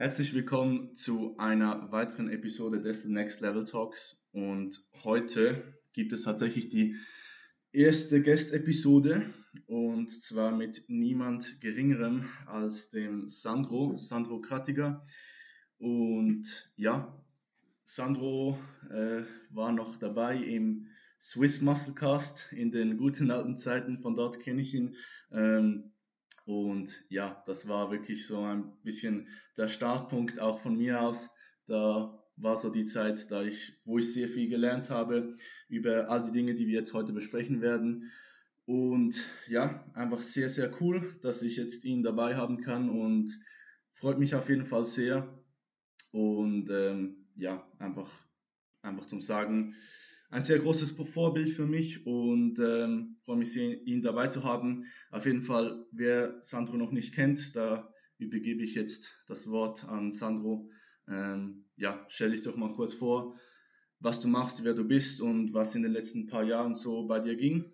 Herzlich 0.00 0.32
willkommen 0.32 0.94
zu 0.94 1.36
einer 1.38 1.90
weiteren 1.90 2.28
Episode 2.30 2.80
des 2.80 3.04
Next 3.06 3.40
Level 3.40 3.64
Talks. 3.64 4.22
Und 4.30 4.78
heute 5.02 5.64
gibt 5.92 6.12
es 6.12 6.22
tatsächlich 6.22 6.68
die 6.68 6.94
erste 7.72 8.22
Guest-Episode. 8.22 9.28
Und 9.66 10.08
zwar 10.08 10.52
mit 10.52 10.84
niemand 10.86 11.60
geringerem 11.60 12.28
als 12.46 12.90
dem 12.90 13.26
Sandro, 13.26 13.96
Sandro 13.96 14.40
Kratiger. 14.40 15.02
Und 15.78 16.70
ja, 16.76 17.20
Sandro 17.82 18.56
äh, 18.90 19.22
war 19.50 19.72
noch 19.72 19.96
dabei 19.96 20.36
im 20.36 20.86
Swiss 21.20 21.60
Muscle 21.60 21.94
Cast 21.94 22.52
in 22.52 22.70
den 22.70 22.98
guten 22.98 23.32
alten 23.32 23.56
Zeiten, 23.56 23.98
von 23.98 24.14
dort 24.14 24.38
kenne 24.38 24.60
ich 24.62 24.74
ihn. 24.74 24.94
Ähm, 25.32 25.90
und 26.48 27.04
ja, 27.10 27.42
das 27.44 27.68
war 27.68 27.90
wirklich 27.90 28.26
so 28.26 28.40
ein 28.40 28.72
bisschen 28.82 29.28
der 29.58 29.68
Startpunkt 29.68 30.40
auch 30.40 30.58
von 30.58 30.78
mir 30.78 31.02
aus. 31.02 31.28
Da 31.66 32.18
war 32.36 32.56
so 32.56 32.70
die 32.70 32.86
Zeit, 32.86 33.30
da 33.30 33.42
ich, 33.42 33.78
wo 33.84 33.98
ich 33.98 34.14
sehr 34.14 34.28
viel 34.28 34.48
gelernt 34.48 34.88
habe 34.88 35.34
über 35.68 36.08
all 36.08 36.22
die 36.22 36.30
Dinge, 36.30 36.54
die 36.54 36.66
wir 36.66 36.78
jetzt 36.78 36.94
heute 36.94 37.12
besprechen 37.12 37.60
werden. 37.60 38.10
Und 38.64 39.30
ja, 39.46 39.84
einfach 39.92 40.22
sehr, 40.22 40.48
sehr 40.48 40.72
cool, 40.80 41.14
dass 41.20 41.42
ich 41.42 41.58
jetzt 41.58 41.84
ihn 41.84 42.02
dabei 42.02 42.36
haben 42.36 42.62
kann 42.62 42.88
und 42.88 43.30
freut 43.92 44.18
mich 44.18 44.34
auf 44.34 44.48
jeden 44.48 44.64
Fall 44.64 44.86
sehr. 44.86 45.28
Und 46.12 46.70
ähm, 46.70 47.26
ja, 47.36 47.70
einfach, 47.78 48.10
einfach 48.80 49.04
zum 49.04 49.20
Sagen, 49.20 49.74
ein 50.30 50.42
sehr 50.42 50.58
großes 50.58 50.90
Vorbild 50.90 51.48
für 51.48 51.66
mich 51.66 52.06
und 52.06 52.58
ähm, 52.58 53.16
freue 53.24 53.38
mich 53.38 53.52
sehr, 53.52 53.86
ihn 53.86 54.02
dabei 54.02 54.28
zu 54.28 54.44
haben. 54.44 54.84
Auf 55.10 55.26
jeden 55.26 55.42
Fall, 55.42 55.86
wer 55.90 56.36
Sandro 56.42 56.76
noch 56.76 56.92
nicht 56.92 57.14
kennt, 57.14 57.56
da 57.56 57.92
übergebe 58.18 58.62
ich 58.62 58.74
jetzt 58.74 59.24
das 59.26 59.50
Wort 59.50 59.84
an 59.84 60.10
Sandro. 60.10 60.70
Ähm, 61.08 61.64
ja, 61.76 62.04
stell 62.08 62.32
dich 62.32 62.42
doch 62.42 62.56
mal 62.56 62.72
kurz 62.72 62.92
vor, 62.92 63.38
was 64.00 64.20
du 64.20 64.28
machst, 64.28 64.64
wer 64.64 64.74
du 64.74 64.84
bist 64.86 65.20
und 65.20 65.54
was 65.54 65.74
in 65.74 65.82
den 65.82 65.92
letzten 65.92 66.26
paar 66.26 66.44
Jahren 66.44 66.74
so 66.74 67.06
bei 67.06 67.20
dir 67.20 67.36
ging. 67.36 67.64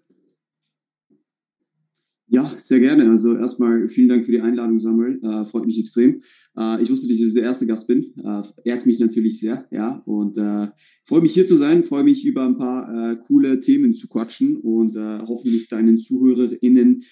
Ja, 2.34 2.52
sehr 2.56 2.80
gerne. 2.80 3.08
Also 3.08 3.36
erstmal 3.36 3.86
vielen 3.86 4.08
Dank 4.08 4.24
für 4.24 4.32
die 4.32 4.40
Einladung, 4.40 4.80
Samuel. 4.80 5.20
Äh, 5.22 5.44
freut 5.44 5.66
mich 5.66 5.78
extrem. 5.78 6.20
Äh, 6.58 6.82
ich 6.82 6.90
wusste, 6.90 7.06
dass 7.06 7.20
ich 7.20 7.32
der 7.32 7.44
erste 7.44 7.64
Gast 7.64 7.86
bin. 7.86 8.12
Äh, 8.18 8.42
ehrt 8.64 8.86
mich 8.86 8.98
natürlich 8.98 9.38
sehr, 9.38 9.68
ja. 9.70 10.02
Und 10.04 10.36
äh, 10.36 10.66
freue 11.05 11.20
mich 11.22 11.32
hier 11.32 11.46
zu 11.46 11.55
sein, 11.55 11.84
freue 11.84 12.02
mich 12.02 12.27
über 12.27 12.44
ein 12.44 12.56
paar 12.56 13.12
äh, 13.12 13.16
coole 13.24 13.60
Themen 13.60 13.94
zu 13.94 14.08
quatschen 14.08 14.56
und 14.56 14.96
äh, 14.96 15.18
hoffentlich 15.20 15.68
deinen 15.68 16.00
ZuhörerInnen 16.00 17.05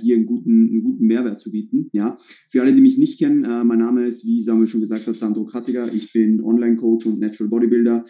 hier 0.00 0.16
einen 0.16 0.26
guten, 0.26 0.68
einen 0.70 0.82
guten 0.82 1.06
Mehrwert 1.06 1.40
zu 1.40 1.50
bieten. 1.50 1.88
Ja. 1.92 2.18
Für 2.50 2.62
alle, 2.62 2.72
die 2.72 2.80
mich 2.80 2.98
nicht 2.98 3.18
kennen, 3.18 3.40
mein 3.66 3.78
Name 3.78 4.06
ist, 4.06 4.26
wie 4.26 4.42
Samuel 4.42 4.68
schon 4.68 4.80
gesagt 4.80 5.06
hat, 5.06 5.16
Sandro 5.16 5.44
Krattiger. 5.44 5.90
Ich 5.92 6.12
bin 6.12 6.42
Online-Coach 6.42 7.06
und 7.06 7.18
Natural 7.18 7.48
Bodybuilder. 7.48 8.04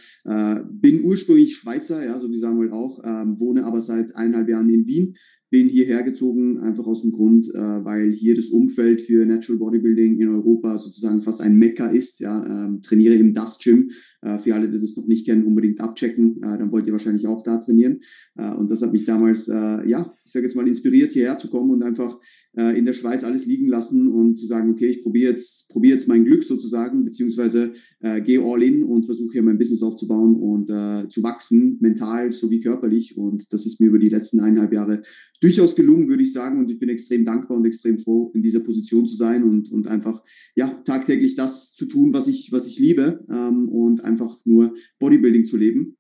Bin 0.70 1.04
ursprünglich 1.04 1.56
Schweizer, 1.56 2.04
ja, 2.04 2.18
so 2.18 2.30
wie 2.30 2.38
Samuel 2.38 2.72
auch, 2.72 2.98
äh, 3.04 3.24
wohne 3.38 3.64
aber 3.64 3.80
seit 3.80 4.16
eineinhalb 4.16 4.48
Jahren 4.48 4.68
in 4.70 4.86
Wien 4.86 5.14
bin 5.50 5.68
hierher 5.68 6.04
gezogen, 6.04 6.58
einfach 6.60 6.86
aus 6.86 7.02
dem 7.02 7.10
Grund, 7.10 7.52
äh, 7.52 7.58
weil 7.58 8.12
hier 8.12 8.36
das 8.36 8.50
Umfeld 8.50 9.02
für 9.02 9.26
Natural 9.26 9.58
Bodybuilding 9.58 10.18
in 10.20 10.28
Europa 10.28 10.78
sozusagen 10.78 11.22
fast 11.22 11.40
ein 11.40 11.56
Mekka 11.56 11.88
ist. 11.88 12.20
Ja, 12.20 12.66
ähm, 12.66 12.80
trainiere 12.80 13.14
im 13.14 13.34
Das 13.34 13.58
Gym. 13.58 13.90
Äh, 14.22 14.38
für 14.38 14.54
alle, 14.54 14.70
die 14.70 14.80
das 14.80 14.96
noch 14.96 15.06
nicht 15.06 15.26
kennen, 15.26 15.44
unbedingt 15.44 15.80
abchecken. 15.80 16.36
Äh, 16.36 16.58
dann 16.58 16.70
wollt 16.70 16.86
ihr 16.86 16.92
wahrscheinlich 16.92 17.26
auch 17.26 17.42
da 17.42 17.56
trainieren. 17.58 18.00
Äh, 18.36 18.54
und 18.54 18.70
das 18.70 18.82
hat 18.82 18.92
mich 18.92 19.04
damals, 19.04 19.48
äh, 19.48 19.88
ja, 19.88 20.10
ich 20.24 20.32
sage 20.32 20.46
jetzt 20.46 20.54
mal, 20.54 20.68
inspiriert, 20.68 21.12
hierher 21.12 21.36
zu 21.36 21.50
kommen 21.50 21.70
und 21.70 21.82
einfach 21.82 22.18
äh, 22.56 22.76
in 22.76 22.84
der 22.84 22.92
Schweiz 22.92 23.24
alles 23.24 23.46
liegen 23.46 23.68
lassen 23.68 24.08
und 24.08 24.36
zu 24.36 24.46
sagen, 24.46 24.70
okay, 24.70 24.86
ich 24.86 25.02
probiere 25.02 25.30
jetzt, 25.30 25.68
probiere 25.68 25.94
jetzt 25.94 26.08
mein 26.08 26.24
Glück 26.24 26.42
sozusagen, 26.42 27.04
beziehungsweise 27.04 27.74
äh, 28.00 28.20
gehe 28.20 28.42
all 28.42 28.62
in 28.62 28.82
und 28.82 29.06
versuche 29.06 29.32
hier 29.32 29.42
mein 29.42 29.58
Business 29.58 29.82
aufzubauen 29.82 30.36
und 30.36 30.68
äh, 30.70 31.08
zu 31.08 31.22
wachsen, 31.22 31.78
mental 31.80 32.32
sowie 32.32 32.60
körperlich. 32.60 33.16
Und 33.16 33.52
das 33.52 33.66
ist 33.66 33.80
mir 33.80 33.88
über 33.88 33.98
die 33.98 34.08
letzten 34.08 34.40
eineinhalb 34.40 34.72
Jahre 34.72 35.02
durchaus 35.40 35.76
gelungen, 35.76 36.08
würde 36.08 36.22
ich 36.22 36.32
sagen. 36.32 36.58
Und 36.58 36.70
ich 36.70 36.78
bin 36.78 36.88
extrem 36.88 37.24
dankbar 37.24 37.56
und 37.56 37.64
extrem 37.64 37.98
froh, 37.98 38.30
in 38.34 38.42
dieser 38.42 38.60
Position 38.60 39.06
zu 39.06 39.16
sein 39.16 39.44
und, 39.44 39.70
und 39.70 39.86
einfach 39.86 40.22
ja, 40.56 40.68
tagtäglich 40.84 41.36
das 41.36 41.74
zu 41.74 41.86
tun, 41.86 42.12
was 42.12 42.28
ich, 42.28 42.50
was 42.52 42.66
ich 42.66 42.78
liebe 42.78 43.24
ähm, 43.30 43.68
und 43.68 44.04
einfach 44.04 44.38
nur 44.44 44.74
Bodybuilding 44.98 45.44
zu 45.44 45.56
leben. 45.56 45.96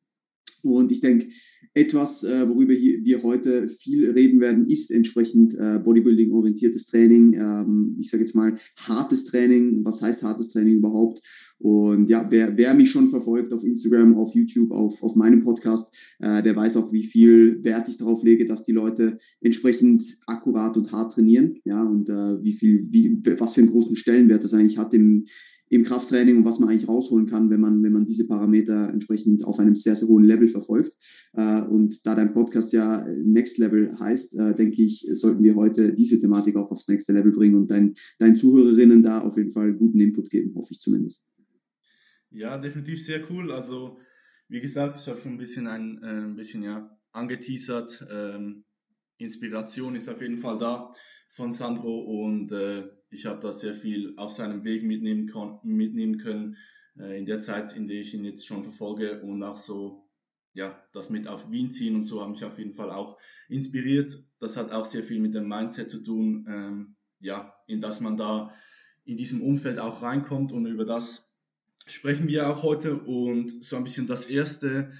Und 0.62 0.90
ich 0.92 1.00
denke, 1.00 1.26
etwas, 1.72 2.24
äh, 2.24 2.48
worüber 2.48 2.72
wir 2.72 3.22
heute 3.22 3.68
viel 3.68 4.10
reden 4.10 4.40
werden, 4.40 4.66
ist 4.66 4.90
entsprechend 4.90 5.54
äh, 5.54 5.78
Bodybuilding-orientiertes 5.78 6.86
Training. 6.86 7.34
Ähm, 7.34 7.96
ich 8.00 8.10
sage 8.10 8.24
jetzt 8.24 8.34
mal 8.34 8.58
hartes 8.76 9.24
Training. 9.24 9.84
Was 9.84 10.02
heißt 10.02 10.24
hartes 10.24 10.48
Training 10.48 10.78
überhaupt? 10.78 11.20
Und 11.58 12.10
ja, 12.10 12.26
wer, 12.28 12.56
wer 12.56 12.74
mich 12.74 12.90
schon 12.90 13.08
verfolgt 13.08 13.52
auf 13.52 13.62
Instagram, 13.62 14.16
auf 14.16 14.34
YouTube, 14.34 14.72
auf, 14.72 15.02
auf 15.02 15.14
meinem 15.14 15.42
Podcast, 15.42 15.94
äh, 16.18 16.42
der 16.42 16.56
weiß 16.56 16.76
auch, 16.76 16.92
wie 16.92 17.04
viel 17.04 17.62
Wert 17.62 17.88
ich 17.88 17.98
darauf 17.98 18.24
lege, 18.24 18.46
dass 18.46 18.64
die 18.64 18.72
Leute 18.72 19.18
entsprechend 19.40 20.02
akkurat 20.26 20.76
und 20.76 20.90
hart 20.90 21.12
trainieren. 21.12 21.60
Ja, 21.64 21.84
und 21.84 22.08
äh, 22.08 22.42
wie 22.42 22.52
viel, 22.52 22.88
wie, 22.90 23.20
was 23.38 23.54
für 23.54 23.60
einen 23.60 23.70
großen 23.70 23.94
Stellenwert 23.94 24.42
das 24.42 24.54
eigentlich 24.54 24.78
hat 24.78 24.92
im, 24.92 25.24
im 25.70 25.84
Krafttraining 25.84 26.38
und 26.38 26.44
was 26.44 26.58
man 26.58 26.68
eigentlich 26.68 26.88
rausholen 26.88 27.26
kann, 27.26 27.48
wenn 27.48 27.60
man, 27.60 27.82
wenn 27.82 27.92
man 27.92 28.04
diese 28.04 28.26
Parameter 28.26 28.88
entsprechend 28.88 29.44
auf 29.44 29.58
einem 29.60 29.76
sehr, 29.76 29.94
sehr 29.94 30.08
hohen 30.08 30.24
Level 30.24 30.48
verfolgt. 30.48 30.96
Äh, 31.32 31.62
und 31.62 32.04
da 32.04 32.16
dein 32.16 32.32
Podcast 32.32 32.72
ja 32.72 33.06
Next 33.24 33.56
Level 33.58 33.96
heißt, 33.98 34.36
äh, 34.38 34.54
denke 34.54 34.82
ich, 34.82 35.08
sollten 35.14 35.44
wir 35.44 35.54
heute 35.54 35.94
diese 35.94 36.20
Thematik 36.20 36.56
auch 36.56 36.72
aufs 36.72 36.88
nächste 36.88 37.12
Level 37.12 37.30
bringen 37.30 37.54
und 37.54 37.70
dein, 37.70 37.94
deinen 38.18 38.36
Zuhörerinnen 38.36 39.02
da 39.02 39.20
auf 39.20 39.36
jeden 39.36 39.52
Fall 39.52 39.72
guten 39.72 40.00
Input 40.00 40.28
geben, 40.28 40.54
hoffe 40.56 40.72
ich 40.72 40.80
zumindest. 40.80 41.30
Ja, 42.30 42.58
definitiv 42.58 43.02
sehr 43.04 43.20
cool. 43.30 43.52
Also, 43.52 43.98
wie 44.48 44.60
gesagt, 44.60 44.98
ich 45.00 45.06
habe 45.08 45.20
schon 45.20 45.32
ein 45.32 45.38
bisschen 45.38 45.68
ein, 45.68 46.00
äh, 46.02 46.24
ein 46.24 46.36
bisschen 46.36 46.64
ja 46.64 46.90
angeteasert. 47.12 48.06
Ähm, 48.10 48.64
Inspiration 49.18 49.94
ist 49.94 50.08
auf 50.08 50.20
jeden 50.20 50.38
Fall 50.38 50.58
da 50.58 50.90
von 51.28 51.52
Sandro 51.52 52.24
und 52.24 52.50
äh, 52.50 52.88
ich 53.10 53.26
habe 53.26 53.40
da 53.40 53.52
sehr 53.52 53.74
viel 53.74 54.14
auf 54.16 54.32
seinem 54.32 54.64
Weg 54.64 54.84
mitnehmen, 54.84 55.30
mitnehmen 55.62 56.18
können 56.18 56.56
äh, 56.98 57.18
in 57.18 57.26
der 57.26 57.40
Zeit, 57.40 57.76
in 57.76 57.86
der 57.86 58.00
ich 58.00 58.14
ihn 58.14 58.24
jetzt 58.24 58.46
schon 58.46 58.62
verfolge 58.62 59.20
und 59.22 59.42
auch 59.42 59.56
so, 59.56 60.08
ja, 60.54 60.82
das 60.92 61.10
mit 61.10 61.28
auf 61.28 61.50
Wien 61.50 61.70
ziehen 61.70 61.96
und 61.96 62.04
so 62.04 62.20
haben 62.20 62.32
mich 62.32 62.44
auf 62.44 62.58
jeden 62.58 62.74
Fall 62.74 62.90
auch 62.90 63.18
inspiriert. 63.48 64.16
Das 64.38 64.56
hat 64.56 64.72
auch 64.72 64.84
sehr 64.84 65.02
viel 65.02 65.20
mit 65.20 65.34
dem 65.34 65.48
Mindset 65.48 65.90
zu 65.90 66.02
tun, 66.02 66.46
ähm, 66.48 66.96
ja, 67.20 67.54
in 67.66 67.80
das 67.80 68.00
man 68.00 68.16
da 68.16 68.52
in 69.04 69.16
diesem 69.16 69.42
Umfeld 69.42 69.78
auch 69.78 70.02
reinkommt 70.02 70.52
und 70.52 70.66
über 70.66 70.84
das 70.84 71.36
sprechen 71.86 72.28
wir 72.28 72.48
auch 72.48 72.62
heute 72.62 72.96
und 72.96 73.64
so 73.64 73.76
ein 73.76 73.84
bisschen 73.84 74.06
das 74.06 74.26
erste 74.26 74.92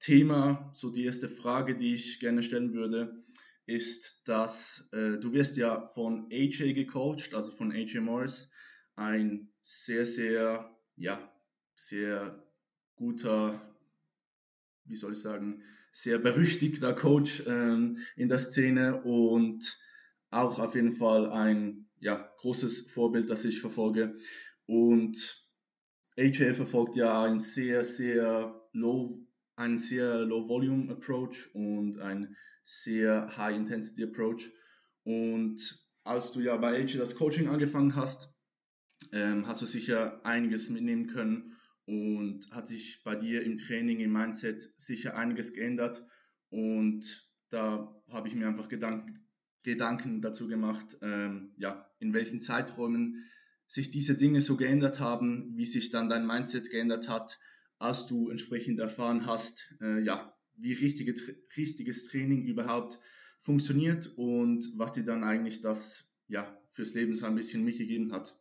Thema, 0.00 0.70
so 0.74 0.90
die 0.90 1.04
erste 1.04 1.28
Frage, 1.28 1.76
die 1.78 1.94
ich 1.94 2.20
gerne 2.20 2.42
stellen 2.42 2.74
würde, 2.74 3.22
ist, 3.66 4.28
dass 4.28 4.90
äh, 4.92 5.18
du 5.18 5.32
wirst 5.32 5.56
ja 5.56 5.86
von 5.86 6.28
AJ 6.30 6.74
gecoacht, 6.74 7.34
also 7.34 7.50
von 7.50 7.72
AJ 7.72 8.00
Morris, 8.00 8.50
ein 8.96 9.52
sehr, 9.62 10.04
sehr, 10.06 10.76
ja, 10.96 11.32
sehr 11.74 12.44
guter, 12.94 13.74
wie 14.84 14.96
soll 14.96 15.14
ich 15.14 15.20
sagen, 15.20 15.62
sehr 15.92 16.18
berüchtigter 16.18 16.92
Coach 16.92 17.44
ähm, 17.46 17.98
in 18.16 18.28
der 18.28 18.38
Szene 18.38 19.02
und 19.02 19.78
auch 20.30 20.58
auf 20.58 20.74
jeden 20.74 20.92
Fall 20.92 21.30
ein 21.30 21.88
ja, 22.00 22.32
großes 22.38 22.92
Vorbild, 22.92 23.30
das 23.30 23.44
ich 23.44 23.60
verfolge. 23.60 24.14
Und 24.66 25.48
AJ 26.18 26.54
verfolgt 26.54 26.96
ja 26.96 27.22
ein 27.22 27.38
sehr, 27.38 27.84
sehr 27.84 28.60
low, 28.72 29.26
einen 29.56 29.78
sehr 29.78 30.20
low 30.24 30.48
volume 30.48 30.92
approach 30.92 31.54
und 31.54 31.98
ein 31.98 32.36
sehr 32.64 33.36
High-Intensity-Approach. 33.36 34.50
Und 35.04 35.84
als 36.02 36.32
du 36.32 36.40
ja 36.40 36.56
bei 36.56 36.80
AJ 36.80 36.98
das 36.98 37.14
Coaching 37.14 37.48
angefangen 37.48 37.94
hast, 37.94 38.34
ähm, 39.12 39.46
hast 39.46 39.62
du 39.62 39.66
sicher 39.66 40.24
einiges 40.24 40.70
mitnehmen 40.70 41.06
können 41.06 41.56
und 41.86 42.50
hat 42.50 42.66
sich 42.66 43.02
bei 43.04 43.14
dir 43.14 43.42
im 43.42 43.58
Training, 43.58 44.00
im 44.00 44.12
Mindset 44.12 44.72
sicher 44.76 45.16
einiges 45.16 45.52
geändert. 45.52 46.04
Und 46.48 47.30
da 47.50 47.94
habe 48.08 48.28
ich 48.28 48.34
mir 48.34 48.48
einfach 48.48 48.68
Gedanken, 48.68 49.28
Gedanken 49.62 50.20
dazu 50.20 50.48
gemacht, 50.48 50.96
ähm, 51.02 51.52
ja, 51.56 51.90
in 51.98 52.12
welchen 52.12 52.40
Zeiträumen 52.40 53.24
sich 53.66 53.90
diese 53.90 54.16
Dinge 54.16 54.40
so 54.40 54.56
geändert 54.56 55.00
haben, 55.00 55.52
wie 55.56 55.66
sich 55.66 55.90
dann 55.90 56.08
dein 56.08 56.26
Mindset 56.26 56.70
geändert 56.70 57.08
hat, 57.08 57.38
als 57.78 58.06
du 58.06 58.30
entsprechend 58.30 58.78
erfahren 58.78 59.26
hast, 59.26 59.74
äh, 59.80 60.00
ja, 60.00 60.33
wie 60.56 60.72
richtige, 60.72 61.14
richtiges 61.56 62.04
Training 62.04 62.44
überhaupt 62.44 63.00
funktioniert 63.38 64.12
und 64.16 64.72
was 64.76 64.92
dir 64.92 65.04
dann 65.04 65.24
eigentlich 65.24 65.60
das 65.60 66.06
ja, 66.28 66.58
fürs 66.70 66.94
Leben 66.94 67.14
so 67.14 67.26
ein 67.26 67.34
bisschen 67.34 67.64
mitgegeben 67.64 68.12
hat. 68.12 68.38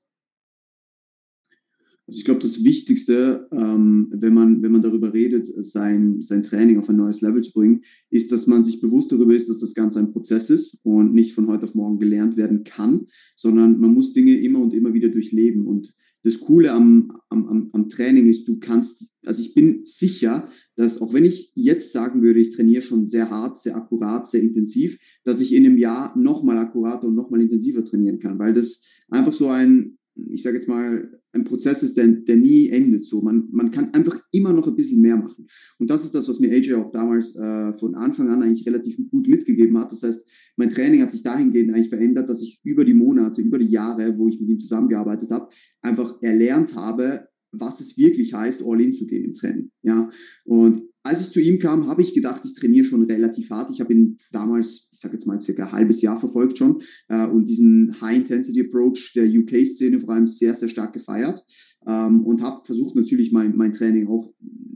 Also 2.05 2.19
ich 2.19 2.25
glaube, 2.25 2.41
das 2.41 2.65
Wichtigste, 2.65 3.47
ähm, 3.51 4.09
wenn, 4.11 4.33
man, 4.33 4.61
wenn 4.61 4.73
man 4.73 4.81
darüber 4.81 5.13
redet, 5.13 5.47
sein, 5.63 6.21
sein 6.21 6.43
Training 6.43 6.77
auf 6.77 6.89
ein 6.89 6.97
neues 6.97 7.21
Level 7.21 7.41
zu 7.41 7.53
bringen, 7.53 7.81
ist, 8.09 8.31
dass 8.31 8.45
man 8.45 8.61
sich 8.63 8.81
bewusst 8.81 9.11
darüber 9.13 9.33
ist, 9.33 9.47
dass 9.47 9.59
das 9.59 9.73
Ganze 9.73 9.99
ein 9.99 10.11
Prozess 10.11 10.49
ist 10.49 10.79
und 10.83 11.13
nicht 11.13 11.33
von 11.33 11.47
heute 11.47 11.63
auf 11.63 11.75
morgen 11.75 11.99
gelernt 11.99 12.35
werden 12.35 12.65
kann, 12.65 13.07
sondern 13.37 13.79
man 13.79 13.93
muss 13.93 14.11
Dinge 14.11 14.35
immer 14.35 14.59
und 14.59 14.73
immer 14.73 14.93
wieder 14.93 15.09
durchleben. 15.09 15.65
Und 15.65 15.95
das 16.23 16.39
Coole 16.39 16.71
am, 16.71 17.11
am, 17.29 17.69
am 17.73 17.89
Training 17.89 18.27
ist, 18.27 18.47
du 18.47 18.57
kannst, 18.59 19.13
also 19.25 19.41
ich 19.41 19.53
bin 19.53 19.81
sicher, 19.83 20.49
dass 20.75 21.01
auch 21.01 21.13
wenn 21.13 21.25
ich 21.25 21.51
jetzt 21.55 21.91
sagen 21.91 22.21
würde, 22.21 22.39
ich 22.39 22.55
trainiere 22.55 22.81
schon 22.81 23.05
sehr 23.05 23.29
hart, 23.29 23.57
sehr 23.57 23.75
akkurat, 23.75 24.25
sehr 24.25 24.41
intensiv, 24.41 24.97
dass 25.23 25.41
ich 25.41 25.53
in 25.53 25.65
einem 25.65 25.77
Jahr 25.77 26.17
nochmal 26.17 26.57
akkurater 26.57 27.07
und 27.07 27.15
nochmal 27.15 27.41
intensiver 27.41 27.83
trainieren 27.83 28.19
kann, 28.19 28.39
weil 28.39 28.53
das 28.53 28.85
einfach 29.09 29.33
so 29.33 29.49
ein, 29.49 29.97
ich 30.15 30.43
sage 30.43 30.57
jetzt 30.57 30.67
mal, 30.67 31.19
ein 31.31 31.43
Prozess 31.43 31.81
ist, 31.81 31.97
der, 31.97 32.07
der 32.07 32.35
nie 32.35 32.69
endet. 32.69 33.05
So, 33.05 33.21
man, 33.21 33.47
man 33.51 33.71
kann 33.71 33.93
einfach 33.93 34.19
immer 34.31 34.53
noch 34.53 34.67
ein 34.67 34.75
bisschen 34.75 35.01
mehr 35.01 35.17
machen. 35.17 35.47
Und 35.79 35.89
das 35.89 36.05
ist 36.05 36.13
das, 36.13 36.29
was 36.29 36.39
mir 36.39 36.51
AJ 36.51 36.75
auch 36.75 36.91
damals 36.91 37.35
äh, 37.35 37.73
von 37.73 37.95
Anfang 37.95 38.29
an 38.29 38.43
eigentlich 38.43 38.65
relativ 38.67 38.97
gut 39.09 39.27
mitgegeben 39.27 39.77
hat. 39.79 39.91
Das 39.91 40.03
heißt, 40.03 40.27
mein 40.57 40.69
Training 40.69 41.01
hat 41.01 41.11
sich 41.11 41.23
dahingehend 41.23 41.71
eigentlich 41.71 41.89
verändert, 41.89 42.29
dass 42.29 42.43
ich 42.43 42.61
über 42.63 42.85
die 42.85 42.93
Monate, 42.93 43.41
über 43.41 43.57
die 43.57 43.69
Jahre, 43.69 44.17
wo 44.17 44.27
ich 44.27 44.39
mit 44.39 44.49
ihm 44.49 44.59
zusammengearbeitet 44.59 45.31
habe, 45.31 45.49
einfach 45.81 46.21
erlernt 46.21 46.75
habe, 46.75 47.27
was 47.51 47.79
es 47.79 47.97
wirklich 47.97 48.33
heißt, 48.33 48.63
all 48.65 48.81
in 48.81 48.93
zu 48.93 49.05
gehen 49.05 49.25
im 49.25 49.33
Training. 49.33 49.71
Ja, 49.81 50.09
und 50.45 50.83
als 51.03 51.21
ich 51.21 51.31
zu 51.31 51.41
ihm 51.41 51.59
kam, 51.59 51.87
habe 51.87 52.01
ich 52.01 52.13
gedacht, 52.13 52.43
ich 52.45 52.53
trainiere 52.53 52.85
schon 52.85 53.03
relativ 53.03 53.49
hart. 53.49 53.69
Ich 53.71 53.81
habe 53.81 53.93
ihn 53.93 54.17
damals, 54.31 54.89
ich 54.93 54.99
sage 54.99 55.13
jetzt 55.13 55.27
mal 55.27 55.39
circa 55.41 55.65
ein 55.65 55.71
halbes 55.73 56.01
Jahr 56.01 56.17
verfolgt 56.17 56.57
schon 56.57 56.81
äh, 57.09 57.27
und 57.27 57.49
diesen 57.49 57.99
High-Intensity-Approach 57.99 59.11
der 59.13 59.25
UK-Szene 59.25 59.99
vor 59.99 60.13
allem 60.13 60.27
sehr, 60.27 60.55
sehr 60.55 60.69
stark 60.69 60.93
gefeiert 60.93 61.43
ähm, 61.85 62.25
und 62.25 62.41
habe 62.41 62.65
versucht 62.65 62.95
natürlich 62.95 63.33
mein, 63.33 63.55
mein 63.57 63.73
Training 63.73 64.07
auch 64.07 64.33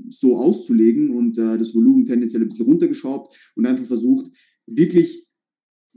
so 0.09 0.38
auszulegen 0.38 1.12
und 1.12 1.38
äh, 1.38 1.57
das 1.57 1.74
Volumen 1.74 2.03
tendenziell 2.03 2.41
ein 2.41 2.50
bisschen 2.50 2.65
runtergeschraubt 2.65 3.33
und 3.56 3.65
einfach 3.65 3.85
versucht, 3.85 4.30
wirklich 4.65 5.27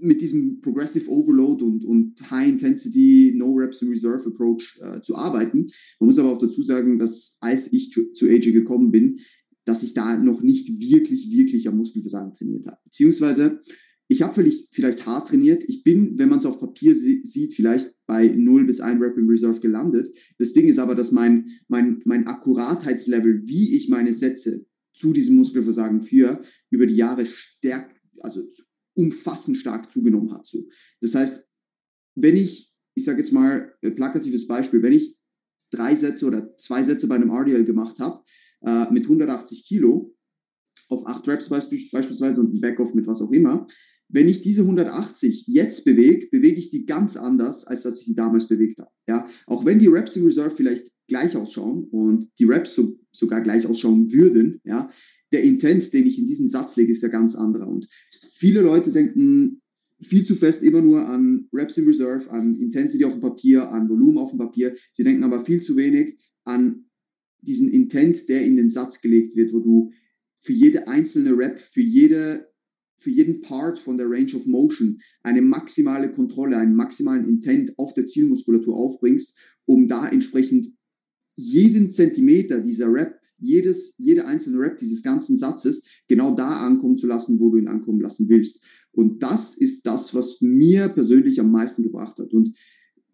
mit 0.02 0.20
diesem 0.22 0.60
Progressive 0.60 1.10
Overload 1.10 1.62
und, 1.62 1.84
und 1.84 2.30
High 2.30 2.48
Intensity, 2.48 3.34
No 3.36 3.52
Reps 3.52 3.82
in 3.82 3.88
Reserve 3.88 4.28
Approach 4.28 4.80
äh, 4.80 5.02
zu 5.02 5.14
arbeiten. 5.16 5.66
Man 5.98 6.06
muss 6.06 6.18
aber 6.18 6.30
auch 6.30 6.38
dazu 6.38 6.62
sagen, 6.62 6.98
dass 6.98 7.36
als 7.40 7.72
ich 7.72 7.90
zu, 7.90 8.12
zu 8.12 8.26
AJ 8.26 8.52
gekommen 8.52 8.90
bin, 8.90 9.18
dass 9.64 9.82
ich 9.82 9.94
da 9.94 10.16
noch 10.16 10.42
nicht 10.42 10.68
wirklich, 10.80 11.30
wirklich 11.30 11.68
am 11.68 11.76
Muskelversagen 11.76 12.32
trainiert 12.32 12.66
habe. 12.66 12.78
Beziehungsweise, 12.84 13.60
ich 14.08 14.22
habe 14.22 14.34
vielleicht, 14.34 14.74
vielleicht 14.74 15.06
hart 15.06 15.28
trainiert. 15.28 15.62
Ich 15.68 15.84
bin, 15.84 16.18
wenn 16.18 16.28
man 16.28 16.40
es 16.40 16.46
auf 16.46 16.58
Papier 16.58 16.94
sieht, 16.96 17.54
vielleicht 17.54 17.94
bei 18.06 18.26
0 18.26 18.66
bis 18.66 18.80
1 18.80 19.00
Rep 19.00 19.16
im 19.16 19.28
Reserve 19.28 19.60
gelandet. 19.60 20.12
Das 20.38 20.52
Ding 20.52 20.66
ist 20.66 20.80
aber, 20.80 20.96
dass 20.96 21.12
mein, 21.12 21.48
mein, 21.68 22.02
mein 22.04 22.26
Akkuratheitslevel, 22.26 23.42
wie 23.46 23.76
ich 23.76 23.88
meine 23.88 24.12
Sätze 24.12 24.66
zu 24.92 25.12
diesem 25.12 25.36
Muskelversagen 25.36 26.02
führe, 26.02 26.42
über 26.70 26.86
die 26.86 26.96
Jahre 26.96 27.24
stärkt, 27.24 28.00
also 28.18 28.42
umfassend 28.94 29.56
stark 29.56 29.90
zugenommen 29.90 30.32
hat. 30.32 30.44
So. 30.44 30.66
Das 31.00 31.14
heißt, 31.14 31.48
wenn 32.16 32.36
ich, 32.36 32.74
ich 32.94 33.04
sage 33.04 33.18
jetzt 33.18 33.32
mal, 33.32 33.72
ein 33.82 33.94
plakatives 33.94 34.48
Beispiel, 34.48 34.82
wenn 34.82 34.92
ich 34.92 35.18
drei 35.70 35.94
Sätze 35.94 36.26
oder 36.26 36.56
zwei 36.56 36.82
Sätze 36.82 37.06
bei 37.06 37.14
einem 37.14 37.30
RDL 37.30 37.64
gemacht 37.64 38.00
habe, 38.00 38.24
äh, 38.64 38.90
mit 38.90 39.04
180 39.04 39.64
Kilo, 39.66 40.14
auf 40.88 41.06
acht 41.06 41.26
Reps 41.28 41.48
beispielsweise 41.48 42.40
und 42.40 42.54
ein 42.54 42.60
Backoff 42.60 42.94
mit 42.94 43.06
was 43.06 43.22
auch 43.22 43.30
immer, 43.30 43.66
wenn 44.12 44.28
ich 44.28 44.42
diese 44.42 44.62
180 44.62 45.46
jetzt 45.46 45.84
bewege, 45.84 46.26
bewege 46.30 46.58
ich 46.58 46.70
die 46.70 46.84
ganz 46.84 47.16
anders, 47.16 47.64
als 47.66 47.82
dass 47.82 48.00
ich 48.00 48.06
sie 48.06 48.14
damals 48.14 48.48
bewegt 48.48 48.80
habe. 48.80 48.90
Ja, 49.08 49.28
auch 49.46 49.64
wenn 49.64 49.78
die 49.78 49.86
Reps 49.86 50.16
in 50.16 50.24
Reserve 50.24 50.54
vielleicht 50.54 50.90
gleich 51.06 51.36
ausschauen 51.36 51.84
und 51.90 52.28
die 52.38 52.44
Reps 52.44 52.74
so, 52.74 52.98
sogar 53.12 53.40
gleich 53.40 53.66
ausschauen 53.66 54.12
würden, 54.12 54.60
ja, 54.64 54.90
der 55.32 55.44
Intent, 55.44 55.92
den 55.92 56.06
ich 56.06 56.18
in 56.18 56.26
diesen 56.26 56.48
Satz 56.48 56.76
lege, 56.76 56.90
ist 56.90 57.02
ja 57.02 57.08
ganz 57.08 57.36
anderer. 57.36 57.68
Und 57.68 57.86
viele 58.32 58.62
Leute 58.62 58.90
denken 58.90 59.62
viel 60.00 60.24
zu 60.24 60.34
fest 60.34 60.62
immer 60.62 60.80
nur 60.80 61.06
an 61.06 61.48
Reps 61.52 61.76
in 61.78 61.86
Reserve, 61.86 62.30
an 62.30 62.58
Intensity 62.58 63.04
auf 63.04 63.12
dem 63.12 63.20
Papier, 63.20 63.70
an 63.70 63.88
Volumen 63.88 64.18
auf 64.18 64.30
dem 64.30 64.38
Papier. 64.38 64.74
Sie 64.92 65.04
denken 65.04 65.22
aber 65.22 65.44
viel 65.44 65.62
zu 65.62 65.76
wenig 65.76 66.18
an 66.44 66.89
diesen 67.42 67.70
Intent, 67.70 68.28
der 68.28 68.44
in 68.44 68.56
den 68.56 68.68
Satz 68.68 69.00
gelegt 69.00 69.36
wird, 69.36 69.52
wo 69.52 69.60
du 69.60 69.92
für 70.40 70.52
jede 70.52 70.88
einzelne 70.88 71.36
Rep, 71.36 71.58
für 71.58 71.82
jede 71.82 72.50
für 73.00 73.10
jeden 73.10 73.40
Part 73.40 73.78
von 73.78 73.96
der 73.96 74.10
Range 74.10 74.34
of 74.34 74.46
Motion 74.46 75.00
eine 75.22 75.40
maximale 75.40 76.12
Kontrolle, 76.12 76.58
einen 76.58 76.76
maximalen 76.76 77.26
Intent 77.26 77.78
auf 77.78 77.94
der 77.94 78.04
Zielmuskulatur 78.04 78.76
aufbringst, 78.76 79.38
um 79.64 79.88
da 79.88 80.06
entsprechend 80.06 80.74
jeden 81.34 81.90
Zentimeter 81.90 82.60
dieser 82.60 82.92
Rep 82.92 83.18
jedes, 83.38 83.94
jede 83.96 84.26
einzelne 84.26 84.58
Rap 84.58 84.76
dieses 84.76 85.02
ganzen 85.02 85.36
Satzes 85.36 85.86
genau 86.08 86.34
da 86.34 86.66
ankommen 86.66 86.98
zu 86.98 87.06
lassen, 87.06 87.40
wo 87.40 87.50
du 87.50 87.56
ihn 87.56 87.68
ankommen 87.68 88.00
lassen 88.00 88.28
willst. 88.28 88.62
Und 88.92 89.22
das 89.22 89.56
ist 89.56 89.86
das, 89.86 90.14
was 90.14 90.42
mir 90.42 90.88
persönlich 90.88 91.40
am 91.40 91.50
meisten 91.50 91.82
gebracht 91.82 92.18
hat. 92.18 92.34
Und 92.34 92.54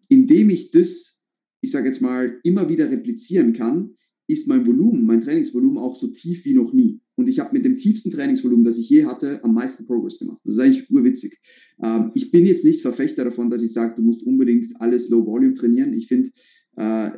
indem 0.09 0.49
ich 0.49 0.71
das, 0.71 1.23
ich 1.61 1.71
sage 1.71 1.87
jetzt 1.87 2.01
mal, 2.01 2.39
immer 2.43 2.67
wieder 2.67 2.91
replizieren 2.91 3.53
kann, 3.53 3.95
ist 4.27 4.47
mein 4.47 4.65
Volumen, 4.65 5.05
mein 5.05 5.21
Trainingsvolumen 5.21 5.77
auch 5.77 5.95
so 5.95 6.07
tief 6.07 6.43
wie 6.45 6.53
noch 6.53 6.73
nie. 6.73 6.99
Und 7.15 7.27
ich 7.27 7.39
habe 7.39 7.53
mit 7.53 7.65
dem 7.65 7.77
tiefsten 7.77 8.11
Trainingsvolumen, 8.11 8.63
das 8.63 8.77
ich 8.77 8.89
je 8.89 9.05
hatte, 9.05 9.43
am 9.43 9.53
meisten 9.53 9.85
Progress 9.85 10.19
gemacht. 10.19 10.39
Das 10.43 10.53
ist 10.53 10.59
eigentlich 10.59 10.91
urwitzig. 10.91 11.39
Ähm, 11.81 12.11
ich 12.13 12.29
bin 12.31 12.45
jetzt 12.45 12.65
nicht 12.65 12.81
Verfechter 12.81 13.23
davon, 13.23 13.49
dass 13.49 13.63
ich 13.63 13.73
sage, 13.73 13.95
du 13.95 14.01
musst 14.01 14.25
unbedingt 14.25 14.79
alles 14.79 15.09
Low 15.09 15.25
Volume 15.25 15.53
trainieren. 15.53 15.93
Ich 15.93 16.07
finde, 16.07 16.29
äh, 16.75 17.11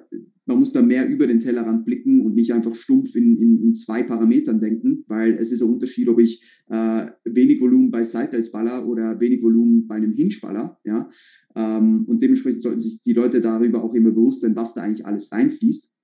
man 0.45 0.57
muss 0.57 0.71
da 0.71 0.81
mehr 0.81 1.07
über 1.07 1.27
den 1.27 1.39
Tellerrand 1.39 1.85
blicken 1.85 2.21
und 2.21 2.33
nicht 2.33 2.53
einfach 2.53 2.73
stumpf 2.73 3.15
in, 3.15 3.37
in, 3.37 3.61
in 3.61 3.73
zwei 3.73 4.03
Parametern 4.03 4.59
denken, 4.59 5.03
weil 5.07 5.33
es 5.33 5.51
ist 5.51 5.61
ein 5.61 5.69
Unterschied, 5.69 6.07
ob 6.07 6.19
ich 6.19 6.43
äh, 6.69 7.07
wenig 7.25 7.61
Volumen 7.61 7.91
bei 7.91 8.03
Seitwärtsballer 8.03 8.87
oder 8.87 9.19
wenig 9.19 9.43
Volumen 9.43 9.85
bei 9.85 9.95
einem 9.95 10.13
Hinschballer, 10.13 10.79
ja. 10.85 11.09
Ähm, 11.55 12.05
und 12.05 12.23
dementsprechend 12.23 12.63
sollten 12.63 12.79
sich 12.79 13.03
die 13.03 13.13
Leute 13.13 13.41
darüber 13.41 13.83
auch 13.83 13.93
immer 13.93 14.11
bewusst 14.11 14.41
sein, 14.41 14.55
was 14.55 14.73
da 14.73 14.81
eigentlich 14.81 15.05
alles 15.05 15.31
reinfließt. 15.31 15.95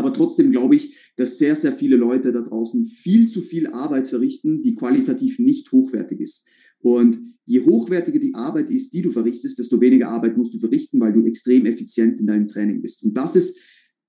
Aber 0.00 0.14
trotzdem 0.14 0.50
glaube 0.50 0.76
ich, 0.76 0.96
dass 1.16 1.36
sehr, 1.36 1.54
sehr 1.54 1.74
viele 1.74 1.96
Leute 1.96 2.32
da 2.32 2.40
draußen 2.40 2.86
viel 2.86 3.28
zu 3.28 3.42
viel 3.42 3.66
Arbeit 3.66 4.08
verrichten, 4.08 4.62
die 4.62 4.74
qualitativ 4.74 5.38
nicht 5.38 5.70
hochwertig 5.72 6.20
ist. 6.20 6.48
Und 6.78 7.18
je 7.44 7.60
hochwertiger 7.60 8.18
die 8.18 8.34
Arbeit 8.34 8.70
ist, 8.70 8.94
die 8.94 9.02
du 9.02 9.10
verrichtest, 9.10 9.58
desto 9.58 9.78
weniger 9.78 10.08
Arbeit 10.08 10.38
musst 10.38 10.54
du 10.54 10.58
verrichten, 10.58 10.98
weil 11.00 11.12
du 11.12 11.26
extrem 11.26 11.66
effizient 11.66 12.18
in 12.18 12.26
deinem 12.26 12.48
Training 12.48 12.80
bist. 12.80 13.04
Und 13.04 13.12
das 13.12 13.36
ist, 13.36 13.58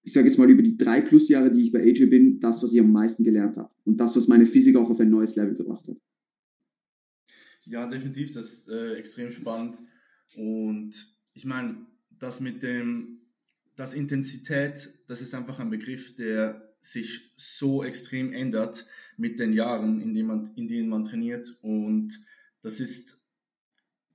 ich 0.01 0.13
sage 0.13 0.27
jetzt 0.27 0.37
mal 0.37 0.49
über 0.49 0.63
die 0.63 0.77
drei 0.77 1.01
plus 1.01 1.27
Jahre, 1.27 1.51
die 1.51 1.63
ich 1.63 1.73
bei 1.73 1.81
AJ 1.81 2.05
bin, 2.05 2.39
das, 2.39 2.63
was 2.63 2.71
ich 2.71 2.79
am 2.79 2.93
meisten 2.93 3.25
gelernt 3.25 3.57
habe. 3.57 3.69
Und 3.83 3.97
das, 3.97 4.15
was 4.15 4.29
meine 4.29 4.45
Physik 4.45 4.77
auch 4.77 4.89
auf 4.89 4.99
ein 5.01 5.09
neues 5.09 5.35
Level 5.35 5.55
gebracht 5.55 5.89
hat. 5.89 5.97
Ja, 7.65 7.85
definitiv, 7.85 8.31
das 8.31 8.45
ist 8.45 8.69
äh, 8.69 8.93
extrem 8.93 9.29
spannend. 9.29 9.75
Und 10.37 10.91
ich 11.33 11.43
meine, 11.43 11.85
das 12.17 12.39
mit 12.39 12.63
dem, 12.63 13.20
das 13.81 13.95
Intensität, 13.95 14.93
das 15.07 15.21
ist 15.21 15.33
einfach 15.33 15.59
ein 15.59 15.71
Begriff, 15.71 16.13
der 16.13 16.71
sich 16.81 17.33
so 17.35 17.83
extrem 17.83 18.31
ändert 18.31 18.85
mit 19.17 19.39
den 19.39 19.53
Jahren, 19.53 20.01
in 20.01 20.13
denen 20.13 20.27
man, 20.27 20.51
in 20.55 20.67
denen 20.67 20.87
man 20.87 21.03
trainiert. 21.03 21.57
Und 21.63 22.23
das 22.61 22.79
ist, 22.79 23.25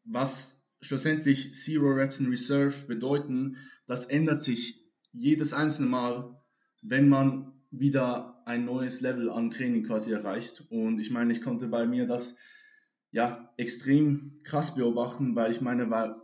was 0.05 0.69
schlussendlich 0.81 1.53
Zero 1.57 1.91
Reps 1.95 2.21
in 2.21 2.29
Reserve 2.29 2.87
bedeuten, 2.87 3.57
das 3.87 4.07
ändert 4.07 4.41
sich 4.41 4.85
jedes 5.13 5.53
einzelne 5.53 5.89
Mal, 5.89 6.41
wenn 6.83 7.09
man 7.09 7.53
wieder 7.73 8.45
ein 8.47 8.65
neues 8.65 9.01
Level 9.01 9.29
an 9.31 9.51
Training 9.51 9.83
quasi 9.83 10.13
erreicht. 10.13 10.63
Und 10.71 11.01
ich 11.01 11.11
meine, 11.11 11.33
ich 11.33 11.43
konnte 11.43 11.67
bei 11.67 11.89
mir 11.89 12.07
das 12.07 12.39
ja 13.11 13.53
extrem 13.57 14.39
krass 14.45 14.77
beobachten, 14.77 15.35
weil 15.35 15.51
ich 15.51 15.61
meine, 15.61 15.91
weil 15.91 16.15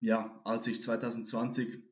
ja, 0.00 0.40
als 0.44 0.66
ich 0.66 0.80
2020, 0.80 1.87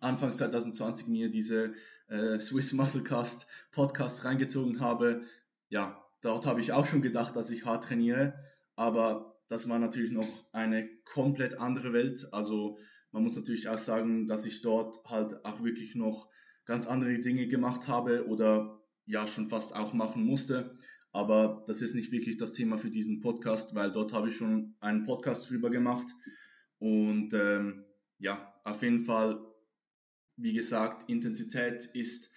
Anfang 0.00 0.32
2020 0.32 1.08
mir 1.08 1.30
diese 1.30 1.74
äh, 2.08 2.38
Swiss 2.40 2.72
Musclecast 2.72 3.46
Podcast 3.72 4.24
reingezogen 4.24 4.80
habe, 4.80 5.22
ja, 5.68 6.04
dort 6.22 6.46
habe 6.46 6.60
ich 6.60 6.72
auch 6.72 6.86
schon 6.86 7.02
gedacht, 7.02 7.36
dass 7.36 7.50
ich 7.50 7.64
hart 7.64 7.84
trainiere 7.84 8.34
aber 8.78 9.36
das 9.48 9.68
war 9.68 9.80
natürlich 9.80 10.12
noch 10.12 10.28
eine 10.52 10.88
komplett 11.04 11.58
andere 11.58 11.92
Welt. 11.92 12.28
Also 12.30 12.78
man 13.10 13.24
muss 13.24 13.34
natürlich 13.34 13.68
auch 13.68 13.76
sagen, 13.76 14.28
dass 14.28 14.46
ich 14.46 14.62
dort 14.62 15.04
halt 15.04 15.44
auch 15.44 15.64
wirklich 15.64 15.96
noch 15.96 16.30
ganz 16.64 16.86
andere 16.86 17.18
Dinge 17.18 17.48
gemacht 17.48 17.88
habe 17.88 18.28
oder 18.28 18.80
ja 19.04 19.26
schon 19.26 19.48
fast 19.48 19.74
auch 19.74 19.94
machen 19.94 20.22
musste. 20.22 20.76
Aber 21.10 21.64
das 21.66 21.82
ist 21.82 21.96
nicht 21.96 22.12
wirklich 22.12 22.36
das 22.36 22.52
Thema 22.52 22.78
für 22.78 22.90
diesen 22.90 23.20
Podcast, 23.20 23.74
weil 23.74 23.90
dort 23.90 24.12
habe 24.12 24.28
ich 24.28 24.36
schon 24.36 24.76
einen 24.78 25.02
Podcast 25.02 25.50
drüber 25.50 25.70
gemacht. 25.70 26.06
Und 26.78 27.34
ähm, 27.34 27.84
ja, 28.20 28.54
auf 28.62 28.82
jeden 28.82 29.00
Fall, 29.00 29.40
wie 30.38 30.52
gesagt, 30.52 31.10
Intensität 31.10 31.84
ist 31.94 32.30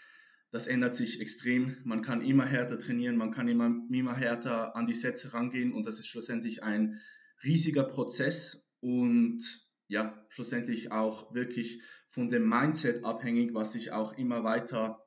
das 0.52 0.68
ändert 0.68 0.94
sich 0.94 1.22
extrem. 1.22 1.78
Man 1.86 2.02
kann 2.02 2.22
immer 2.22 2.46
härter 2.46 2.78
trainieren, 2.78 3.16
man 3.16 3.32
kann 3.32 3.48
immer, 3.48 3.74
immer 3.90 4.16
härter 4.16 4.76
an 4.76 4.86
die 4.86 4.94
Sätze 4.94 5.34
rangehen 5.34 5.72
und 5.72 5.88
das 5.88 5.98
ist 5.98 6.08
schlussendlich 6.08 6.62
ein 6.62 7.00
riesiger 7.44 7.86
Prozess 7.86 8.70
und 8.82 9.42
ja, 9.88 10.26
schlussendlich 10.30 10.92
auch 10.92 11.34
wirklich 11.34 11.82
von 12.06 12.30
dem 12.30 12.48
Mindset 12.48 13.06
abhängig, 13.06 13.54
was 13.54 13.72
sich 13.72 13.94
auch 13.94 14.18
immer 14.18 14.44
weiter 14.44 15.02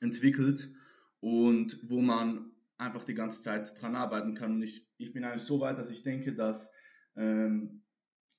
entwickelt 0.00 0.70
und 1.20 1.78
wo 1.82 2.00
man 2.00 2.52
einfach 2.78 3.04
die 3.04 3.14
ganze 3.14 3.42
Zeit 3.42 3.80
dran 3.80 3.96
arbeiten 3.96 4.34
kann. 4.34 4.52
Und 4.52 4.62
ich, 4.62 4.88
ich 4.96 5.12
bin 5.12 5.24
eigentlich 5.24 5.42
so 5.42 5.60
weit, 5.60 5.78
dass 5.78 5.90
ich 5.90 6.04
denke, 6.04 6.34
dass 6.34 6.72
ähm, 7.16 7.82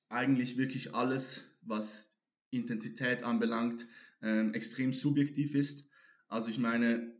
eigentlich 0.08 0.56
wirklich 0.56 0.94
alles, 0.94 1.58
was 1.60 2.09
Intensität 2.50 3.22
anbelangt, 3.22 3.86
ähm, 4.22 4.54
extrem 4.54 4.92
subjektiv 4.92 5.54
ist. 5.54 5.88
Also 6.28 6.50
ich 6.50 6.58
meine, 6.58 7.14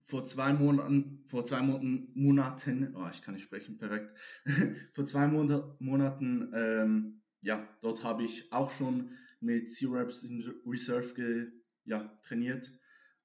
vor 0.00 0.24
zwei 0.24 0.52
Monaten, 0.52 1.22
vor 1.26 1.44
zwei 1.44 1.60
Monaten, 1.60 2.12
Monaten 2.14 2.94
oh, 2.94 3.08
ich 3.10 3.22
kann 3.22 3.34
nicht 3.34 3.44
sprechen, 3.44 3.76
perfekt, 3.76 4.14
vor 4.92 5.04
zwei 5.04 5.26
Monat, 5.26 5.80
Monaten, 5.80 6.52
ähm, 6.54 7.22
ja, 7.40 7.68
dort 7.80 8.04
habe 8.04 8.24
ich 8.24 8.52
auch 8.52 8.70
schon 8.70 9.10
mit 9.40 9.70
Zero 9.70 9.94
Reps 9.94 10.22
in 10.24 10.42
Reserve 10.64 11.14
ge, 11.14 11.52
ja, 11.84 12.18
trainiert, 12.22 12.70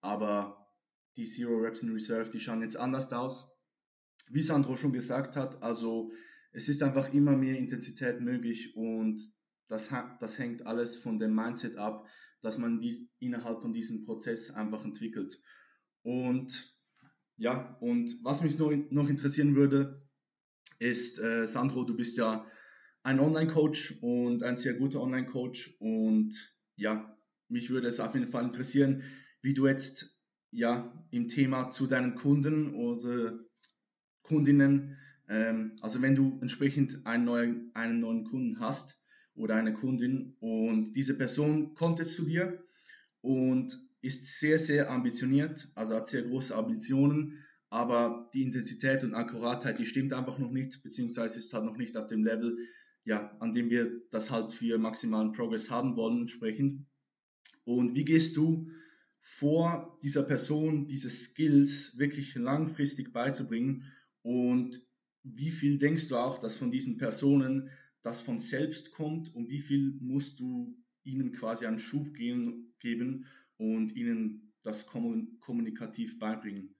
aber 0.01 0.75
die 1.17 1.25
Zero 1.25 1.59
Reps 1.59 1.83
in 1.83 1.91
Reserve, 1.91 2.29
die 2.29 2.39
schauen 2.39 2.61
jetzt 2.61 2.77
anders 2.77 3.13
aus. 3.13 3.49
Wie 4.29 4.41
Sandro 4.41 4.75
schon 4.75 4.93
gesagt 4.93 5.35
hat, 5.35 5.61
also 5.61 6.11
es 6.51 6.67
ist 6.67 6.83
einfach 6.83 7.13
immer 7.13 7.35
mehr 7.35 7.57
Intensität 7.57 8.21
möglich 8.21 8.75
und 8.75 9.21
das, 9.71 9.89
das 10.19 10.37
hängt 10.37 10.67
alles 10.67 10.97
von 10.97 11.17
dem 11.17 11.33
Mindset 11.33 11.77
ab, 11.77 12.05
dass 12.41 12.57
man 12.57 12.79
dies 12.79 13.09
innerhalb 13.19 13.59
von 13.59 13.71
diesem 13.71 14.03
Prozess 14.03 14.51
einfach 14.51 14.83
entwickelt. 14.83 15.41
Und 16.03 16.77
ja, 17.37 17.77
und 17.79 18.23
was 18.23 18.43
mich 18.43 18.57
noch, 18.57 18.71
noch 18.89 19.07
interessieren 19.07 19.55
würde, 19.55 20.05
ist, 20.79 21.19
äh, 21.19 21.47
Sandro, 21.47 21.85
du 21.85 21.95
bist 21.95 22.17
ja 22.17 22.45
ein 23.03 23.19
Online-Coach 23.19 23.99
und 24.01 24.43
ein 24.43 24.55
sehr 24.55 24.73
guter 24.73 25.01
Online-Coach. 25.01 25.77
Und 25.79 26.33
ja, 26.75 27.17
mich 27.47 27.69
würde 27.69 27.87
es 27.87 27.99
auf 27.99 28.13
jeden 28.13 28.27
Fall 28.27 28.43
interessieren, 28.43 29.03
wie 29.41 29.53
du 29.53 29.67
jetzt 29.67 30.21
ja 30.51 30.93
im 31.11 31.29
Thema 31.29 31.69
zu 31.69 31.87
deinen 31.87 32.15
Kunden 32.15 32.73
oder 32.75 33.39
Kundinnen, 34.21 34.97
ähm, 35.29 35.75
also 35.81 36.01
wenn 36.01 36.15
du 36.15 36.39
entsprechend 36.41 37.05
einen 37.05 37.25
neuen, 37.25 37.71
einen 37.73 37.99
neuen 37.99 38.25
Kunden 38.25 38.59
hast 38.59 39.00
oder 39.35 39.55
eine 39.55 39.73
Kundin 39.73 40.35
und 40.39 40.95
diese 40.95 41.17
Person 41.17 41.73
kommt 41.73 41.99
jetzt 41.99 42.15
zu 42.15 42.25
dir 42.25 42.63
und 43.21 43.77
ist 44.01 44.39
sehr, 44.39 44.59
sehr 44.59 44.89
ambitioniert, 44.89 45.71
also 45.75 45.95
hat 45.95 46.07
sehr 46.07 46.23
große 46.23 46.55
Ambitionen, 46.55 47.37
aber 47.69 48.29
die 48.33 48.43
Intensität 48.43 49.03
und 49.03 49.13
Akkuratheit, 49.13 49.79
die 49.79 49.85
stimmt 49.85 50.13
einfach 50.13 50.37
noch 50.39 50.51
nicht, 50.51 50.83
beziehungsweise 50.83 51.39
ist 51.39 51.53
halt 51.53 51.65
noch 51.65 51.77
nicht 51.77 51.95
auf 51.95 52.07
dem 52.07 52.23
Level, 52.23 52.57
ja, 53.05 53.35
an 53.39 53.53
dem 53.53 53.69
wir 53.69 54.01
das 54.09 54.31
halt 54.31 54.51
für 54.51 54.77
maximalen 54.77 55.31
Progress 55.31 55.69
haben 55.69 55.95
wollen, 55.95 56.21
entsprechend. 56.21 56.85
Und 57.63 57.95
wie 57.95 58.05
gehst 58.05 58.35
du 58.35 58.69
vor, 59.19 59.99
dieser 60.01 60.23
Person 60.23 60.87
diese 60.87 61.09
Skills 61.09 61.97
wirklich 61.97 62.35
langfristig 62.35 63.13
beizubringen? 63.13 63.85
Und 64.23 64.81
wie 65.23 65.51
viel 65.51 65.77
denkst 65.77 66.07
du 66.07 66.17
auch, 66.17 66.39
dass 66.39 66.55
von 66.55 66.71
diesen 66.71 66.97
Personen 66.97 67.69
das 68.01 68.21
von 68.21 68.39
selbst 68.39 68.91
kommt 68.91 69.33
und 69.35 69.49
wie 69.49 69.59
viel 69.59 69.97
musst 69.99 70.39
du 70.39 70.77
ihnen 71.03 71.31
quasi 71.31 71.65
einen 71.65 71.79
Schub 71.79 72.13
geben, 72.13 72.73
geben 72.79 73.25
und 73.57 73.95
ihnen 73.95 74.53
das 74.63 74.87
kommunikativ 74.87 76.19
beibringen? 76.19 76.75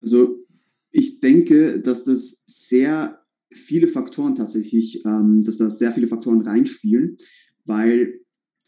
Also 0.00 0.44
ich 0.90 1.20
denke, 1.20 1.80
dass 1.80 2.04
das 2.04 2.42
sehr 2.46 3.24
viele 3.52 3.86
Faktoren 3.86 4.34
tatsächlich, 4.34 5.04
ähm, 5.04 5.42
dass 5.42 5.58
da 5.58 5.70
sehr 5.70 5.92
viele 5.92 6.08
Faktoren 6.08 6.42
reinspielen, 6.42 7.16
weil 7.64 8.20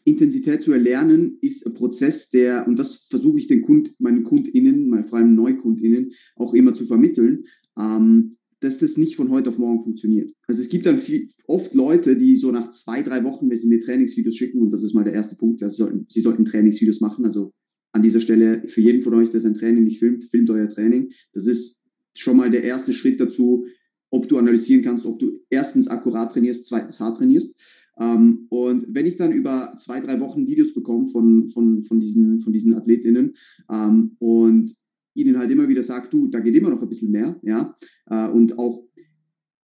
Intensität 0.05 0.61
zu 0.61 0.71
erlernen 0.71 1.37
ist 1.41 1.65
ein 1.65 1.73
Prozess, 1.73 2.29
der, 2.29 2.67
und 2.67 2.77
das 2.77 3.07
versuche 3.09 3.39
ich 3.39 3.47
den 3.47 3.63
Kund, 3.63 3.95
meinen 3.99 4.23
KundInnen, 4.23 4.87
meinen 4.87 5.05
freien 5.05 5.33
NeukundInnen 5.35 6.11
auch 6.35 6.53
immer 6.53 6.73
zu 6.75 6.85
vermitteln, 6.85 7.45
ähm, 7.77 8.37
dass 8.65 8.79
das 8.79 8.97
nicht 8.97 9.15
von 9.15 9.29
heute 9.29 9.49
auf 9.49 9.57
morgen 9.57 9.83
funktioniert. 9.83 10.31
Also 10.47 10.61
es 10.61 10.69
gibt 10.69 10.85
dann 10.85 10.97
viel, 10.97 11.29
oft 11.47 11.73
Leute, 11.75 12.17
die 12.17 12.35
so 12.35 12.51
nach 12.51 12.69
zwei, 12.71 13.03
drei 13.03 13.23
Wochen, 13.23 13.49
wenn 13.49 13.57
sie 13.57 13.67
mir 13.67 13.79
Trainingsvideos 13.79 14.35
schicken, 14.35 14.61
und 14.61 14.71
das 14.71 14.83
ist 14.83 14.93
mal 14.93 15.03
der 15.03 15.13
erste 15.13 15.35
Punkt, 15.35 15.61
also 15.61 15.75
sie 15.75 15.83
sollten, 15.83 16.05
sie 16.09 16.21
sollten 16.21 16.45
Trainingsvideos 16.45 16.99
machen. 16.99 17.25
Also 17.25 17.51
an 17.91 18.01
dieser 18.01 18.19
Stelle 18.19 18.67
für 18.67 18.81
jeden 18.81 19.01
von 19.01 19.13
euch, 19.13 19.29
der 19.29 19.39
sein 19.39 19.53
Training 19.53 19.83
nicht 19.83 19.99
filmt, 19.99 20.25
filmt 20.25 20.49
euer 20.49 20.67
Training. 20.67 21.11
Das 21.33 21.45
ist 21.45 21.85
schon 22.17 22.37
mal 22.37 22.49
der 22.49 22.63
erste 22.63 22.93
Schritt 22.93 23.19
dazu, 23.21 23.65
ob 24.09 24.27
du 24.27 24.37
analysieren 24.37 24.83
kannst, 24.83 25.05
ob 25.05 25.19
du 25.19 25.39
erstens 25.49 25.87
akkurat 25.87 26.31
trainierst, 26.31 26.65
zweitens 26.65 26.99
hart 26.99 27.17
trainierst. 27.17 27.55
Ähm, 27.99 28.47
und 28.49 28.85
wenn 28.89 29.05
ich 29.05 29.17
dann 29.17 29.31
über 29.31 29.75
zwei, 29.77 29.99
drei 29.99 30.19
Wochen 30.19 30.47
Videos 30.47 30.73
bekomme 30.73 31.07
von, 31.07 31.47
von, 31.47 31.83
von, 31.83 31.99
diesen, 31.99 32.41
von 32.41 32.51
diesen 32.51 32.73
AthletInnen 32.73 33.33
ähm, 33.71 34.15
und 34.19 34.75
ihnen 35.15 35.37
halt 35.37 35.49
immer 35.51 35.67
wieder 35.67 35.81
sagt, 35.81 36.13
du, 36.13 36.27
da 36.27 36.39
geht 36.39 36.55
immer 36.55 36.69
noch 36.69 36.81
ein 36.81 36.89
bisschen 36.89 37.11
mehr, 37.11 37.39
ja. 37.43 37.75
Äh, 38.09 38.29
und 38.29 38.57
auch 38.59 38.87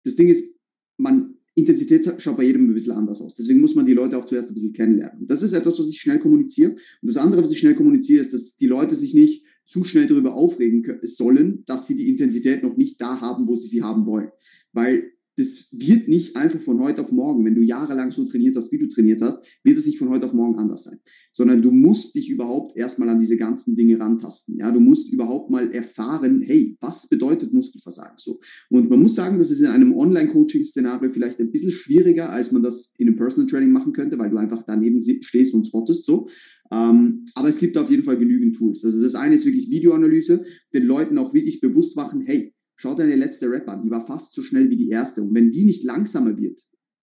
das 0.04 0.14
Ding 0.14 0.28
ist, 0.28 0.56
man, 0.96 1.34
Intensität 1.54 2.08
schaut 2.18 2.36
bei 2.36 2.44
jedem 2.44 2.70
ein 2.70 2.74
bisschen 2.74 2.92
anders 2.92 3.20
aus. 3.20 3.34
Deswegen 3.34 3.60
muss 3.60 3.74
man 3.74 3.84
die 3.84 3.94
Leute 3.94 4.16
auch 4.16 4.24
zuerst 4.24 4.48
ein 4.48 4.54
bisschen 4.54 4.72
kennenlernen. 4.72 5.26
Das 5.26 5.42
ist 5.42 5.52
etwas, 5.52 5.78
was 5.78 5.88
ich 5.88 6.00
schnell 6.00 6.20
kommuniziere. 6.20 6.70
Und 6.70 6.78
das 7.02 7.16
andere, 7.16 7.42
was 7.42 7.50
ich 7.50 7.58
schnell 7.58 7.74
kommuniziere, 7.74 8.20
ist, 8.20 8.32
dass 8.32 8.56
die 8.56 8.68
Leute 8.68 8.94
sich 8.94 9.12
nicht 9.12 9.44
zu 9.66 9.82
schnell 9.84 10.06
darüber 10.06 10.34
aufregen 10.34 10.84
sollen, 11.02 11.64
dass 11.66 11.86
sie 11.86 11.96
die 11.96 12.08
Intensität 12.08 12.62
noch 12.62 12.76
nicht 12.76 13.00
da 13.00 13.20
haben, 13.20 13.48
wo 13.48 13.56
sie 13.56 13.68
sie 13.68 13.82
haben 13.82 14.06
wollen. 14.06 14.30
Weil 14.72 15.10
das 15.38 15.68
wird 15.70 16.08
nicht 16.08 16.34
einfach 16.34 16.60
von 16.60 16.80
heute 16.80 17.00
auf 17.00 17.12
morgen, 17.12 17.44
wenn 17.44 17.54
du 17.54 17.62
jahrelang 17.62 18.10
so 18.10 18.24
trainiert 18.24 18.56
hast, 18.56 18.72
wie 18.72 18.78
du 18.78 18.88
trainiert 18.88 19.22
hast, 19.22 19.40
wird 19.62 19.78
es 19.78 19.86
nicht 19.86 19.98
von 19.98 20.08
heute 20.08 20.26
auf 20.26 20.32
morgen 20.32 20.58
anders 20.58 20.82
sein. 20.82 20.98
Sondern 21.32 21.62
du 21.62 21.70
musst 21.70 22.16
dich 22.16 22.28
überhaupt 22.28 22.76
erstmal 22.76 23.08
an 23.08 23.20
diese 23.20 23.36
ganzen 23.36 23.76
Dinge 23.76 24.00
rantasten. 24.00 24.56
Ja, 24.58 24.72
du 24.72 24.80
musst 24.80 25.12
überhaupt 25.12 25.48
mal 25.50 25.70
erfahren, 25.70 26.42
hey, 26.42 26.76
was 26.80 27.08
bedeutet 27.08 27.52
Muskelversagen 27.52 28.16
so? 28.16 28.40
Und 28.68 28.90
man 28.90 29.00
muss 29.00 29.14
sagen, 29.14 29.38
das 29.38 29.52
ist 29.52 29.60
in 29.60 29.68
einem 29.68 29.96
Online-Coaching-Szenario 29.96 31.08
vielleicht 31.10 31.38
ein 31.38 31.52
bisschen 31.52 31.70
schwieriger, 31.70 32.30
als 32.30 32.50
man 32.50 32.64
das 32.64 32.94
in 32.98 33.06
einem 33.06 33.16
Personal 33.16 33.48
Training 33.48 33.70
machen 33.70 33.92
könnte, 33.92 34.18
weil 34.18 34.30
du 34.30 34.38
einfach 34.38 34.64
daneben 34.66 35.00
stehst 35.00 35.54
und 35.54 35.64
spottest 35.64 36.04
so. 36.04 36.28
Ähm, 36.72 37.24
aber 37.36 37.48
es 37.48 37.58
gibt 37.58 37.78
auf 37.78 37.90
jeden 37.90 38.02
Fall 38.02 38.18
genügend 38.18 38.56
Tools. 38.56 38.84
Also 38.84 39.00
das 39.00 39.14
eine 39.14 39.36
ist 39.36 39.46
wirklich 39.46 39.70
Videoanalyse, 39.70 40.44
den 40.74 40.84
Leuten 40.84 41.16
auch 41.16 41.32
wirklich 41.32 41.60
bewusst 41.60 41.96
machen, 41.96 42.22
hey, 42.26 42.52
Schau 42.80 42.94
deine 42.94 43.16
letzte 43.16 43.50
Rap 43.50 43.68
an, 43.68 43.82
die 43.82 43.90
war 43.90 44.06
fast 44.06 44.34
so 44.34 44.40
schnell 44.40 44.70
wie 44.70 44.76
die 44.76 44.88
erste. 44.88 45.20
Und 45.22 45.34
wenn 45.34 45.50
die 45.50 45.64
nicht 45.64 45.82
langsamer 45.82 46.38
wird, 46.38 46.60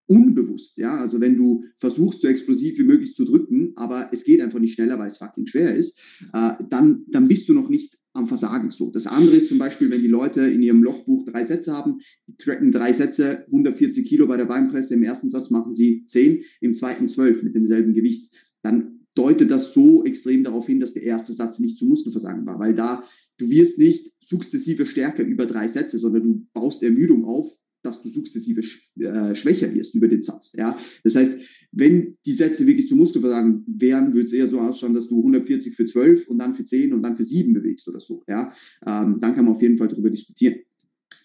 unbewusst, 0.08 0.77
ja, 0.77 0.96
also 0.96 1.20
wenn 1.20 1.36
du 1.36 1.65
versuchst, 1.79 2.22
so 2.22 2.29
explosiv 2.29 2.77
wie 2.79 2.86
möglich 2.86 3.13
zu 3.13 3.25
drücken, 3.25 3.74
aber 3.75 4.10
es 4.13 4.24
geht 4.24 4.39
einfach 4.39 4.60
nicht 4.60 4.75
schneller, 4.75 4.98
weil 4.98 5.10
es 5.10 5.17
fucking 5.17 5.48
schwer 5.48 5.75
ist, 5.75 6.00
äh, 6.32 6.53
dann, 6.70 7.03
dann 7.10 7.27
bist 7.27 7.50
du 7.50 7.53
noch 7.53 7.67
nicht 7.67 7.98
am 8.13 8.27
Versagen 8.29 8.72
so. 8.72 8.89
Das 8.89 9.05
andere 9.05 9.36
ist 9.36 9.50
zum 9.50 9.58
Beispiel, 9.58 9.91
wenn 9.91 10.01
die 10.01 10.08
Leute 10.08 10.41
in 10.41 10.62
ihrem 10.62 10.82
Logbuch 10.82 11.25
drei 11.25 11.44
Sätze 11.44 11.74
haben, 11.74 12.00
die 12.29 12.38
tracken 12.38 12.72
drei 12.72 12.94
Sätze, 12.94 13.46
140 13.48 14.08
Kilo 14.08 14.27
bei 14.27 14.38
der 14.38 14.46
Beinpresse, 14.46 14.94
im 14.94 15.03
ersten 15.03 15.27
Satz 15.27 15.50
machen 15.50 15.74
sie 15.74 16.05
10, 16.05 16.41
im 16.62 16.74
zweiten 16.74 17.10
12 17.10 17.44
mit 17.44 17.53
demselben 17.53 17.94
Gewicht, 17.94 18.34
dann 18.62 19.01
deutet 19.15 19.51
das 19.51 19.74
so 19.74 20.05
extrem 20.05 20.44
darauf 20.44 20.67
hin, 20.67 20.79
dass 20.79 20.94
der 20.94 21.03
erste 21.03 21.34
Satz 21.34 21.60
nicht 21.60 21.77
zu 21.77 21.86
Muskelversagen 21.86 22.46
war, 22.46 22.60
weil 22.60 22.74
da 22.74 23.03
du 23.38 23.50
wirst 23.50 23.80
nicht 23.80 24.13
sukzessive 24.20 24.86
stärker 24.86 25.24
über 25.24 25.46
drei 25.46 25.68
Sätze, 25.68 25.98
sondern 25.98 26.24
du 26.24 26.48
baust 26.54 26.84
Ermüdung 26.84 27.25
auf, 27.25 27.58
dass 27.84 28.01
du 28.01 28.10
sukzessive 28.10 28.62
äh, 29.00 29.36
schwächer 29.36 29.74
wirst 29.74 29.96
über 29.96 30.08
den 30.08 30.22
Satz. 30.22 30.54
Ja? 30.58 30.77
Das 31.04 31.15
heißt, 31.15 31.39
wenn 31.72 32.18
die 32.25 32.34
Sätze 32.34 32.65
wirklich 32.65 32.88
zu 32.88 32.96
Muskelversagen 32.96 33.63
wären, 33.68 34.13
würde 34.13 34.25
es 34.25 34.34
eher 34.34 34.48
so 34.48 34.60
ausschauen, 34.60 34.94
dass 34.94 35.10
du 35.10 35.18
140 35.18 35.75
für 35.75 35.86
12 35.86 36.30
und 36.30 36.39
dann 36.39 36.56
für 36.56 36.63
10 36.63 36.94
und 36.94 37.04
dann 37.04 37.15
für 37.15 37.24
7 37.24 37.54
bewegst 37.54 37.88
oder 37.88 38.00
so. 38.00 38.24
Ja? 38.27 38.54
Ähm, 38.86 39.18
dann 39.20 39.36
kann 39.36 39.46
man 39.46 39.54
auf 39.54 39.62
jeden 39.62 39.77
Fall 39.77 39.89
darüber 39.89 40.10
diskutieren. 40.10 40.56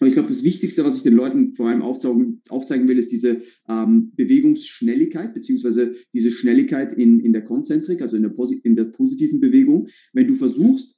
Und 0.01 0.07
ich 0.07 0.13
glaube, 0.13 0.29
das 0.29 0.43
Wichtigste, 0.43 0.83
was 0.83 0.97
ich 0.97 1.03
den 1.03 1.13
Leuten 1.13 1.53
vor 1.53 1.69
allem 1.69 1.83
aufzeigen, 1.83 2.41
aufzeigen 2.49 2.87
will, 2.87 2.97
ist 2.97 3.11
diese 3.11 3.41
ähm, 3.69 4.11
Bewegungsschnelligkeit, 4.15 5.33
beziehungsweise 5.33 5.93
diese 6.11 6.31
Schnelligkeit 6.31 6.93
in, 6.93 7.19
in 7.19 7.33
der 7.33 7.43
Konzentrik, 7.43 8.01
also 8.01 8.15
in 8.15 8.23
der, 8.23 8.33
in 8.63 8.75
der 8.75 8.85
positiven 8.85 9.39
Bewegung. 9.39 9.89
Wenn 10.11 10.27
du 10.27 10.33
versuchst, 10.33 10.97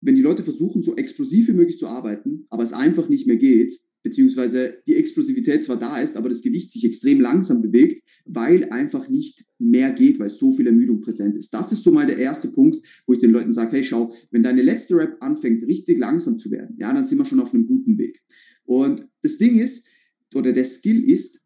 wenn 0.00 0.14
die 0.14 0.22
Leute 0.22 0.42
versuchen, 0.42 0.82
so 0.82 0.96
explosiv 0.96 1.48
wie 1.48 1.52
möglich 1.52 1.78
zu 1.78 1.86
arbeiten, 1.86 2.46
aber 2.48 2.62
es 2.62 2.72
einfach 2.72 3.08
nicht 3.08 3.26
mehr 3.26 3.36
geht, 3.36 3.80
beziehungsweise 4.02 4.78
die 4.86 4.94
Explosivität 4.94 5.62
zwar 5.62 5.78
da 5.78 6.00
ist, 6.00 6.16
aber 6.16 6.28
das 6.28 6.42
Gewicht 6.42 6.72
sich 6.72 6.84
extrem 6.84 7.20
langsam 7.20 7.60
bewegt, 7.60 8.02
weil 8.24 8.64
einfach 8.70 9.08
nicht 9.08 9.44
mehr 9.58 9.90
geht, 9.92 10.18
weil 10.18 10.30
so 10.30 10.52
viel 10.52 10.66
Ermüdung 10.66 11.00
präsent 11.00 11.36
ist. 11.36 11.52
Das 11.52 11.72
ist 11.72 11.84
so 11.84 11.92
mal 11.92 12.06
der 12.06 12.18
erste 12.18 12.48
Punkt, 12.48 12.80
wo 13.06 13.12
ich 13.12 13.18
den 13.18 13.30
Leuten 13.30 13.52
sage, 13.52 13.72
hey, 13.72 13.84
schau, 13.84 14.14
wenn 14.30 14.42
deine 14.42 14.62
letzte 14.62 14.96
Rap 14.96 15.16
anfängt, 15.20 15.62
richtig 15.64 15.98
langsam 15.98 16.38
zu 16.38 16.50
werden, 16.50 16.76
ja, 16.78 16.92
dann 16.92 17.04
sind 17.04 17.18
wir 17.18 17.24
schon 17.24 17.40
auf 17.40 17.52
einem 17.52 17.66
guten 17.66 17.98
Weg. 17.98 18.22
Und 18.64 19.06
das 19.22 19.36
Ding 19.36 19.58
ist, 19.58 19.86
oder 20.34 20.52
der 20.52 20.64
Skill 20.64 21.04
ist, 21.04 21.39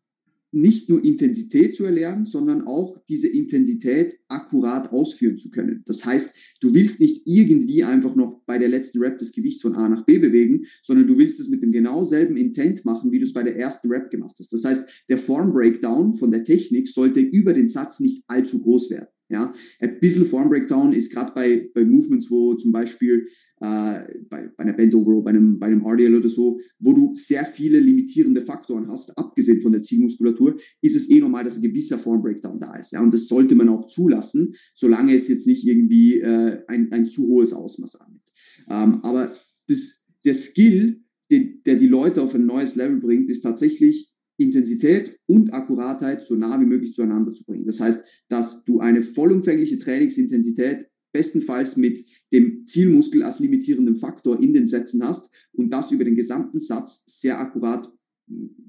nicht 0.54 0.88
nur 0.88 1.04
Intensität 1.04 1.74
zu 1.74 1.84
erlernen, 1.84 2.26
sondern 2.26 2.66
auch 2.66 3.02
diese 3.08 3.28
Intensität 3.28 4.18
akkurat 4.28 4.92
ausführen 4.92 5.38
zu 5.38 5.50
können. 5.50 5.82
Das 5.86 6.04
heißt, 6.04 6.34
du 6.60 6.74
willst 6.74 7.00
nicht 7.00 7.26
irgendwie 7.26 7.82
einfach 7.84 8.16
noch 8.16 8.42
bei 8.46 8.58
der 8.58 8.68
letzten 8.68 9.00
Rap 9.00 9.18
das 9.18 9.32
Gewicht 9.32 9.60
von 9.60 9.74
A 9.74 9.88
nach 9.88 10.04
B 10.04 10.18
bewegen, 10.18 10.64
sondern 10.82 11.06
du 11.06 11.18
willst 11.18 11.40
es 11.40 11.48
mit 11.48 11.62
dem 11.62 11.72
genau 11.72 12.04
selben 12.04 12.36
Intent 12.36 12.84
machen, 12.84 13.12
wie 13.12 13.18
du 13.18 13.24
es 13.24 13.32
bei 13.32 13.42
der 13.42 13.56
ersten 13.56 13.88
Rap 13.90 14.10
gemacht 14.10 14.36
hast. 14.38 14.52
Das 14.52 14.64
heißt, 14.64 14.88
der 15.08 15.18
Form 15.18 15.52
Breakdown 15.52 16.14
von 16.14 16.30
der 16.30 16.44
Technik 16.44 16.88
sollte 16.88 17.20
über 17.20 17.52
den 17.52 17.68
Satz 17.68 18.00
nicht 18.00 18.24
allzu 18.28 18.60
groß 18.62 18.90
werden. 18.90 19.08
Ja, 19.30 19.54
ein 19.80 19.98
bisschen 20.00 20.26
Form 20.26 20.50
Breakdown 20.50 20.92
ist 20.92 21.10
gerade 21.10 21.32
bei, 21.34 21.70
bei 21.74 21.84
Movements, 21.84 22.30
wo 22.30 22.54
zum 22.54 22.72
Beispiel 22.72 23.26
äh, 23.64 24.20
bei, 24.28 24.48
bei 24.48 24.64
einer 24.64 24.74
Bent 24.74 24.94
Over 24.94 25.22
bei 25.22 25.30
einem, 25.30 25.58
bei 25.58 25.66
einem 25.66 25.86
RDL 25.86 26.16
oder 26.16 26.28
so, 26.28 26.60
wo 26.78 26.92
du 26.92 27.14
sehr 27.14 27.44
viele 27.46 27.80
limitierende 27.80 28.42
Faktoren 28.42 28.88
hast, 28.88 29.16
abgesehen 29.16 29.60
von 29.60 29.72
der 29.72 29.80
Zielmuskulatur, 29.80 30.58
ist 30.82 30.96
es 30.96 31.08
eh 31.10 31.20
normal, 31.20 31.44
dass 31.44 31.56
ein 31.56 31.62
gewisser 31.62 31.98
Form-Breakdown 31.98 32.60
da 32.60 32.76
ist. 32.76 32.92
Ja? 32.92 33.00
Und 33.00 33.14
das 33.14 33.26
sollte 33.26 33.54
man 33.54 33.68
auch 33.70 33.86
zulassen, 33.86 34.54
solange 34.74 35.14
es 35.14 35.28
jetzt 35.28 35.46
nicht 35.46 35.66
irgendwie 35.66 36.20
äh, 36.20 36.62
ein, 36.68 36.92
ein 36.92 37.06
zu 37.06 37.26
hohes 37.26 37.52
Ausmaß 37.52 38.00
annimmt. 38.00 38.22
Ähm, 38.68 39.00
aber 39.02 39.32
das, 39.68 40.04
der 40.24 40.34
Skill, 40.34 41.02
den, 41.30 41.62
der 41.64 41.76
die 41.76 41.88
Leute 41.88 42.22
auf 42.22 42.34
ein 42.34 42.46
neues 42.46 42.74
Level 42.74 43.00
bringt, 43.00 43.30
ist 43.30 43.40
tatsächlich 43.40 44.12
Intensität 44.36 45.18
und 45.26 45.54
Akkuratheit 45.54 46.22
so 46.22 46.34
nah 46.34 46.60
wie 46.60 46.66
möglich 46.66 46.92
zueinander 46.92 47.32
zu 47.32 47.44
bringen. 47.44 47.66
Das 47.66 47.80
heißt, 47.80 48.04
dass 48.28 48.64
du 48.64 48.80
eine 48.80 49.00
vollumfängliche 49.00 49.78
Trainingsintensität 49.78 50.88
bestenfalls 51.14 51.76
mit 51.76 52.04
dem 52.34 52.66
Zielmuskel 52.66 53.22
als 53.22 53.38
limitierenden 53.38 53.96
Faktor 53.96 54.42
in 54.42 54.52
den 54.52 54.66
Sätzen 54.66 55.04
hast 55.04 55.30
und 55.52 55.70
das 55.70 55.92
über 55.92 56.04
den 56.04 56.16
gesamten 56.16 56.60
Satz 56.60 57.04
sehr 57.06 57.40
akkurat 57.40 57.90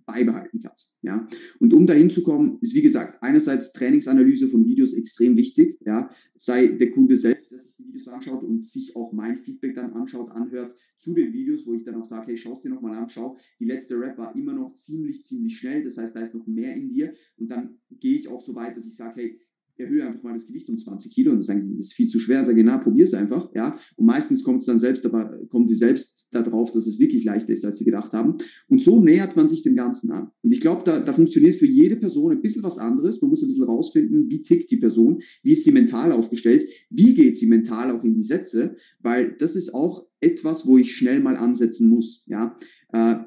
beibehalten 0.06 0.60
kannst. 0.62 0.98
Ja? 1.02 1.28
Und 1.60 1.74
um 1.74 1.88
dahin 1.88 2.10
zu 2.10 2.24
kommen, 2.24 2.60
ist 2.62 2.76
wie 2.76 2.82
gesagt, 2.82 3.22
einerseits 3.22 3.74
Trainingsanalyse 3.74 4.48
von 4.48 4.66
Videos 4.66 4.94
extrem 4.94 5.36
wichtig, 5.36 5.80
ja? 5.86 6.10
sei 6.36 6.68
der 6.68 6.92
Kunde 6.92 7.18
selbst, 7.18 7.50
der 7.50 7.58
sich 7.58 7.76
die 7.76 7.88
Videos 7.88 8.08
anschaut 8.08 8.44
und 8.44 8.66
sich 8.66 8.96
auch 8.96 9.14
mein 9.14 9.38
Feedback 9.38 9.76
dann 9.76 9.94
anschaut, 9.94 10.30
anhört 10.32 10.76
zu 10.98 11.14
den 11.14 11.34
Videos, 11.34 11.66
wo 11.66 11.74
ich 11.74 11.84
dann 11.84 11.96
auch 11.96 12.06
sage, 12.06 12.28
hey, 12.28 12.38
schau 12.38 12.54
es 12.54 12.62
dir 12.62 12.70
nochmal 12.70 12.98
an, 12.98 13.10
schau, 13.10 13.38
die 13.60 13.66
letzte 13.66 14.00
Rap 14.00 14.18
war 14.18 14.36
immer 14.36 14.54
noch 14.54 14.74
ziemlich, 14.74 15.24
ziemlich 15.24 15.58
schnell, 15.58 15.84
das 15.84 15.98
heißt, 15.98 16.16
da 16.16 16.22
ist 16.22 16.36
noch 16.36 16.46
mehr 16.46 16.76
in 16.76 16.90
dir 16.90 17.14
und 17.38 17.50
dann 17.50 17.80
gehe 17.90 18.18
ich 18.18 18.28
auch 18.28 18.42
so 18.42 18.54
weit, 18.56 18.78
dass 18.78 18.86
ich 18.86 18.96
sage, 18.96 19.22
hey, 19.22 19.40
erhöhe 19.78 20.06
einfach 20.06 20.24
mal 20.24 20.34
das 20.34 20.48
Gewicht 20.48 20.70
um 20.70 20.78
20 20.78 21.14
Kilo 21.14 21.32
und 21.32 21.42
sagen, 21.42 21.76
das 21.78 21.88
ist 21.88 21.94
viel 21.94 22.08
zu 22.08 22.20
schwer. 22.20 22.40
Und 22.40 22.46
sage, 22.46 22.64
na, 22.64 22.78
probier 22.78 23.04
es 23.04 23.14
einfach, 23.14 23.50
ja. 23.54 23.78
Und 23.96 24.06
meistens 24.06 24.44
kommt 24.44 24.60
es 24.60 24.66
dann 24.66 24.80
selbst, 24.80 25.06
aber 25.06 25.40
kommen 25.50 25.68
sie 25.68 25.76
selbst 25.76 26.30
darauf, 26.32 26.72
dass 26.72 26.88
es 26.88 27.00
wirklich 27.00 27.24
leichter 27.24 27.54
ist, 27.54 27.66
als 27.66 27.78
sie 27.78 27.86
gedacht 27.86 28.14
haben. 28.14 28.38
Und 28.68 28.82
so 28.82 29.04
nähert 29.04 29.36
man 29.36 29.48
sich 29.48 29.64
dem 29.64 29.76
Ganzen 29.76 30.12
an. 30.12 30.32
Und 30.42 30.52
ich 30.52 30.62
glaube, 30.62 30.84
da, 30.86 31.00
da 31.00 31.14
funktioniert 31.14 31.56
für 31.56 31.66
jede 31.66 31.98
Person 31.98 32.32
ein 32.32 32.42
bisschen 32.42 32.64
was 32.64 32.78
anderes. 32.78 33.22
Man 33.22 33.30
muss 33.30 33.44
ein 33.44 33.48
bisschen 33.48 33.64
rausfinden, 33.66 34.30
wie 34.30 34.42
tickt 34.42 34.72
die 34.72 34.78
Person, 34.78 35.22
wie 35.44 35.52
ist 35.52 35.64
sie 35.64 35.72
mental 35.72 36.12
aufgestellt, 36.12 36.68
wie 36.90 37.14
geht 37.14 37.38
sie 37.38 37.48
mental 37.48 37.92
auch 37.92 38.04
in 38.04 38.16
die 38.16 38.24
Sätze, 38.24 38.76
weil 39.02 39.36
das 39.38 39.56
ist 39.56 39.74
auch 39.74 40.08
etwas, 40.22 40.66
wo 40.66 40.78
ich 40.78 40.96
schnell 40.96 41.20
mal 41.20 41.36
ansetzen 41.36 41.90
muss, 41.90 42.26
ja. 42.28 42.58
Äh, 42.92 43.18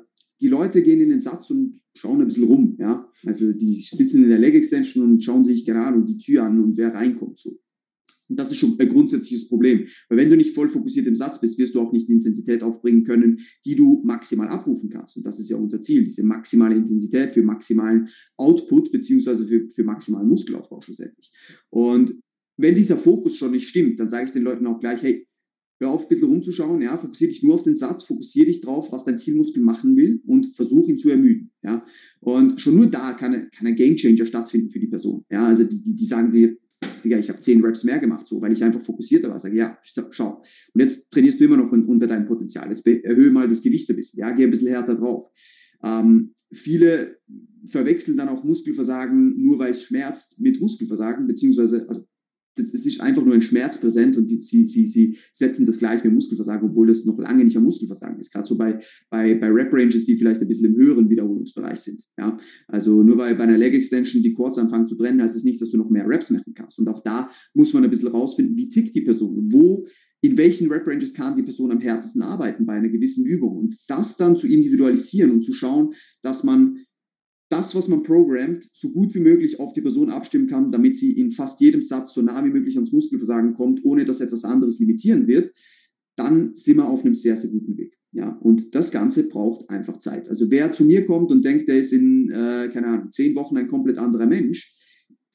die 0.40 0.48
Leute 0.48 0.82
gehen 0.82 1.00
in 1.00 1.10
den 1.10 1.20
Satz 1.20 1.50
und 1.50 1.80
schauen 1.94 2.20
ein 2.20 2.28
bisschen 2.28 2.44
rum, 2.44 2.76
ja. 2.78 3.10
Also 3.26 3.52
die 3.52 3.80
sitzen 3.80 4.22
in 4.22 4.28
der 4.28 4.38
Leg 4.38 4.54
Extension 4.54 5.04
und 5.04 5.22
schauen 5.22 5.44
sich 5.44 5.64
gerade 5.64 6.02
die 6.04 6.18
Tür 6.18 6.44
an 6.44 6.60
und 6.60 6.76
wer 6.76 6.94
reinkommt 6.94 7.38
so. 7.38 7.58
Und 8.28 8.38
das 8.38 8.50
ist 8.50 8.58
schon 8.58 8.78
ein 8.78 8.88
grundsätzliches 8.88 9.48
Problem. 9.48 9.86
Weil 10.08 10.18
wenn 10.18 10.30
du 10.30 10.36
nicht 10.36 10.54
voll 10.54 10.68
fokussiert 10.68 11.06
im 11.06 11.16
Satz 11.16 11.40
bist, 11.40 11.58
wirst 11.58 11.74
du 11.74 11.80
auch 11.80 11.92
nicht 11.92 12.08
die 12.08 12.12
Intensität 12.12 12.62
aufbringen 12.62 13.04
können, 13.04 13.40
die 13.64 13.74
du 13.74 14.02
maximal 14.04 14.48
abrufen 14.48 14.90
kannst. 14.90 15.16
Und 15.16 15.24
das 15.24 15.38
ist 15.38 15.48
ja 15.48 15.56
unser 15.56 15.80
Ziel, 15.80 16.04
diese 16.04 16.24
maximale 16.24 16.76
Intensität 16.76 17.32
für 17.32 17.42
maximalen 17.42 18.08
Output 18.36 18.92
beziehungsweise 18.92 19.46
für, 19.46 19.68
für 19.70 19.84
maximalen 19.84 20.28
Muskelaufbau 20.28 20.80
schlussendlich. 20.80 21.32
Und 21.70 22.20
wenn 22.58 22.74
dieser 22.74 22.96
Fokus 22.96 23.36
schon 23.36 23.52
nicht 23.52 23.68
stimmt, 23.68 23.98
dann 24.00 24.08
sage 24.08 24.26
ich 24.26 24.32
den 24.32 24.42
Leuten 24.42 24.66
auch 24.66 24.80
gleich, 24.80 25.02
hey, 25.02 25.27
hör 25.80 25.90
auf, 25.90 26.02
ein 26.02 26.08
bisschen 26.08 26.28
rumzuschauen, 26.28 26.82
ja, 26.82 26.96
fokussiere 26.98 27.30
dich 27.30 27.42
nur 27.42 27.54
auf 27.54 27.62
den 27.62 27.76
Satz, 27.76 28.02
fokussiere 28.02 28.46
dich 28.46 28.60
drauf, 28.60 28.92
was 28.92 29.04
dein 29.04 29.18
Zielmuskel 29.18 29.62
machen 29.62 29.96
will 29.96 30.20
und 30.26 30.54
versuch 30.54 30.88
ihn 30.88 30.98
zu 30.98 31.10
ermüden, 31.10 31.50
ja. 31.62 31.84
Und 32.20 32.60
schon 32.60 32.76
nur 32.76 32.86
da 32.86 33.12
kann, 33.12 33.48
kann 33.50 33.66
ein 33.66 33.76
Gamechanger 33.76 34.26
stattfinden 34.26 34.70
für 34.70 34.80
die 34.80 34.88
Person, 34.88 35.24
ja. 35.30 35.46
Also 35.46 35.64
die, 35.64 35.82
die, 35.82 35.94
die 35.94 36.04
sagen 36.04 36.30
dir, 36.30 36.56
Digga, 37.04 37.18
ich 37.18 37.28
habe 37.28 37.40
zehn 37.40 37.64
Reps 37.64 37.84
mehr 37.84 37.98
gemacht, 37.98 38.26
so, 38.26 38.40
weil 38.40 38.52
ich 38.52 38.62
einfach 38.62 38.80
fokussierter 38.80 39.30
war. 39.30 39.40
Sage, 39.40 39.56
ja, 39.56 39.78
schau. 40.10 40.42
Und 40.74 40.80
jetzt 40.80 41.10
trainierst 41.10 41.40
du 41.40 41.44
immer 41.44 41.56
noch 41.56 41.70
unter 41.72 42.06
deinem 42.06 42.24
Potenzial. 42.24 42.68
Jetzt 42.68 42.86
erhöhe 42.86 43.30
mal 43.30 43.48
das 43.48 43.62
Gewicht 43.62 43.88
ein 43.90 43.96
bisschen, 43.96 44.20
ja, 44.20 44.30
geh 44.32 44.44
ein 44.44 44.50
bisschen 44.50 44.68
härter 44.68 44.94
drauf. 44.94 45.30
Ähm, 45.82 46.34
viele 46.52 47.18
verwechseln 47.66 48.16
dann 48.16 48.28
auch 48.28 48.44
Muskelversagen 48.44 49.42
nur 49.42 49.58
weil 49.58 49.72
es 49.72 49.82
schmerzt 49.82 50.40
mit 50.40 50.60
Muskelversagen, 50.60 51.26
beziehungsweise, 51.26 51.88
also 51.88 52.06
das 52.58 52.86
ist 52.86 53.00
einfach 53.00 53.24
nur 53.24 53.34
ein 53.34 53.42
Schmerz 53.42 53.80
präsent 53.80 54.16
und 54.16 54.30
die, 54.30 54.40
sie, 54.40 54.66
sie, 54.66 54.86
sie 54.86 55.18
setzen 55.32 55.66
das 55.66 55.78
gleich 55.78 56.04
mit 56.04 56.12
Muskelversagen, 56.12 56.68
obwohl 56.68 56.88
das 56.88 57.04
noch 57.04 57.18
lange 57.18 57.44
nicht 57.44 57.56
am 57.56 57.64
Muskelversagen 57.64 58.18
ist. 58.18 58.32
Gerade 58.32 58.46
so 58.46 58.56
bei, 58.56 58.80
bei, 59.10 59.34
bei 59.34 59.48
Rep-Ranges, 59.48 60.04
die 60.04 60.16
vielleicht 60.16 60.40
ein 60.40 60.48
bisschen 60.48 60.66
im 60.66 60.76
höheren 60.76 61.08
Wiederholungsbereich 61.08 61.78
sind. 61.78 62.02
Ja? 62.18 62.38
Also 62.66 63.02
nur 63.02 63.16
weil 63.18 63.34
bei 63.36 63.44
einer 63.44 63.58
Leg-Extension 63.58 64.22
die 64.22 64.34
Quads 64.34 64.58
anfangen 64.58 64.88
zu 64.88 64.96
brennen, 64.96 65.22
heißt 65.22 65.34
es 65.34 65.42
das 65.42 65.44
nicht, 65.44 65.60
dass 65.60 65.70
du 65.70 65.78
noch 65.78 65.90
mehr 65.90 66.06
Reps 66.06 66.30
machen 66.30 66.54
kannst. 66.54 66.78
Und 66.78 66.88
auch 66.88 67.02
da 67.02 67.30
muss 67.54 67.72
man 67.72 67.84
ein 67.84 67.90
bisschen 67.90 68.08
rausfinden, 68.08 68.56
wie 68.56 68.68
tickt 68.68 68.94
die 68.94 69.02
Person, 69.02 69.48
wo 69.50 69.86
in 70.20 70.36
welchen 70.36 70.70
Rep-Ranges 70.70 71.14
kann 71.14 71.36
die 71.36 71.42
Person 71.42 71.70
am 71.70 71.80
härtesten 71.80 72.22
arbeiten 72.22 72.66
bei 72.66 72.74
einer 72.74 72.88
gewissen 72.88 73.24
Übung. 73.24 73.56
Und 73.56 73.76
das 73.88 74.16
dann 74.16 74.36
zu 74.36 74.48
individualisieren 74.48 75.30
und 75.30 75.42
zu 75.42 75.52
schauen, 75.52 75.92
dass 76.22 76.42
man 76.42 76.78
das, 77.58 77.74
was 77.74 77.88
man 77.88 78.04
programmt, 78.04 78.68
so 78.72 78.90
gut 78.90 79.14
wie 79.14 79.20
möglich 79.20 79.58
auf 79.58 79.72
die 79.72 79.80
Person 79.80 80.10
abstimmen 80.10 80.46
kann, 80.46 80.70
damit 80.70 80.96
sie 80.96 81.18
in 81.18 81.32
fast 81.32 81.60
jedem 81.60 81.82
Satz 81.82 82.14
so 82.14 82.22
nah 82.22 82.44
wie 82.44 82.50
möglich 82.50 82.76
ans 82.76 82.92
Muskelversagen 82.92 83.54
kommt, 83.54 83.84
ohne 83.84 84.04
dass 84.04 84.20
etwas 84.20 84.44
anderes 84.44 84.78
limitieren 84.78 85.26
wird, 85.26 85.52
dann 86.16 86.54
sind 86.54 86.76
wir 86.76 86.88
auf 86.88 87.04
einem 87.04 87.14
sehr, 87.14 87.36
sehr 87.36 87.50
guten 87.50 87.76
Weg. 87.76 87.96
Ja, 88.12 88.30
und 88.40 88.74
das 88.74 88.90
Ganze 88.92 89.28
braucht 89.28 89.68
einfach 89.68 89.98
Zeit. 89.98 90.28
Also 90.28 90.50
wer 90.50 90.72
zu 90.72 90.84
mir 90.84 91.04
kommt 91.04 91.30
und 91.30 91.44
denkt, 91.44 91.68
der 91.68 91.78
ist 91.78 91.92
in, 91.92 92.30
äh, 92.30 92.70
keine 92.72 92.86
Ahnung, 92.86 93.10
zehn 93.10 93.34
Wochen 93.34 93.56
ein 93.56 93.68
komplett 93.68 93.98
anderer 93.98 94.26
Mensch, 94.26 94.76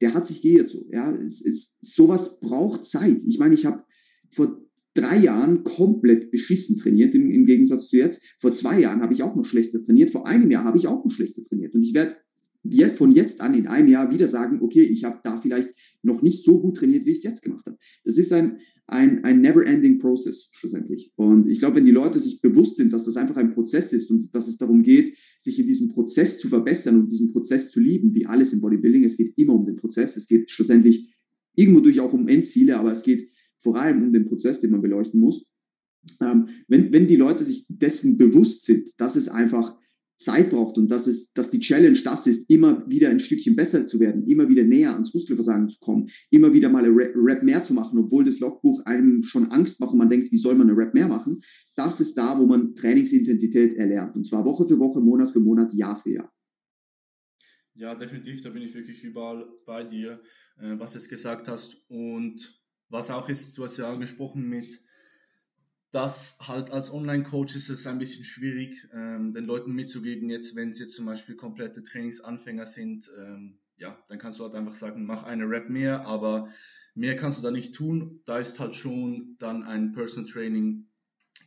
der 0.01 0.13
hat 0.13 0.25
sich 0.25 0.41
geirrt 0.41 0.69
so. 0.69 0.86
Ja, 0.91 1.13
es, 1.13 1.45
es, 1.45 1.77
sowas 1.81 2.39
braucht 2.39 2.86
Zeit. 2.86 3.21
Ich 3.25 3.38
meine, 3.38 3.53
ich 3.53 3.65
habe 3.65 3.83
vor 4.31 4.62
drei 4.93 5.17
Jahren 5.17 5.63
komplett 5.63 6.32
beschissen 6.32 6.77
trainiert, 6.77 7.15
im, 7.15 7.32
im 7.32 7.45
Gegensatz 7.45 7.89
zu 7.89 7.97
jetzt. 7.97 8.23
Vor 8.39 8.53
zwei 8.53 8.79
Jahren 8.79 9.01
habe 9.01 9.13
ich 9.13 9.23
auch 9.23 9.36
noch 9.36 9.45
schlechter 9.45 9.82
trainiert. 9.82 10.12
Vor 10.12 10.27
einem 10.27 10.51
Jahr 10.51 10.65
habe 10.65 10.77
ich 10.77 10.88
auch 10.88 11.03
noch 11.03 11.12
schlechter 11.12 11.41
trainiert. 11.41 11.73
Und 11.73 11.82
ich 11.84 11.93
werde 11.93 12.15
von 12.95 13.12
jetzt 13.12 13.41
an 13.41 13.53
in 13.56 13.67
einem 13.67 13.88
Jahr 13.88 14.12
wieder 14.12 14.27
sagen, 14.27 14.62
okay, 14.62 14.82
ich 14.82 15.03
habe 15.03 15.19
da 15.23 15.39
vielleicht 15.39 15.71
noch 16.01 16.21
nicht 16.21 16.43
so 16.43 16.62
gut 16.62 16.77
trainiert, 16.77 17.06
wie 17.06 17.12
ich 17.12 17.17
es 17.17 17.23
jetzt 17.23 17.41
gemacht 17.41 17.65
habe. 17.65 17.77
Das 18.03 18.17
ist 18.17 18.32
ein, 18.32 18.60
ein, 18.88 19.23
ein 19.23 19.41
never-ending 19.41 19.97
Process 19.97 20.49
schlussendlich. 20.51 21.12
Und 21.15 21.47
ich 21.47 21.60
glaube, 21.60 21.77
wenn 21.77 21.86
die 21.86 21.91
Leute 21.91 22.19
sich 22.19 22.41
bewusst 22.41 22.77
sind, 22.77 22.93
dass 22.93 23.06
das 23.06 23.17
einfach 23.17 23.38
ein 23.38 23.53
Prozess 23.53 23.93
ist 23.93 24.12
und 24.12 24.34
dass 24.36 24.47
es 24.47 24.58
darum 24.58 24.84
geht, 24.84 25.15
sich 25.39 25.60
in 25.60 25.67
diesem 25.67 25.89
Prozess 25.89 26.39
zu 26.39 26.47
verbessern 26.47 26.99
und 26.99 27.12
diesen 27.12 27.32
Prozess 27.32 27.71
zu 27.71 27.79
lieben, 27.79 28.13
wie 28.13 28.25
alles 28.25 28.53
im 28.53 28.62
Bodybuilding, 28.62 29.03
es 29.03 29.17
geht 29.17 29.38
immer 29.38 29.53
um 29.53 29.65
den 29.65 29.75
Prozess, 29.75 30.15
es 30.17 30.27
geht 30.27 30.51
schlussendlich 30.51 31.13
irgendwo 31.56 31.82
durch 31.82 31.99
auch 31.99 32.13
um 32.13 32.27
Endziele, 32.27 32.77
aber 32.77 32.91
es 32.91 33.03
geht 33.03 33.29
vor 33.63 33.78
allem 33.78 34.04
um 34.04 34.13
den 34.13 34.26
Prozess, 34.26 34.60
den 34.60 34.71
man 34.71 34.82
beleuchten 34.82 35.19
muss. 35.19 35.52
Ähm, 36.21 36.49
wenn, 36.67 36.91
wenn 36.91 37.08
die 37.08 37.15
Leute 37.15 37.43
sich 37.43 37.65
dessen 37.69 38.17
bewusst 38.17 38.65
sind, 38.65 38.89
dass 38.99 39.15
es 39.15 39.30
einfach 39.30 39.78
Zeit 40.17 40.52
braucht 40.52 40.78
und 40.78 40.89
dass, 40.89 41.08
es, 41.08 41.34
dass 41.34 41.49
die 41.49 41.60
Challenge 41.60 41.99
das 42.04 42.28
ist, 42.28 42.49
immer 42.49 42.88
wieder 42.89 43.10
ein 43.10 43.19
Stückchen 43.19 43.56
besser 43.56 43.86
zu 43.86 43.99
werden, 43.99 44.26
immer 44.28 44.47
wieder 44.47 44.63
näher 44.63 44.93
ans 44.93 45.13
Muskelversagen 45.13 45.69
zu 45.69 45.80
kommen, 45.80 46.10
immer 46.30 46.54
wieder 46.54 46.69
mal 46.69 46.86
eine 46.86 46.95
Rap 46.95 47.43
mehr 47.43 47.63
zu 47.63 47.73
machen, 47.73 47.99
obwohl 47.99 48.23
das 48.23 48.39
Logbuch 48.39 48.86
einem 48.86 49.23
schon 49.23 49.52
Angst 49.52 49.80
macht 49.80 49.91
und 49.91 49.97
man 49.97 50.10
denkt, 50.10 50.32
wie 50.32 50.38
soll 50.38 50.56
man 50.56 50.69
eine 50.69 50.78
Rap 50.78 50.93
mehr 50.93 51.08
machen, 51.08 51.41
das 51.76 51.99
ist 51.99 52.17
da, 52.17 52.39
wo 52.39 52.45
man 52.45 52.76
Trainingsintensität 52.76 53.73
erlernt. 53.76 54.15
Und 54.15 54.26
zwar 54.26 54.45
Woche 54.45 54.67
für 54.67 54.80
Woche, 54.80 55.02
Monat 55.02 55.32
für 55.32 55.39
Monat, 55.39 55.73
Jahr 55.73 55.99
für 55.99 56.12
Jahr. 56.12 56.34
Ja, 57.76 57.95
definitiv, 57.95 58.41
da 58.41 58.52
bin 58.52 58.62
ich 58.62 58.73
wirklich 58.76 59.04
überall 59.04 59.47
bei 59.65 59.84
dir, 59.84 60.21
äh, 60.60 60.78
was 60.78 60.93
du 60.93 60.99
jetzt 60.99 61.10
gesagt 61.10 61.47
hast. 61.47 61.89
Und 61.89 62.62
was 62.93 63.10
auch 63.10 63.27
ist, 63.27 63.58
du 63.58 63.63
hast 63.63 63.77
ja 63.77 63.91
angesprochen 63.91 64.47
mit, 64.47 64.82
dass 65.89 66.38
halt 66.47 66.71
als 66.71 66.93
Online-Coach 66.93 67.56
ist 67.56 67.69
es 67.69 67.88
ein 67.88 67.97
bisschen 67.97 68.23
schwierig, 68.23 68.88
ähm, 68.93 69.34
den 69.34 69.45
Leuten 69.45 69.73
mitzugeben, 69.73 70.29
jetzt 70.29 70.56
wenn 70.56 70.73
sie 70.73 70.84
jetzt 70.84 70.95
zum 70.95 71.08
Beispiel 71.08 71.36
komplette 71.36 71.82
Trainingsanfänger 71.84 72.67
sind, 72.67 73.12
ähm, 73.17 73.60
ja, 73.77 73.97
dann 74.08 74.19
kannst 74.19 74.39
du 74.39 74.43
halt 74.43 74.53
einfach 74.53 74.75
sagen, 74.75 75.06
mach 75.06 75.23
eine 75.23 75.49
Rap 75.49 75.69
mehr, 75.69 76.06
aber 76.06 76.47
mehr 76.93 77.15
kannst 77.15 77.39
du 77.39 77.43
da 77.43 77.51
nicht 77.51 77.73
tun. 77.73 78.21
Da 78.25 78.38
ist 78.38 78.60
halt 78.60 78.75
schon 78.75 79.36
dann 79.39 79.63
ein 79.63 79.91
Personal 79.91 80.29
Training 80.29 80.88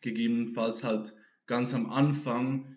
gegebenenfalls 0.03 0.83
halt 0.83 1.15
ganz 1.47 1.75
am 1.75 1.89
Anfang 1.89 2.77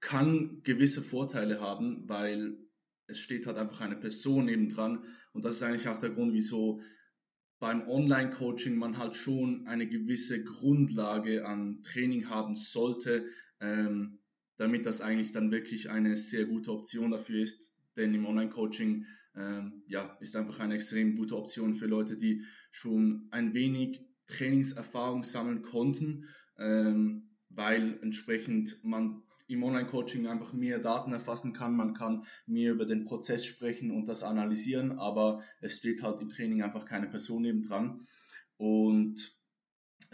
kann 0.00 0.62
gewisse 0.64 1.00
Vorteile 1.00 1.60
haben, 1.60 2.06
weil 2.08 2.58
es 3.06 3.18
steht 3.18 3.46
halt 3.46 3.56
einfach 3.56 3.80
eine 3.80 3.96
Person 3.96 4.44
nebendran 4.44 5.04
und 5.32 5.44
das 5.46 5.56
ist 5.56 5.62
eigentlich 5.62 5.88
auch 5.88 5.98
der 5.98 6.10
Grund, 6.10 6.34
wieso 6.34 6.82
beim 7.62 7.86
Online-Coaching 7.86 8.74
man 8.74 8.98
halt 8.98 9.14
schon 9.14 9.68
eine 9.68 9.86
gewisse 9.86 10.42
Grundlage 10.42 11.46
an 11.46 11.80
Training 11.84 12.28
haben 12.28 12.56
sollte, 12.56 13.26
ähm, 13.60 14.18
damit 14.56 14.84
das 14.84 15.00
eigentlich 15.00 15.30
dann 15.30 15.52
wirklich 15.52 15.88
eine 15.88 16.16
sehr 16.16 16.46
gute 16.46 16.72
Option 16.72 17.12
dafür 17.12 17.40
ist. 17.40 17.76
Denn 17.96 18.14
im 18.14 18.26
Online-Coaching 18.26 19.06
ähm, 19.36 19.84
ja, 19.86 20.18
ist 20.18 20.34
einfach 20.34 20.58
eine 20.58 20.74
extrem 20.74 21.14
gute 21.14 21.36
Option 21.36 21.76
für 21.76 21.86
Leute, 21.86 22.16
die 22.16 22.42
schon 22.72 23.28
ein 23.30 23.54
wenig 23.54 24.08
Trainingserfahrung 24.26 25.22
sammeln 25.22 25.62
konnten, 25.62 26.24
ähm, 26.58 27.30
weil 27.48 27.96
entsprechend 28.02 28.82
man 28.82 29.22
im 29.52 29.62
Online-Coaching 29.62 30.26
einfach 30.26 30.52
mehr 30.52 30.78
Daten 30.78 31.12
erfassen 31.12 31.52
kann, 31.52 31.76
man 31.76 31.94
kann 31.94 32.24
mehr 32.46 32.72
über 32.72 32.86
den 32.86 33.04
Prozess 33.04 33.44
sprechen 33.46 33.90
und 33.90 34.08
das 34.08 34.22
analysieren, 34.22 34.98
aber 34.98 35.42
es 35.60 35.76
steht 35.76 36.02
halt 36.02 36.20
im 36.20 36.28
Training 36.28 36.62
einfach 36.62 36.84
keine 36.84 37.08
Person 37.08 37.42
neben 37.42 37.62
dran. 37.62 38.00
Und 38.56 39.40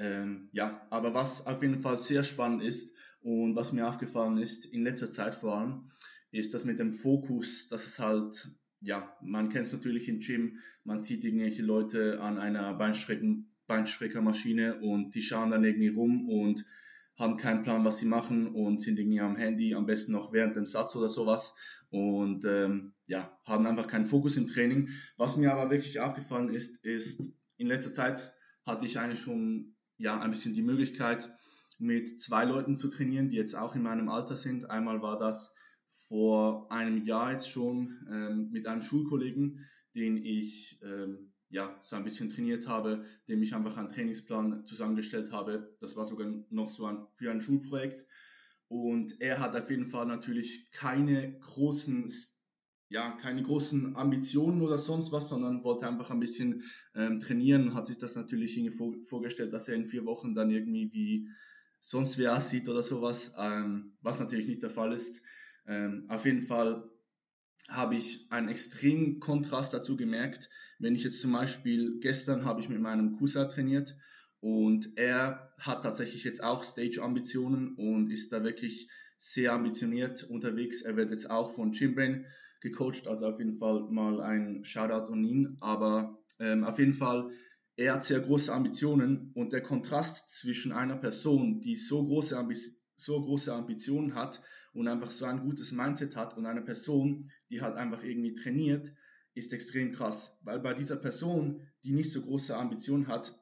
Ähm, 0.00 0.48
ja, 0.52 0.86
aber 0.90 1.12
was 1.12 1.46
auf 1.46 1.60
jeden 1.62 1.80
Fall 1.80 1.98
sehr 1.98 2.22
spannend 2.22 2.62
ist 2.62 2.96
und 3.20 3.56
was 3.56 3.72
mir 3.72 3.88
aufgefallen 3.88 4.38
ist, 4.38 4.66
in 4.66 4.82
letzter 4.84 5.08
Zeit 5.08 5.34
vor 5.34 5.56
allem, 5.58 5.90
ist 6.30 6.54
das 6.54 6.64
mit 6.64 6.78
dem 6.78 6.92
Fokus, 6.92 7.66
dass 7.68 7.86
es 7.86 7.98
halt, 7.98 8.48
ja, 8.80 9.16
man 9.22 9.48
kennt 9.48 9.66
es 9.66 9.72
natürlich 9.72 10.08
im 10.08 10.20
Gym, 10.20 10.58
man 10.84 11.02
sieht 11.02 11.24
irgendwelche 11.24 11.62
Leute 11.62 12.20
an 12.20 12.38
einer 12.38 12.74
Beinstreckermaschine 13.66 14.78
und 14.80 15.16
die 15.16 15.22
schauen 15.22 15.50
dann 15.50 15.64
irgendwie 15.64 15.88
rum 15.88 16.28
und 16.28 16.64
haben 17.18 17.36
keinen 17.36 17.62
Plan, 17.62 17.84
was 17.84 17.98
sie 17.98 18.06
machen 18.06 18.46
und 18.46 18.80
sind 18.80 18.98
irgendwie 18.98 19.20
am 19.20 19.36
Handy, 19.36 19.74
am 19.74 19.86
besten 19.86 20.12
noch 20.12 20.32
während 20.32 20.56
dem 20.56 20.66
Satz 20.66 20.94
oder 20.94 21.08
sowas 21.08 21.56
und 21.90 22.44
ähm, 22.44 22.94
ja, 23.06 23.38
haben 23.44 23.66
einfach 23.66 23.86
keinen 23.86 24.04
Fokus 24.04 24.36
im 24.36 24.46
Training. 24.46 24.90
Was 25.16 25.36
mir 25.36 25.52
aber 25.52 25.70
wirklich 25.70 26.00
aufgefallen 26.00 26.50
ist, 26.50 26.84
ist, 26.84 27.36
in 27.56 27.66
letzter 27.66 27.92
Zeit 27.92 28.32
hatte 28.64 28.86
ich 28.86 28.98
eigentlich 28.98 29.20
schon 29.20 29.74
ja, 29.96 30.20
ein 30.20 30.30
bisschen 30.30 30.54
die 30.54 30.62
Möglichkeit, 30.62 31.28
mit 31.78 32.20
zwei 32.20 32.44
Leuten 32.44 32.76
zu 32.76 32.88
trainieren, 32.88 33.30
die 33.30 33.36
jetzt 33.36 33.54
auch 33.54 33.74
in 33.74 33.82
meinem 33.82 34.08
Alter 34.08 34.36
sind. 34.36 34.68
Einmal 34.70 35.00
war 35.00 35.18
das 35.18 35.56
vor 35.88 36.70
einem 36.70 37.04
Jahr 37.04 37.32
jetzt 37.32 37.50
schon 37.50 38.06
ähm, 38.10 38.50
mit 38.50 38.66
einem 38.66 38.82
Schulkollegen, 38.82 39.64
den 39.94 40.16
ich 40.16 40.80
ähm, 40.82 41.32
ja 41.50 41.78
so 41.82 41.96
ein 41.96 42.04
bisschen 42.04 42.28
trainiert 42.28 42.68
habe, 42.68 43.04
dem 43.28 43.42
ich 43.42 43.54
einfach 43.54 43.76
einen 43.76 43.88
Trainingsplan 43.88 44.66
zusammengestellt 44.66 45.32
habe. 45.32 45.74
Das 45.80 45.96
war 45.96 46.04
sogar 46.04 46.28
noch 46.50 46.68
so 46.68 46.86
ein, 46.86 47.06
für 47.14 47.30
ein 47.30 47.40
Schulprojekt. 47.40 48.06
Und 48.68 49.20
er 49.20 49.40
hat 49.40 49.56
auf 49.56 49.70
jeden 49.70 49.86
Fall 49.86 50.06
natürlich 50.06 50.70
keine 50.70 51.38
großen 51.38 52.10
ja, 52.90 53.10
keine 53.12 53.42
großen 53.42 53.96
Ambitionen 53.96 54.62
oder 54.62 54.78
sonst 54.78 55.12
was, 55.12 55.28
sondern 55.28 55.62
wollte 55.62 55.86
einfach 55.86 56.10
ein 56.10 56.20
bisschen 56.20 56.62
ähm, 56.94 57.20
trainieren, 57.20 57.74
hat 57.74 57.86
sich 57.86 57.98
das 57.98 58.16
natürlich 58.16 58.58
vor, 58.74 58.94
vorgestellt, 59.02 59.52
dass 59.52 59.68
er 59.68 59.74
in 59.74 59.86
vier 59.86 60.06
Wochen 60.06 60.34
dann 60.34 60.50
irgendwie 60.50 60.90
wie 60.92 61.28
sonst 61.80 62.18
wie 62.18 62.28
aussieht 62.28 62.68
oder 62.68 62.82
sowas, 62.82 63.34
ähm, 63.38 63.96
was 64.00 64.20
natürlich 64.20 64.48
nicht 64.48 64.62
der 64.62 64.70
Fall 64.70 64.92
ist. 64.92 65.22
Ähm, 65.66 66.06
auf 66.08 66.24
jeden 66.24 66.42
Fall 66.42 66.88
habe 67.68 67.96
ich 67.96 68.26
einen 68.30 68.48
extremen 68.48 69.20
Kontrast 69.20 69.74
dazu 69.74 69.96
gemerkt, 69.96 70.48
wenn 70.78 70.94
ich 70.94 71.04
jetzt 71.04 71.20
zum 71.20 71.32
Beispiel 71.32 71.98
gestern 72.00 72.44
habe 72.44 72.60
ich 72.60 72.68
mit 72.68 72.80
meinem 72.80 73.16
Cousin 73.16 73.48
trainiert 73.48 73.96
und 74.40 74.96
er 74.96 75.52
hat 75.58 75.82
tatsächlich 75.82 76.24
jetzt 76.24 76.42
auch 76.42 76.62
Stage-Ambitionen 76.62 77.74
und 77.74 78.10
ist 78.10 78.32
da 78.32 78.44
wirklich 78.44 78.88
sehr 79.18 79.52
ambitioniert 79.52 80.22
unterwegs. 80.24 80.82
Er 80.82 80.96
wird 80.96 81.10
jetzt 81.10 81.30
auch 81.30 81.50
von 81.50 81.72
Chimbrain 81.72 82.24
gecoacht, 82.60 83.06
also 83.08 83.26
auf 83.26 83.38
jeden 83.38 83.58
Fall 83.58 83.88
mal 83.90 84.20
ein 84.20 84.64
Shoutout 84.64 85.12
an 85.12 85.24
ihn. 85.24 85.56
Aber 85.60 86.22
ähm, 86.38 86.64
auf 86.64 86.78
jeden 86.78 86.94
Fall, 86.94 87.30
er 87.76 87.94
hat 87.94 88.04
sehr 88.04 88.20
große 88.20 88.52
Ambitionen 88.52 89.32
und 89.34 89.52
der 89.52 89.62
Kontrast 89.62 90.28
zwischen 90.28 90.72
einer 90.72 90.96
Person, 90.96 91.60
die 91.60 91.76
so 91.76 92.06
große, 92.06 92.36
Ambi 92.36 92.56
so 92.96 93.22
große 93.22 93.52
Ambitionen 93.52 94.14
hat 94.14 94.40
und 94.72 94.88
einfach 94.88 95.10
so 95.10 95.24
ein 95.24 95.40
gutes 95.40 95.72
Mindset 95.72 96.16
hat 96.16 96.36
und 96.36 96.46
einer 96.46 96.62
Person, 96.62 97.30
die 97.50 97.60
halt 97.60 97.76
einfach 97.76 98.02
irgendwie 98.02 98.34
trainiert, 98.34 98.92
ist 99.34 99.52
extrem 99.52 99.92
krass. 99.92 100.40
Weil 100.42 100.60
bei 100.60 100.74
dieser 100.74 100.96
Person, 100.96 101.60
die 101.84 101.92
nicht 101.92 102.10
so 102.10 102.22
große 102.22 102.56
Ambitionen 102.56 103.06
hat, 103.08 103.34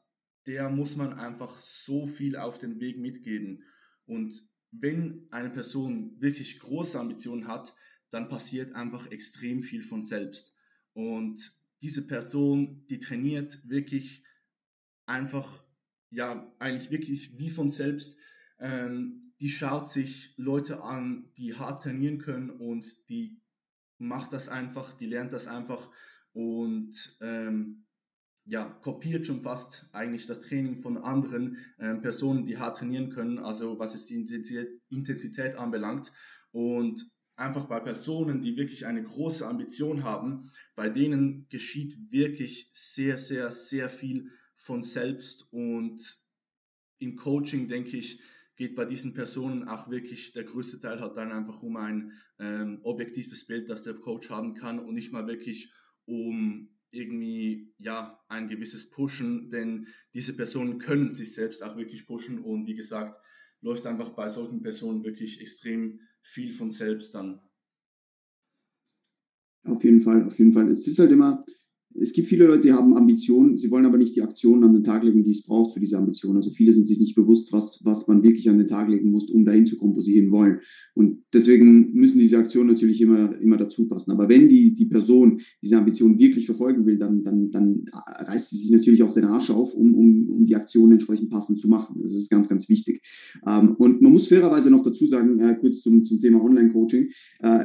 der 0.47 0.71
muss 0.71 0.97
man 0.97 1.13
einfach 1.15 1.59
so 1.59 2.07
viel 2.07 2.37
auf 2.37 2.59
den 2.59 2.81
Weg 2.81 2.99
mitgeben. 2.99 3.65
Und 4.07 4.33
wenn 4.71 5.27
eine 5.31 5.51
Person 5.51 6.21
wirklich 6.21 6.61
große 6.61 6.99
Ambitionen 6.99 7.49
hat, 7.49 7.75
dann 8.11 8.29
passiert 8.29 8.75
einfach 8.75 9.11
extrem 9.11 9.63
viel 9.63 9.83
von 9.83 10.05
selbst. 10.05 10.55
Und 10.93 11.39
diese 11.83 12.07
Person, 12.07 12.87
die 12.89 12.99
trainiert 12.99 13.69
wirklich 13.69 14.25
einfach, 15.07 15.65
ja, 16.11 16.55
eigentlich 16.59 16.91
wirklich 16.91 17.37
wie 17.39 17.51
von 17.51 17.71
selbst. 17.71 18.17
Ähm, 18.59 19.26
die 19.41 19.51
schaut 19.51 19.89
sich 19.89 20.35
Leute 20.37 20.83
an, 20.83 21.31
die 21.37 21.55
hart 21.55 21.83
trainieren 21.83 22.19
können 22.19 22.51
und 22.51 23.09
die 23.09 23.41
macht 23.99 24.33
das 24.33 24.49
einfach, 24.49 24.93
die 24.93 25.07
lernt 25.07 25.33
das 25.33 25.47
einfach 25.47 25.91
und 26.33 27.17
ähm, 27.21 27.87
ja, 28.45 28.65
kopiert 28.65 29.27
schon 29.27 29.43
fast 29.43 29.89
eigentlich 29.93 30.27
das 30.27 30.41
Training 30.41 30.77
von 30.77 30.99
anderen 30.99 31.59
ähm, 31.79 32.01
Personen, 32.01 32.47
die 32.47 32.59
hart 32.59 32.79
trainieren 32.79 33.11
können, 33.11 33.39
also 33.39 33.79
was 33.79 33.95
es 33.95 34.07
die 34.07 34.15
Intensität, 34.15 34.81
Intensität 34.89 35.57
anbelangt. 35.57 36.13
Und 36.53 37.05
einfach 37.35 37.67
bei 37.67 37.81
Personen, 37.81 38.41
die 38.41 38.57
wirklich 38.57 38.87
eine 38.87 39.03
große 39.03 39.47
Ambition 39.47 40.05
haben, 40.05 40.51
bei 40.77 40.89
denen 40.89 41.49
geschieht 41.49 41.97
wirklich 42.11 42.71
sehr, 42.73 43.19
sehr, 43.19 43.51
sehr 43.51 43.89
viel 43.89 44.31
von 44.55 44.83
selbst 44.83 45.53
und 45.53 46.01
im 46.99 47.17
Coaching, 47.17 47.67
denke 47.67 47.97
ich, 47.97 48.21
geht 48.57 48.75
bei 48.75 48.85
diesen 48.85 49.15
Personen 49.15 49.69
auch 49.69 49.91
wirklich 49.91 50.33
der 50.33 50.45
größte 50.45 50.81
Teil 50.81 51.01
hat 51.01 51.17
dann 51.17 51.33
einfach 51.33 51.63
um 51.63 51.77
ein 51.77 52.13
ähm, 52.39 52.81
objektives 52.83 53.47
Bild, 53.47 53.69
das 53.69 53.83
der 53.83 53.95
Coach 53.95 54.31
haben 54.31 54.55
kann 54.55 54.79
und 54.79 54.95
nicht 54.95 55.13
mal 55.13 55.27
wirklich 55.27 55.73
um 56.07 56.71
irgendwie 56.91 57.75
ja 57.79 58.19
ein 58.29 58.49
gewisses 58.49 58.91
Pushen, 58.91 59.51
denn 59.51 59.89
diese 60.15 60.37
Personen 60.37 60.79
können 60.79 61.11
sich 61.11 61.35
selbst 61.35 61.63
auch 61.63 61.77
wirklich 61.77 62.07
pushen 62.07 62.39
und 62.39 62.67
wie 62.67 62.75
gesagt 62.75 63.21
läuft 63.61 63.87
einfach 63.87 64.11
bei 64.11 64.29
solchen 64.29 64.63
Personen 64.63 65.05
wirklich 65.05 65.41
extrem 65.41 66.01
viel 66.21 66.53
von 66.53 66.71
selbst 66.71 67.15
dann. 67.15 67.41
Auf 69.65 69.83
jeden 69.83 70.01
Fall, 70.01 70.25
auf 70.25 70.39
jeden 70.39 70.53
Fall. 70.53 70.71
Es 70.71 70.87
ist 70.87 70.99
halt 70.99 71.11
immer, 71.11 71.45
es 72.01 72.13
gibt 72.13 72.29
viele 72.29 72.47
Leute, 72.47 72.63
die 72.63 72.73
haben 72.73 72.97
Ambitionen, 72.97 73.59
sie 73.59 73.71
wollen 73.71 73.87
aber 73.87 73.99
nicht 73.99 74.17
die 74.17 74.23
Aktionen 74.23 74.65
an 74.65 74.73
den 74.73 74.85
Tag 74.85 75.05
legen, 75.05 75.25
die 75.25 75.31
es 75.31 75.45
braucht 75.45 75.73
für 75.73 75.81
diese 75.81 75.99
Ambitionen. 75.99 76.37
Also 76.37 76.51
viele 76.51 76.73
sind 76.73 76.87
sich 76.87 76.99
nicht 76.99 77.15
bewusst, 77.15 77.53
was, 77.53 77.85
was 77.85 78.09
man 78.09 78.23
wirklich 78.23 78.49
an 78.49 78.59
den 78.59 78.67
Tag 78.67 78.89
legen 78.89 79.11
muss, 79.11 79.31
um 79.31 79.45
dahin 79.45 79.67
zu 79.67 79.77
kommen, 79.77 79.97
wo 79.97 80.01
sie 80.01 80.15
hin 80.15 80.31
wollen. 80.31 80.61
Und 80.95 81.23
deswegen 81.33 81.93
müssen 81.93 82.19
diese 82.19 82.39
Aktionen 82.39 82.71
natürlich 82.71 83.01
immer, 83.01 83.39
immer 83.41 83.57
dazu 83.57 83.89
passen. 83.89 84.11
Aber 84.11 84.29
wenn 84.29 84.49
die, 84.49 84.75
die 84.75 84.87
Person 84.87 85.41
diese 85.63 85.79
Ambition 85.79 86.19
wirklich 86.19 86.47
verfolgen 86.47 86.87
will, 86.87 86.99
dann, 86.99 87.23
dann, 87.23 87.51
dann 87.51 87.85
reißt 87.93 88.51
sie 88.51 88.57
sich 88.59 88.71
natürlich 88.71 89.03
auch 89.03 89.13
den 89.13 89.25
Arsch 89.25 89.51
auf, 89.51 89.75
um, 89.75 89.95
um, 89.95 90.31
um 90.31 90.45
die 90.45 90.57
Aktionen 90.57 90.93
entsprechend 90.93 91.31
passend 91.31 91.59
zu 91.59 91.69
machen. 91.69 92.01
Das 92.03 92.13
ist 92.13 92.31
ganz, 92.31 92.49
ganz 92.49 92.69
wichtig. 92.69 93.01
Ähm, 93.47 93.75
und 93.79 94.03
man 94.03 94.13
muss 94.13 94.29
fairerweise 94.29 94.71
noch 94.71 94.83
dazu 94.83 95.07
sagen, 95.07 95.41
äh, 95.41 95.57
kurz 95.61 95.81
zum, 95.81 96.05
zum 96.05 96.19
Thema 96.19 96.43
Online-Coaching, 96.43 97.11
äh, 97.41 97.65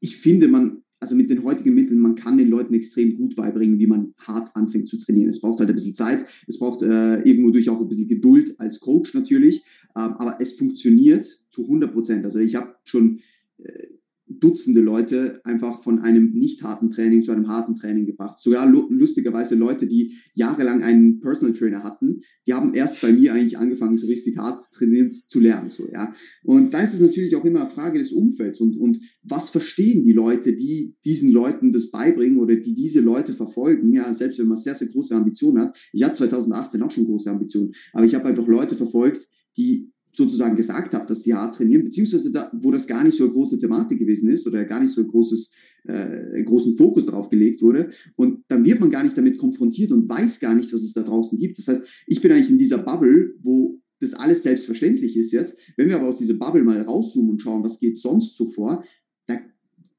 ich 0.00 0.16
finde, 0.16 0.48
man, 0.48 0.82
also 1.00 1.14
mit 1.14 1.30
den 1.30 1.44
heutigen 1.44 1.74
Mitteln, 1.74 2.00
man 2.00 2.16
kann 2.16 2.38
den 2.38 2.48
Leuten 2.48 2.74
extrem 2.74 3.16
gut 3.16 3.36
beibringen, 3.36 3.78
wie 3.78 3.86
man 3.86 4.14
hart 4.18 4.54
anfängt 4.56 4.88
zu 4.88 4.98
trainieren. 4.98 5.28
Es 5.28 5.40
braucht 5.40 5.60
halt 5.60 5.68
ein 5.68 5.74
bisschen 5.74 5.94
Zeit, 5.94 6.24
es 6.46 6.58
braucht 6.58 6.82
äh, 6.82 7.20
irgendwo 7.22 7.50
durch 7.50 7.68
auch 7.70 7.80
ein 7.80 7.88
bisschen 7.88 8.08
Geduld 8.08 8.58
als 8.58 8.80
Coach 8.80 9.14
natürlich, 9.14 9.64
ähm, 9.96 10.14
aber 10.14 10.38
es 10.40 10.54
funktioniert 10.54 11.26
zu 11.48 11.62
100 11.62 11.92
Prozent. 11.92 12.24
Also 12.24 12.40
ich 12.40 12.54
habe 12.56 12.74
schon 12.84 13.20
äh, 13.58 13.86
Dutzende 14.28 14.80
Leute 14.80 15.40
einfach 15.44 15.82
von 15.82 16.00
einem 16.00 16.32
nicht 16.32 16.62
harten 16.62 16.90
Training 16.90 17.22
zu 17.22 17.32
einem 17.32 17.48
harten 17.48 17.74
Training 17.74 18.06
gebracht. 18.06 18.38
Sogar 18.38 18.66
lustigerweise 18.66 19.54
Leute, 19.54 19.86
die 19.86 20.14
jahrelang 20.34 20.82
einen 20.82 21.20
Personal 21.20 21.54
Trainer 21.54 21.82
hatten, 21.82 22.20
die 22.46 22.54
haben 22.54 22.74
erst 22.74 23.00
bei 23.00 23.12
mir 23.12 23.32
eigentlich 23.32 23.58
angefangen, 23.58 23.98
so 23.98 24.06
richtig 24.06 24.36
hart 24.36 24.62
trainieren 24.72 25.10
zu 25.10 25.40
lernen. 25.40 25.70
So, 25.70 25.88
ja. 25.92 26.14
Und 26.42 26.72
da 26.72 26.80
ist 26.80 26.94
es 26.94 27.00
natürlich 27.00 27.36
auch 27.36 27.44
immer 27.44 27.60
eine 27.60 27.70
Frage 27.70 27.98
des 27.98 28.12
Umfelds 28.12 28.60
und, 28.60 28.76
und 28.76 29.00
was 29.22 29.50
verstehen 29.50 30.04
die 30.04 30.12
Leute, 30.12 30.54
die 30.54 30.96
diesen 31.04 31.30
Leuten 31.30 31.72
das 31.72 31.90
beibringen 31.90 32.38
oder 32.38 32.56
die 32.56 32.74
diese 32.74 33.00
Leute 33.00 33.32
verfolgen. 33.32 33.92
Ja, 33.92 34.12
selbst 34.12 34.38
wenn 34.38 34.48
man 34.48 34.58
sehr, 34.58 34.74
sehr 34.74 34.88
große 34.88 35.14
Ambitionen 35.14 35.64
hat. 35.64 35.78
Ich 35.92 36.02
hatte 36.02 36.16
2018 36.18 36.82
auch 36.82 36.90
schon 36.90 37.04
große 37.04 37.30
Ambitionen, 37.30 37.72
aber 37.92 38.04
ich 38.04 38.14
habe 38.14 38.26
einfach 38.26 38.46
Leute 38.46 38.74
verfolgt, 38.74 39.28
die 39.56 39.92
sozusagen 40.12 40.56
gesagt 40.56 40.94
habe, 40.94 41.06
dass 41.06 41.22
sie 41.22 41.34
hart 41.34 41.56
trainieren, 41.56 41.84
beziehungsweise 41.84 42.32
da, 42.32 42.50
wo 42.60 42.70
das 42.70 42.86
gar 42.86 43.04
nicht 43.04 43.16
so 43.16 43.24
eine 43.24 43.32
große 43.32 43.58
Thematik 43.58 43.98
gewesen 43.98 44.30
ist 44.30 44.46
oder 44.46 44.64
gar 44.64 44.80
nicht 44.80 44.92
so 44.92 45.00
ein 45.00 45.08
großes, 45.08 45.52
äh, 45.84 46.42
großen 46.42 46.76
Fokus 46.76 47.06
darauf 47.06 47.28
gelegt 47.28 47.62
wurde. 47.62 47.90
Und 48.16 48.44
dann 48.48 48.64
wird 48.64 48.80
man 48.80 48.90
gar 48.90 49.04
nicht 49.04 49.16
damit 49.16 49.38
konfrontiert 49.38 49.92
und 49.92 50.08
weiß 50.08 50.40
gar 50.40 50.54
nicht, 50.54 50.72
was 50.72 50.82
es 50.82 50.92
da 50.92 51.02
draußen 51.02 51.38
gibt. 51.38 51.58
Das 51.58 51.68
heißt, 51.68 51.86
ich 52.06 52.20
bin 52.20 52.32
eigentlich 52.32 52.50
in 52.50 52.58
dieser 52.58 52.78
Bubble, 52.78 53.34
wo 53.42 53.80
das 54.00 54.14
alles 54.14 54.42
selbstverständlich 54.42 55.16
ist 55.16 55.32
jetzt. 55.32 55.58
Wenn 55.76 55.88
wir 55.88 55.96
aber 55.96 56.08
aus 56.08 56.18
dieser 56.18 56.34
Bubble 56.34 56.62
mal 56.62 56.80
rauszoomen 56.80 57.30
und 57.30 57.42
schauen, 57.42 57.64
was 57.64 57.78
geht 57.78 57.98
sonst 57.98 58.36
so 58.36 58.50
vor, 58.50 58.84
da, 59.26 59.38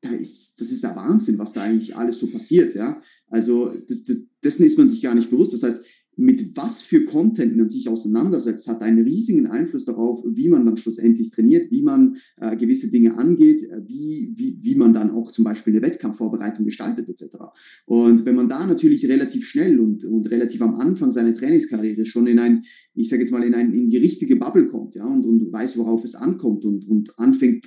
da 0.01 0.09
ist, 0.11 0.59
das 0.59 0.71
ist 0.71 0.83
ja 0.83 0.95
Wahnsinn, 0.95 1.37
was 1.37 1.53
da 1.53 1.63
eigentlich 1.63 1.95
alles 1.95 2.19
so 2.19 2.27
passiert, 2.27 2.75
ja. 2.75 3.01
Also, 3.27 3.71
das, 3.87 4.05
das, 4.05 4.17
dessen 4.43 4.65
ist 4.65 4.77
man 4.77 4.89
sich 4.89 5.01
gar 5.01 5.13
nicht 5.13 5.29
bewusst. 5.29 5.53
Das 5.53 5.63
heißt, 5.63 5.83
mit 6.19 6.57
was 6.57 6.81
für 6.81 7.05
Content 7.05 7.55
man 7.55 7.69
sich 7.69 7.87
auseinandersetzt, 7.87 8.67
hat 8.67 8.81
einen 8.81 9.03
riesigen 9.03 9.47
Einfluss 9.47 9.85
darauf, 9.85 10.21
wie 10.27 10.49
man 10.49 10.65
dann 10.65 10.75
schlussendlich 10.75 11.29
trainiert, 11.29 11.71
wie 11.71 11.81
man 11.81 12.17
äh, 12.35 12.57
gewisse 12.57 12.91
Dinge 12.91 13.17
angeht, 13.17 13.63
äh, 13.63 13.81
wie, 13.87 14.33
wie, 14.35 14.59
wie 14.61 14.75
man 14.75 14.93
dann 14.93 15.11
auch 15.11 15.31
zum 15.31 15.45
Beispiel 15.45 15.73
eine 15.73 15.81
Wettkampfvorbereitung 15.81 16.65
gestaltet 16.65 17.07
etc. 17.07 17.37
Und 17.85 18.25
wenn 18.25 18.35
man 18.35 18.49
da 18.49 18.67
natürlich 18.67 19.07
relativ 19.07 19.45
schnell 19.47 19.79
und, 19.79 20.03
und 20.03 20.29
relativ 20.29 20.61
am 20.61 20.75
Anfang 20.75 21.13
seiner 21.13 21.33
Trainingskarriere 21.33 22.05
schon 22.05 22.27
in 22.27 22.39
ein, 22.39 22.63
ich 22.95 23.07
sage 23.07 23.21
jetzt 23.21 23.31
mal, 23.31 23.43
in, 23.43 23.53
ein, 23.53 23.73
in 23.73 23.87
die 23.87 23.97
richtige 23.97 24.35
Bubble 24.35 24.67
kommt 24.67 24.95
ja, 24.95 25.05
und, 25.05 25.25
und 25.25 25.53
weiß, 25.53 25.77
worauf 25.77 26.03
es 26.03 26.15
ankommt 26.15 26.65
und, 26.65 26.85
und 26.85 27.17
anfängt 27.17 27.65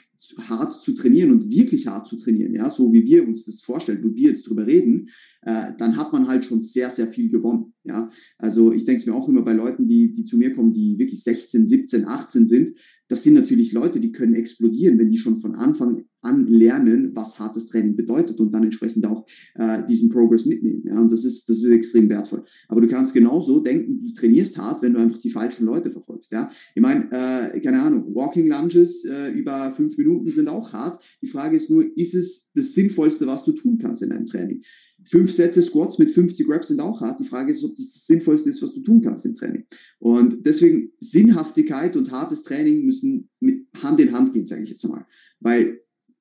hart 0.49 0.83
zu 0.83 0.95
trainieren 0.95 1.31
und 1.31 1.51
wirklich 1.51 1.87
hart 1.87 2.07
zu 2.07 2.17
trainieren, 2.17 2.55
ja, 2.55 2.71
so 2.71 2.93
wie 2.93 3.05
wir 3.05 3.27
uns 3.27 3.45
das 3.45 3.63
vorstellen, 3.63 4.03
wo 4.03 4.15
wir 4.15 4.31
jetzt 4.31 4.49
drüber 4.49 4.67
reden, 4.67 5.09
äh, 5.43 5.73
dann 5.79 5.97
hat 5.97 6.13
man 6.13 6.29
halt 6.29 6.45
schon 6.45 6.63
sehr, 6.63 6.91
sehr 6.91 7.09
viel 7.09 7.31
gewonnen. 7.31 7.73
Ja, 7.85 8.11
also 8.39 8.73
ich 8.73 8.85
denke 8.85 9.01
es 9.01 9.07
mir 9.07 9.15
auch 9.15 9.29
immer 9.29 9.43
bei 9.43 9.53
Leuten, 9.53 9.87
die, 9.87 10.13
die 10.13 10.25
zu 10.25 10.37
mir 10.37 10.53
kommen, 10.53 10.73
die 10.73 10.99
wirklich 10.99 11.23
16, 11.23 11.67
17, 11.67 12.07
18 12.07 12.47
sind. 12.47 12.71
Das 13.13 13.25
sind 13.25 13.35
natürlich 13.35 13.73
Leute, 13.73 14.01
die 14.01 14.11
können 14.11 14.35
explodieren, 14.35 14.99
wenn 14.99 15.11
die 15.11 15.19
schon 15.19 15.39
von 15.39 15.55
Anfang 15.55 16.07
an 16.23 16.47
lernen, 16.47 17.11
was 17.15 17.39
hartes 17.39 17.67
Training 17.67 17.95
bedeutet 17.95 18.41
und 18.41 18.55
dann 18.55 18.63
entsprechend 18.65 19.05
auch 19.05 19.27
äh, 19.55 19.85
diesen 19.85 20.09
Progress 20.09 20.47
mitnehmen. 20.47 20.85
Ja, 20.87 20.99
und 20.99 21.13
das 21.13 21.27
ist, 21.27 21.47
das 21.47 21.59
ist 21.59 21.71
extrem 21.71 22.09
wertvoll. 22.09 22.43
Aber 22.69 22.81
du 22.81 22.89
kannst 22.89 23.13
genauso 23.13 23.61
denken, 23.61 23.99
du 23.99 24.15
trainierst 24.15 24.57
hart, 24.57 24.81
wenn 24.81 24.95
du 24.95 24.99
einfach 24.99 25.19
die 25.19 25.29
falschen 25.29 25.67
Leute 25.67 25.91
verfolgst. 25.91 26.33
Ja, 26.33 26.51
ich 26.75 26.81
meine, 26.81 27.05
äh, 27.13 27.61
keine 27.61 27.83
Ahnung, 27.83 28.15
Walking 28.15 28.49
Lunges 28.49 29.05
äh, 29.05 29.31
über 29.33 29.73
fünf 29.73 29.99
Minuten 29.99 30.29
sind 30.29 30.49
auch 30.49 30.73
hart. 30.73 30.99
Die 31.21 31.27
Frage 31.27 31.57
ist 31.57 31.69
nur, 31.69 31.85
ist 31.95 32.15
es 32.15 32.51
das 32.55 32.73
Sinnvollste, 32.73 33.27
was 33.27 33.45
du 33.45 33.53
tun 33.53 33.77
kannst 33.77 34.01
in 34.03 34.09
deinem 34.09 34.25
Training? 34.25 34.63
Fünf 35.05 35.33
Sätze 35.33 35.63
Squats 35.63 35.99
mit 35.99 36.11
50 36.11 36.49
Reps 36.49 36.69
sind 36.69 36.81
auch 36.81 37.01
hart. 37.01 37.21
Die 37.21 37.25
Frage 37.25 37.51
ist, 37.51 37.65
ob 37.65 37.75
das 37.75 37.93
das 37.93 38.07
Sinnvollste 38.07 38.51
ist, 38.51 38.63
was 38.63 38.75
du 38.75 38.83
tun 38.83 39.01
kannst 39.03 39.27
im 39.27 39.35
Training. 39.35 39.67
Und 39.99 40.47
deswegen 40.47 40.93
Sinnhaftigkeit 41.01 41.97
und 41.97 42.11
hartes 42.11 42.43
Training 42.43 42.85
müssen 42.85 43.29
mit 43.41 43.67
Hand 43.83 44.01
in 44.01 44.13
Hand 44.13 44.33
gehen, 44.33 44.47
sage 44.47 44.63
ich 44.63 44.71
jetzt 44.71 44.85
einmal. 44.85 45.07
Weil 45.41 45.81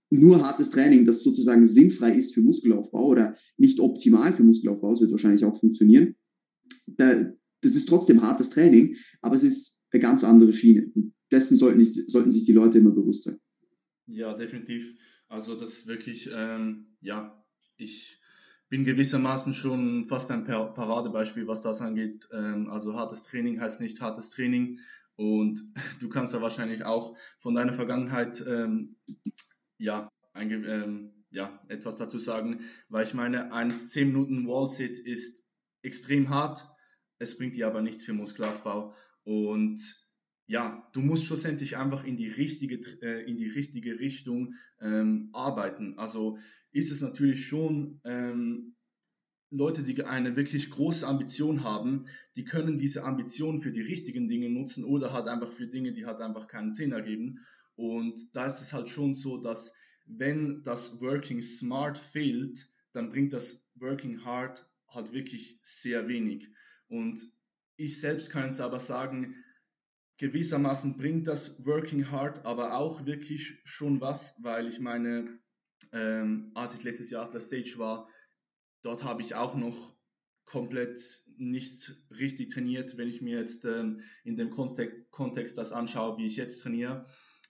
nur 0.09 0.45
hartes 0.45 0.69
Training, 0.69 1.05
das 1.05 1.23
sozusagen 1.23 1.65
sinnfrei 1.65 2.13
ist 2.13 2.33
für 2.33 2.41
Muskelaufbau 2.41 3.07
oder 3.07 3.35
nicht 3.57 3.79
optimal 3.79 4.33
für 4.33 4.43
Muskelaufbau, 4.43 4.91
das 4.91 5.01
wird 5.01 5.11
wahrscheinlich 5.11 5.45
auch 5.45 5.57
funktionieren. 5.57 6.15
das 6.97 7.75
ist 7.75 7.87
trotzdem 7.87 8.21
hartes 8.21 8.49
Training, 8.49 8.95
aber 9.21 9.35
es 9.35 9.43
ist 9.43 9.81
eine 9.91 10.01
ganz 10.01 10.23
andere 10.23 10.51
Schiene. 10.51 10.91
Und 10.95 11.13
dessen 11.31 11.57
sollten, 11.57 11.83
sollten 11.83 12.31
sich 12.31 12.45
die 12.45 12.51
Leute 12.51 12.79
immer 12.79 12.91
bewusst 12.91 13.23
sein. 13.23 13.37
Ja, 14.05 14.33
definitiv. 14.33 14.95
Also 15.29 15.55
das 15.55 15.69
ist 15.69 15.87
wirklich, 15.87 16.29
ähm, 16.33 16.97
ja, 16.99 17.41
ich 17.77 18.20
bin 18.71 18.85
gewissermaßen 18.85 19.53
schon 19.53 20.05
fast 20.05 20.31
ein 20.31 20.45
Paradebeispiel, 20.45 21.45
was 21.45 21.59
das 21.59 21.81
angeht. 21.81 22.29
Ähm, 22.31 22.69
also 22.69 22.95
hartes 22.95 23.23
Training 23.23 23.59
heißt 23.59 23.81
nicht 23.81 23.99
hartes 23.99 24.29
Training. 24.29 24.79
Und 25.17 25.61
du 25.99 26.07
kannst 26.07 26.33
da 26.33 26.41
wahrscheinlich 26.41 26.85
auch 26.85 27.17
von 27.39 27.53
deiner 27.53 27.73
Vergangenheit 27.73 28.43
ähm, 28.47 28.95
ja, 29.77 30.09
ein, 30.31 30.49
ähm, 30.51 31.25
ja, 31.31 31.61
etwas 31.67 31.97
dazu 31.97 32.17
sagen, 32.17 32.61
weil 32.87 33.03
ich 33.03 33.13
meine, 33.13 33.51
ein 33.51 33.71
10 33.71 34.07
Minuten 34.07 34.47
Wall-Sit 34.47 34.99
ist 34.99 35.45
extrem 35.81 36.29
hart, 36.29 36.65
es 37.19 37.37
bringt 37.37 37.55
dir 37.55 37.67
aber 37.67 37.81
nichts 37.81 38.03
für 38.03 38.13
Muskelaufbau. 38.13 38.95
Und 39.23 39.81
ja, 40.47 40.89
du 40.93 41.01
musst 41.01 41.25
schlussendlich 41.25 41.75
einfach 41.75 42.05
in 42.05 42.15
die 42.15 42.29
richtige, 42.29 42.75
äh, 43.01 43.29
in 43.29 43.37
die 43.37 43.49
richtige 43.49 43.99
Richtung 43.99 44.53
ähm, 44.79 45.29
arbeiten. 45.33 45.97
Also 45.97 46.37
ist 46.71 46.91
es 46.91 47.01
natürlich 47.01 47.45
schon 47.45 47.99
ähm, 48.03 48.75
Leute, 49.49 49.83
die 49.83 50.01
eine 50.03 50.37
wirklich 50.37 50.69
große 50.69 51.05
Ambition 51.05 51.63
haben, 51.63 52.05
die 52.35 52.45
können 52.45 52.77
diese 52.77 53.03
Ambition 53.03 53.59
für 53.59 53.71
die 53.71 53.81
richtigen 53.81 54.29
Dinge 54.29 54.49
nutzen 54.49 54.85
oder 54.85 55.11
halt 55.11 55.27
einfach 55.27 55.51
für 55.51 55.67
Dinge, 55.67 55.91
die 55.91 56.05
halt 56.05 56.21
einfach 56.21 56.47
keinen 56.47 56.71
Sinn 56.71 56.93
ergeben. 56.93 57.39
Und 57.75 58.35
da 58.35 58.45
ist 58.45 58.61
es 58.61 58.71
halt 58.71 58.87
schon 58.87 59.13
so, 59.13 59.41
dass 59.41 59.75
wenn 60.05 60.63
das 60.63 61.01
Working 61.01 61.41
Smart 61.41 61.97
fehlt, 61.97 62.69
dann 62.93 63.09
bringt 63.09 63.33
das 63.33 63.69
Working 63.75 64.23
Hard 64.23 64.65
halt 64.87 65.11
wirklich 65.13 65.59
sehr 65.63 66.07
wenig. 66.07 66.49
Und 66.87 67.21
ich 67.75 67.99
selbst 67.99 68.29
kann 68.29 68.45
jetzt 68.45 68.61
aber 68.61 68.79
sagen, 68.79 69.35
gewissermaßen 70.17 70.97
bringt 70.97 71.27
das 71.27 71.65
Working 71.65 72.11
Hard 72.11 72.45
aber 72.45 72.77
auch 72.77 73.05
wirklich 73.05 73.59
schon 73.63 73.99
was, 74.01 74.41
weil 74.43 74.67
ich 74.67 74.79
meine, 74.79 75.39
ähm, 75.93 76.51
als 76.55 76.75
ich 76.75 76.83
letztes 76.83 77.09
Jahr 77.09 77.23
auf 77.23 77.31
der 77.31 77.41
Stage 77.41 77.75
war, 77.77 78.07
dort 78.81 79.03
habe 79.03 79.21
ich 79.21 79.35
auch 79.35 79.55
noch 79.55 79.95
komplett 80.45 80.99
nicht 81.37 81.95
richtig 82.09 82.49
trainiert, 82.49 82.97
wenn 82.97 83.07
ich 83.07 83.21
mir 83.21 83.39
jetzt 83.39 83.65
ähm, 83.65 84.01
in 84.23 84.35
dem 84.35 84.49
Kontext, 84.49 85.57
das 85.57 85.71
anschaue, 85.71 86.17
wie 86.17 86.25
ich 86.25 86.35
jetzt 86.35 86.61
trainiere. 86.61 87.05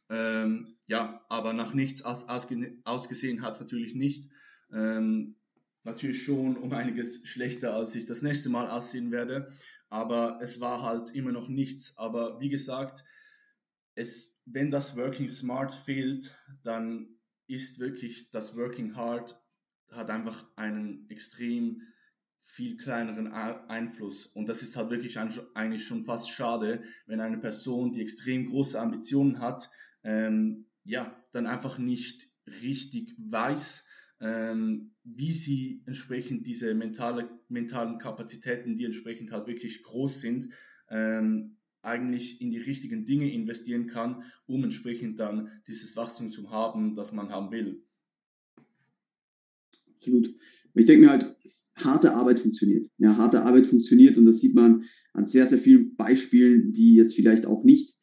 Ähm, 0.09 0.67
ja, 0.85 1.25
aber 1.29 1.53
nach 1.53 1.73
nichts 1.73 2.03
aus, 2.03 2.27
ausge, 2.29 2.77
ausgesehen 2.83 3.41
hat 3.41 3.53
es 3.53 3.61
natürlich 3.61 3.95
nicht. 3.95 4.29
Ähm, 4.71 5.37
natürlich 5.83 6.23
schon 6.23 6.57
um 6.57 6.73
einiges 6.73 7.27
schlechter, 7.27 7.73
als 7.73 7.95
ich 7.95 8.05
das 8.05 8.21
nächste 8.21 8.49
Mal 8.49 8.69
aussehen 8.69 9.11
werde. 9.11 9.51
Aber 9.89 10.39
es 10.41 10.59
war 10.59 10.81
halt 10.81 11.11
immer 11.11 11.31
noch 11.31 11.47
nichts. 11.47 11.97
Aber 11.97 12.39
wie 12.39 12.49
gesagt, 12.49 13.03
es, 13.95 14.39
wenn 14.45 14.69
das 14.69 14.95
Working 14.95 15.27
Smart 15.27 15.73
fehlt, 15.73 16.35
dann 16.63 17.19
ist 17.51 17.79
wirklich 17.79 18.31
das 18.31 18.55
Working 18.57 18.95
Hard 18.95 19.39
hat 19.89 20.09
einfach 20.09 20.47
einen 20.55 21.09
extrem 21.09 21.81
viel 22.37 22.77
kleineren 22.77 23.27
Einfluss. 23.27 24.25
Und 24.25 24.49
das 24.49 24.63
ist 24.63 24.75
halt 24.75 24.89
wirklich 24.89 25.19
eigentlich 25.19 25.85
schon 25.85 26.03
fast 26.03 26.29
schade, 26.29 26.81
wenn 27.05 27.19
eine 27.19 27.37
Person, 27.37 27.93
die 27.93 28.01
extrem 28.01 28.47
große 28.47 28.79
Ambitionen 28.79 29.39
hat, 29.39 29.69
ähm, 30.03 30.65
ja, 30.83 31.15
dann 31.31 31.45
einfach 31.45 31.77
nicht 31.77 32.31
richtig 32.47 33.15
weiß, 33.17 33.85
ähm, 34.21 34.95
wie 35.03 35.31
sie 35.31 35.83
entsprechend 35.85 36.47
diese 36.47 36.73
mentale, 36.73 37.29
mentalen 37.47 37.99
Kapazitäten, 37.99 38.75
die 38.75 38.85
entsprechend 38.85 39.31
halt 39.31 39.47
wirklich 39.47 39.83
groß 39.83 40.21
sind, 40.21 40.49
ähm, 40.89 41.57
eigentlich 41.83 42.41
in 42.41 42.51
die 42.51 42.59
richtigen 42.59 43.05
Dinge 43.05 43.31
investieren 43.31 43.87
kann, 43.87 44.23
um 44.45 44.63
entsprechend 44.63 45.19
dann 45.19 45.49
dieses 45.67 45.95
Wachstum 45.95 46.29
zu 46.29 46.51
haben, 46.51 46.95
das 46.95 47.11
man 47.11 47.29
haben 47.29 47.51
will 47.51 47.83
absolut. 50.01 50.35
Ich 50.73 50.85
denke 50.85 51.05
mir 51.05 51.11
halt, 51.11 51.35
harte 51.77 52.13
Arbeit 52.13 52.39
funktioniert. 52.39 52.89
Ja, 52.97 53.17
harte 53.17 53.41
Arbeit 53.41 53.67
funktioniert 53.67 54.17
und 54.17 54.25
das 54.25 54.39
sieht 54.39 54.55
man 54.55 54.83
an 55.13 55.25
sehr, 55.27 55.45
sehr 55.45 55.57
vielen 55.57 55.95
Beispielen, 55.95 56.71
die 56.71 56.95
jetzt 56.95 57.15
vielleicht 57.15 57.45
auch 57.45 57.63
nicht, 57.63 57.97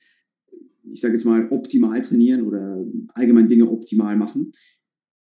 ich 0.91 1.01
sage 1.01 1.15
jetzt 1.15 1.25
mal, 1.25 1.49
optimal 1.51 2.01
trainieren 2.03 2.43
oder 2.43 2.85
allgemein 3.15 3.49
Dinge 3.49 3.69
optimal 3.69 4.17
machen. 4.17 4.53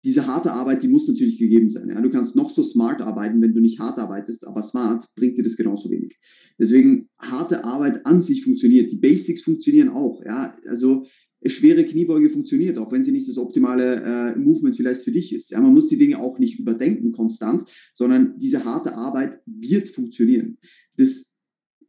Diese 0.07 0.25
harte 0.25 0.53
Arbeit, 0.53 0.83
die 0.83 0.87
muss 0.87 1.05
natürlich 1.05 1.37
gegeben 1.37 1.69
sein. 1.69 1.89
Ja, 1.89 1.99
du 1.99 2.09
kannst 2.09 2.33
noch 2.37 2.49
so 2.49 2.63
smart 2.63 3.01
arbeiten, 3.01 3.41
wenn 3.41 3.53
du 3.53 3.59
nicht 3.59 3.77
hart 3.79 3.99
arbeitest, 3.99 4.47
aber 4.47 4.63
smart 4.63 5.03
bringt 5.17 5.37
dir 5.37 5.43
das 5.43 5.57
genauso 5.57 5.91
wenig. 5.91 6.17
Deswegen 6.57 7.09
harte 7.19 7.65
Arbeit 7.65 8.05
an 8.05 8.21
sich 8.21 8.45
funktioniert. 8.45 8.89
Die 8.89 8.99
Basics 8.99 9.41
funktionieren 9.41 9.89
auch. 9.89 10.23
Ja, 10.23 10.55
also 10.65 11.05
schwere 11.45 11.83
Kniebeuge 11.83 12.29
funktioniert, 12.29 12.77
auch 12.77 12.89
wenn 12.93 13.03
sie 13.03 13.11
nicht 13.11 13.27
das 13.27 13.37
optimale 13.37 14.01
äh, 14.01 14.39
Movement 14.39 14.77
vielleicht 14.77 15.01
für 15.01 15.11
dich 15.11 15.35
ist. 15.35 15.51
Ja, 15.51 15.59
man 15.59 15.73
muss 15.73 15.89
die 15.89 15.97
Dinge 15.97 16.19
auch 16.19 16.39
nicht 16.39 16.57
überdenken 16.57 17.11
konstant, 17.11 17.65
sondern 17.93 18.39
diese 18.39 18.63
harte 18.63 18.95
Arbeit 18.95 19.41
wird 19.45 19.89
funktionieren. 19.89 20.57
Das, 20.95 21.37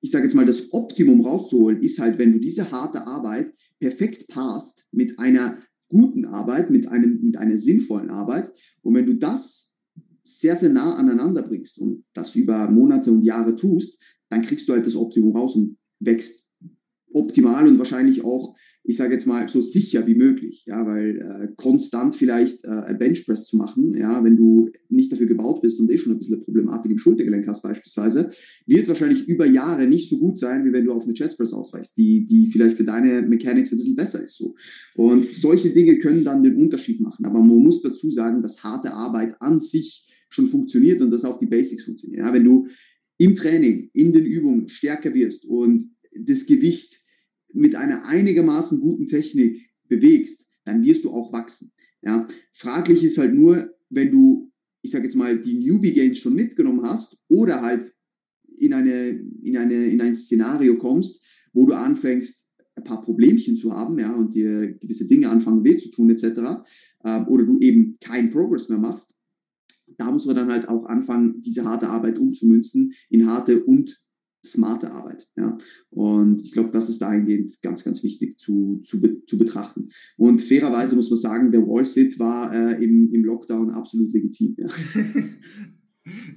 ich 0.01 0.11
sage 0.11 0.25
jetzt 0.25 0.35
mal, 0.35 0.45
das 0.45 0.73
Optimum 0.73 1.21
rauszuholen 1.21 1.85
ist 1.85 2.01
halt, 2.01 2.19
wenn 2.19 2.33
du 2.33 2.41
diese 2.41 2.73
harte 2.73 3.07
Arbeit 3.07 3.55
perfekt 3.79 4.27
passt 4.27 4.89
mit 4.91 5.21
einer 5.21 5.63
guten 5.89 6.25
Arbeit, 6.25 6.71
mit 6.71 6.89
einem, 6.89 7.21
mit 7.23 7.37
einer 7.37 7.57
sinnvollen 7.57 8.11
Arbeit. 8.11 8.53
Und 8.83 8.95
wenn 8.95 9.07
du 9.07 9.15
das 9.15 9.75
sehr, 10.23 10.57
sehr 10.57 10.71
nah 10.71 10.97
aneinander 10.97 11.43
bringst 11.43 11.79
und 11.79 12.05
das 12.13 12.35
über 12.37 12.71
Monate 12.71 13.11
und 13.11 13.23
Jahre 13.23 13.55
tust, 13.55 14.03
dann 14.29 14.43
kriegst 14.43 14.69
du 14.69 14.75
halt 14.75 14.87
das 14.87 14.97
Optimum 14.97 15.35
raus 15.35 15.57
und 15.57 15.79
wächst 16.01 16.53
optimal 17.13 17.67
und 17.67 17.79
wahrscheinlich 17.79 18.25
auch 18.25 18.55
ich 18.89 18.97
sage 18.97 19.13
jetzt 19.13 19.27
mal, 19.27 19.47
so 19.51 19.61
sicher 19.61 20.07
wie 20.07 20.15
möglich, 20.15 20.65
ja, 20.67 20.87
weil 20.87 21.19
äh, 21.19 21.49
konstant 21.57 22.15
vielleicht 22.15 22.65
äh, 22.65 22.95
Benchpress 22.99 23.45
zu 23.45 23.59
machen, 23.59 23.95
ja, 23.95 24.25
wenn 24.25 24.35
du 24.35 24.71
nicht 24.89 25.13
dafür 25.13 25.27
gebaut 25.27 25.61
bist 25.61 25.79
und 25.79 25.91
eh 25.91 25.99
schon 25.99 26.13
ein 26.13 26.19
bisschen 26.19 26.41
Problematik 26.41 26.91
im 26.91 26.97
Schultergelenk 26.97 27.47
hast 27.47 27.63
beispielsweise, 27.63 28.31
wird 28.65 28.89
wahrscheinlich 28.89 29.29
über 29.29 29.45
Jahre 29.45 29.87
nicht 29.87 30.09
so 30.09 30.19
gut 30.19 30.39
sein, 30.39 30.65
wie 30.65 30.73
wenn 30.73 30.87
du 30.87 30.93
auf 30.93 31.05
eine 31.05 31.13
Chestpress 31.13 31.53
ausweichst, 31.53 31.99
die, 31.99 32.25
die 32.25 32.47
vielleicht 32.47 32.79
für 32.79 32.85
deine 32.85 33.21
Mechanics 33.21 33.73
ein 33.73 33.77
bisschen 33.77 33.95
besser 33.95 34.23
ist, 34.23 34.39
so. 34.39 34.55
Und 34.95 35.27
solche 35.27 35.69
Dinge 35.69 35.99
können 35.99 36.25
dann 36.25 36.43
den 36.43 36.57
Unterschied 36.57 37.03
machen, 37.03 37.27
aber 37.27 37.41
man 37.41 37.59
muss 37.59 37.83
dazu 37.83 38.11
sagen, 38.11 38.41
dass 38.41 38.65
harte 38.65 38.95
Arbeit 38.95 39.37
an 39.41 39.61
sich 39.61 40.09
schon 40.31 40.47
funktioniert 40.47 41.03
und 41.03 41.11
dass 41.11 41.27
auch 41.27 41.39
die 41.39 41.47
Basics 41.47 41.83
funktionieren, 41.83 42.25
ja, 42.25 42.33
wenn 42.33 42.45
du 42.45 42.67
im 43.19 43.35
Training, 43.35 43.91
in 43.93 44.15
den 44.15 44.25
Übungen 44.25 44.67
stärker 44.69 45.13
wirst 45.13 45.45
und 45.45 45.91
das 46.19 46.47
Gewicht 46.47 47.01
mit 47.53 47.75
einer 47.75 48.05
einigermaßen 48.05 48.81
guten 48.81 49.07
Technik 49.07 49.71
bewegst, 49.89 50.51
dann 50.65 50.85
wirst 50.85 51.05
du 51.05 51.11
auch 51.11 51.33
wachsen. 51.33 51.73
Ja? 52.03 52.27
Fraglich 52.53 53.03
ist 53.03 53.19
halt 53.19 53.35
nur, 53.35 53.71
wenn 53.91 54.11
du, 54.11 54.53
ich 54.83 54.91
sage 54.91 55.05
jetzt 55.05 55.17
mal, 55.17 55.41
die 55.41 55.55
Newbie 55.55 55.95
Gains 55.95 56.19
schon 56.19 56.35
mitgenommen 56.35 56.83
hast 56.83 57.19
oder 57.29 57.63
halt 57.63 57.91
in, 58.59 58.75
eine, 58.75 59.09
in, 59.43 59.57
eine, 59.57 59.87
in 59.87 60.01
ein 60.01 60.15
Szenario 60.15 60.77
kommst, 60.77 61.25
wo 61.53 61.67
du 61.67 61.75
anfängst, 61.75 62.55
ein 62.77 62.85
paar 62.85 63.03
Problemchen 63.03 63.57
zu 63.57 63.73
haben 63.73 63.99
ja, 63.99 64.13
und 64.15 64.35
dir 64.35 64.73
gewisse 64.75 65.07
Dinge 65.07 65.29
anfangen 65.29 65.65
weh 65.65 65.77
zu 65.77 65.91
tun 65.91 66.11
etc. 66.11 66.25
Äh, 67.03 67.23
oder 67.25 67.45
du 67.45 67.59
eben 67.59 67.97
keinen 68.01 68.31
Progress 68.31 68.69
mehr 68.69 68.79
machst, 68.79 69.21
da 69.97 70.11
muss 70.11 70.27
man 70.27 70.37
dann 70.37 70.51
halt 70.51 70.69
auch 70.69 70.85
anfangen, 70.85 71.41
diese 71.41 71.65
harte 71.65 71.89
Arbeit 71.89 72.19
umzumünzen 72.19 72.93
in 73.11 73.27
harte 73.27 73.65
und 73.65 74.01
smarte 74.45 74.91
Arbeit. 74.93 75.27
Ja? 75.37 75.59
Und 75.91 76.41
ich 76.41 76.53
glaube, 76.53 76.71
das 76.71 76.89
ist 76.89 77.03
dahingehend 77.03 77.53
ganz, 77.63 77.85
ganz 77.85 78.03
wichtig 78.03 78.39
zu, 78.39 78.81
zu, 78.83 79.01
zu 79.27 79.39
betrachten. 79.39 79.89
Und 80.17 80.41
fairerweise 80.41 80.97
muss 80.97 81.11
man 81.11 81.19
sagen, 81.19 81.53
der 81.53 81.63
Wall-Sit 81.63 82.19
war 82.19 82.53
äh, 82.55 82.83
im, 82.83 83.13
im 83.13 83.25
Lockdown 83.25 83.71
absolut 83.71 84.13
legitim. 84.13 84.57
Ja, 84.59 84.69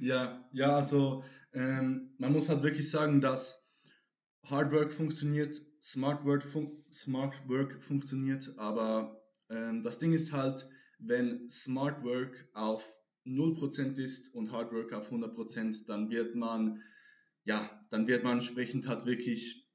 ja, 0.00 0.50
ja, 0.52 0.76
also 0.76 1.22
ähm, 1.52 2.10
man 2.18 2.32
muss 2.32 2.48
halt 2.48 2.62
wirklich 2.62 2.90
sagen, 2.90 3.20
dass 3.20 3.70
Hard 4.44 4.72
Work 4.72 4.92
funktioniert, 4.92 5.60
Smart 5.80 6.24
Work, 6.24 6.44
fun 6.44 6.68
Smart 6.92 7.34
Work 7.48 7.82
funktioniert, 7.82 8.52
aber 8.56 9.22
ähm, 9.50 9.82
das 9.82 9.98
Ding 9.98 10.12
ist 10.12 10.32
halt, 10.32 10.68
wenn 10.98 11.48
Smart 11.48 12.04
Work 12.04 12.48
auf 12.54 12.98
0% 13.26 13.98
ist 13.98 14.34
und 14.34 14.50
Hard 14.50 14.72
Work 14.72 14.92
auf 14.92 15.12
100%, 15.12 15.86
dann 15.86 16.10
wird 16.10 16.34
man 16.34 16.80
ja, 17.44 17.86
dann 17.90 18.06
wird 18.06 18.24
man 18.24 18.34
entsprechend 18.34 18.88
halt 18.88 19.06
wirklich 19.06 19.68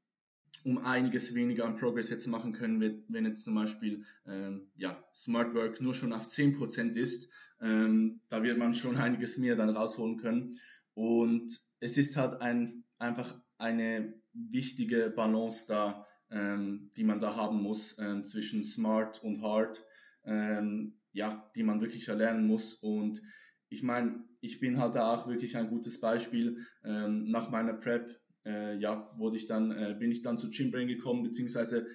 um 0.64 0.80
einiges 0.80 1.34
weniger 1.34 1.66
an 1.66 1.76
Progress 1.76 2.10
jetzt 2.10 2.28
machen 2.28 2.52
können, 2.52 2.82
wenn 3.08 3.26
jetzt 3.26 3.44
zum 3.44 3.56
Beispiel 3.56 4.04
ähm, 4.26 4.70
ja, 4.76 5.02
Smart 5.14 5.54
Work 5.54 5.82
nur 5.82 5.94
schon 5.94 6.14
auf 6.14 6.28
10% 6.28 6.96
ist, 6.96 7.32
ähm, 7.62 8.22
da 8.28 8.44
wird 8.44 8.58
man 8.58 8.74
schon 8.74 8.98
einiges 8.98 9.38
mehr 9.38 9.56
dann 9.56 9.70
rausholen 9.70 10.18
können. 10.18 10.54
Und 10.94 11.58
es 11.80 11.98
ist 11.98 12.18
halt 12.18 12.42
ein, 12.42 12.84
einfach 12.98 13.40
eine 13.58 14.14
wichtige 14.34 15.12
Balance 15.16 15.66
da, 15.68 16.06
ähm, 16.30 16.92
die 16.98 17.04
man 17.04 17.20
da 17.20 17.36
haben 17.36 17.62
muss 17.62 17.98
ähm, 18.00 18.26
zwischen 18.26 18.64
Smart 18.64 19.24
und 19.24 19.42
Hard, 19.42 19.84
ähm, 20.26 21.00
ja, 21.14 21.50
die 21.56 21.64
man 21.64 21.82
wirklich 21.82 22.08
erlernen 22.08 22.46
muss. 22.46 22.76
Und 22.76 23.22
ich 23.70 23.84
meine, 23.84 24.27
ich 24.42 24.60
bin 24.60 24.80
halt 24.80 24.96
da 24.96 25.14
auch 25.14 25.28
wirklich 25.28 25.58
ein 25.58 25.70
gutes 25.70 26.00
Beispiel. 26.00 26.66
Ähm, 26.84 27.30
nach 27.30 27.50
meiner 27.50 27.74
Prep, 27.74 28.20
äh, 28.46 28.78
ja, 28.78 29.12
wurde 29.18 29.38
ich 29.38 29.46
dann, 29.46 29.72
äh, 29.72 29.96
bin 30.00 30.12
ich 30.12 30.22
dann 30.22 30.38
zu 30.38 30.50
Gymbrain 30.50 30.88
gekommen, 30.88 31.24
beziehungsweise 31.24 31.88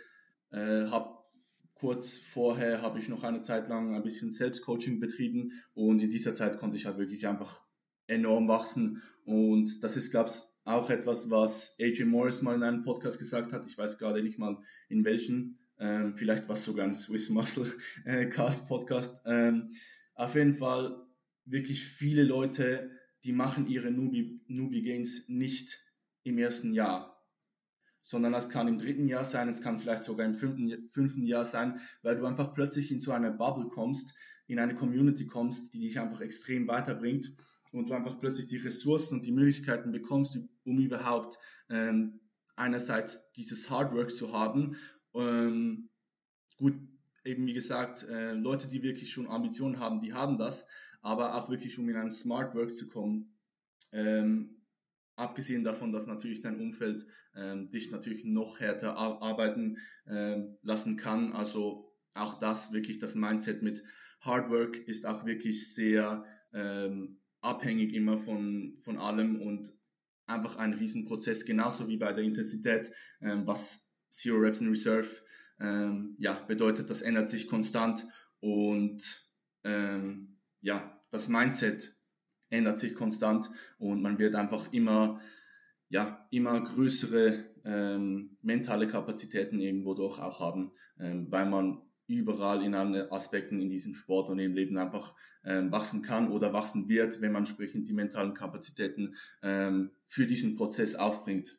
äh, 0.51 0.87
habe 0.87 1.23
kurz 1.75 2.17
vorher 2.17 2.81
habe 2.83 3.01
ich 3.01 3.09
noch 3.09 3.25
eine 3.25 3.41
Zeit 3.41 3.69
lang 3.69 3.95
ein 3.95 4.05
bisschen 4.05 4.31
Selbstcoaching 4.31 5.01
betrieben 5.01 5.51
und 5.75 6.01
in 6.01 6.11
dieser 6.11 6.33
Zeit 6.33 6.59
konnte 6.59 6.77
ich 6.77 6.87
halt 6.87 6.99
wirklich 6.99 7.27
einfach 7.27 7.65
enorm 8.07 8.47
wachsen 8.47 9.03
und 9.25 9.83
das 9.83 9.97
ist, 9.97 10.11
glaube 10.11 10.29
ich, 10.29 10.35
auch 10.65 10.91
etwas, 10.91 11.31
was 11.31 11.77
AJ 11.81 12.05
Morris 12.05 12.43
mal 12.43 12.55
in 12.55 12.63
einem 12.63 12.83
Podcast 12.83 13.19
gesagt 13.19 13.53
hat. 13.53 13.67
Ich 13.67 13.77
weiß 13.77 13.99
gerade 13.99 14.23
nicht 14.23 14.39
mal 14.39 14.59
in 14.89 15.05
welchen. 15.05 15.59
Ähm, 15.79 16.15
vielleicht 16.15 16.49
war 16.49 16.55
es 16.55 16.65
sogar 16.65 16.87
ein 16.87 16.95
Swiss 16.95 17.31
Muscle 17.31 17.67
äh, 18.05 18.27
Cast 18.27 18.69
Podcast. 18.69 19.23
Ähm, 19.27 19.69
auf 20.15 20.35
jeden 20.37 20.55
Fall 20.55 21.05
wirklich 21.45 21.85
viele 21.85 22.23
Leute, 22.23 22.91
die 23.25 23.33
machen 23.33 23.69
ihre 23.69 23.91
Newbie, 23.91 24.43
Newbie 24.47 24.83
Gains 24.83 25.29
nicht 25.29 25.79
im 26.25 26.39
ersten 26.39 26.73
Jahr, 26.73 27.25
sondern 28.03 28.33
das 28.33 28.49
kann 28.49 28.69
im 28.69 28.79
dritten 28.79 29.07
Jahr 29.07 29.25
sein, 29.25 29.49
es 29.49 29.63
kann 29.63 29.79
vielleicht 29.79 30.03
sogar 30.03 30.27
im 30.27 30.35
fünften, 30.35 30.89
fünften 30.91 31.25
Jahr 31.25 31.45
sein, 31.45 31.81
weil 32.03 32.17
du 32.17 32.27
einfach 32.27 32.53
plötzlich 32.53 32.91
in 32.91 33.01
so 33.01 33.13
eine 33.13 33.31
Bubble 33.31 33.69
kommst, 33.69 34.15
in 34.47 34.59
eine 34.59 34.75
Community 34.75 35.27
kommst, 35.27 35.75
die 35.75 35.81
dich 35.81 35.99
einfach 35.99 36.21
extrem 36.21 36.67
weiterbringt 36.67 37.33
und 37.73 37.89
du 37.89 37.95
einfach 37.95 38.19
plötzlich 38.19 38.49
die 38.49 38.59
Ressourcen 38.59 39.19
und 39.19 39.27
die 39.27 39.33
Möglichkeiten 39.33 39.93
bekommst, 39.93 40.39
um 40.65 40.79
überhaupt 40.79 41.39
ähm, 41.71 42.21
einerseits 42.57 43.33
dieses 43.33 43.71
Hardwork 43.71 44.13
zu 44.13 44.33
haben. 44.33 44.77
Ähm, 45.15 45.89
gut, 46.57 46.75
eben 47.25 47.47
wie 47.47 47.55
gesagt, 47.55 48.07
äh, 48.09 48.35
Leute, 48.35 48.69
die 48.69 48.83
wirklich 48.83 49.11
schon 49.11 49.29
Ambitionen 49.29 49.79
haben, 49.79 50.01
die 50.01 50.13
haben 50.13 50.39
das, 50.39 50.69
aber 51.03 51.35
auch 51.35 51.51
wirklich, 51.51 51.79
um 51.79 51.89
in 51.89 51.97
ein 51.97 52.11
Smart 52.11 52.55
Work 52.55 52.75
zu 52.75 52.89
kommen. 52.89 53.35
Ähm, 53.93 54.63
abgesehen 55.17 55.65
davon, 55.65 55.93
dass 55.93 56.07
natürlich 56.07 56.41
dein 56.41 56.59
Umfeld 56.59 57.07
ähm, 57.35 57.69
dich 57.71 57.91
natürlich 57.91 58.25
noch 58.25 58.61
härter 58.61 58.97
arbeiten 58.97 59.79
ähm, 60.07 60.57
lassen 60.63 60.97
kann. 60.97 61.33
Also 61.33 61.93
auch 62.15 62.39
das 62.39 62.73
wirklich, 62.73 62.99
das 62.99 63.15
Mindset 63.15 63.63
mit 63.63 63.83
Hard 64.21 64.51
Work 64.51 64.77
ist 64.77 65.07
auch 65.07 65.27
wirklich 65.27 65.75
sehr 65.75 66.25
ähm, 66.55 67.21
abhängig 67.41 67.93
immer 67.93 68.17
von, 68.17 68.77
von 68.81 68.97
allem 68.97 69.41
und 69.41 69.73
einfach 70.27 70.57
ein 70.57 70.73
Riesenprozess, 70.73 71.45
genauso 71.45 71.89
wie 71.89 71.97
bei 71.97 72.13
der 72.13 72.25
Intensität, 72.25 72.93
ähm, 73.21 73.47
was 73.47 73.91
Zero 74.09 74.39
Reps 74.39 74.61
in 74.61 74.69
Reserve 74.69 75.09
ähm, 75.61 76.15
ja, 76.19 76.35
bedeutet, 76.35 76.89
das 76.91 77.03
ändert 77.03 77.29
sich 77.29 77.49
konstant 77.49 78.07
und 78.41 79.31
ähm, 79.65 80.32
ja, 80.63 81.01
das 81.11 81.29
Mindset 81.29 81.95
ändert 82.49 82.79
sich 82.79 82.95
konstant 82.95 83.51
und 83.79 84.01
man 84.03 84.19
wird 84.19 84.35
einfach 84.35 84.73
immer, 84.73 85.21
ja, 85.89 86.27
immer 86.31 86.61
größere 86.63 87.45
ähm, 87.65 88.37
mentale 88.43 88.89
Kapazitäten 88.89 89.59
irgendwo 89.59 89.95
doch 89.95 90.19
auch 90.19 90.41
haben, 90.41 90.73
ähm, 90.99 91.27
weil 91.31 91.49
man 91.49 91.83
überall 92.07 92.63
in 92.63 92.75
allen 92.75 93.11
Aspekten 93.11 93.61
in 93.61 93.71
diesem 93.71 93.95
Sport 93.95 94.31
und 94.31 94.39
im 94.39 94.55
Leben 94.55 94.77
einfach 94.77 95.15
ähm, 95.45 95.71
wachsen 95.73 96.03
kann 96.03 96.31
oder 96.31 96.53
wachsen 96.53 96.89
wird, 96.89 97.21
wenn 97.21 97.33
man 97.33 97.43
entsprechend 97.43 97.89
die 97.89 97.93
mentalen 97.93 98.35
Kapazitäten 98.35 99.15
ähm, 99.43 99.91
für 100.05 100.27
diesen 100.27 100.57
Prozess 100.57 100.95
aufbringt. 100.95 101.59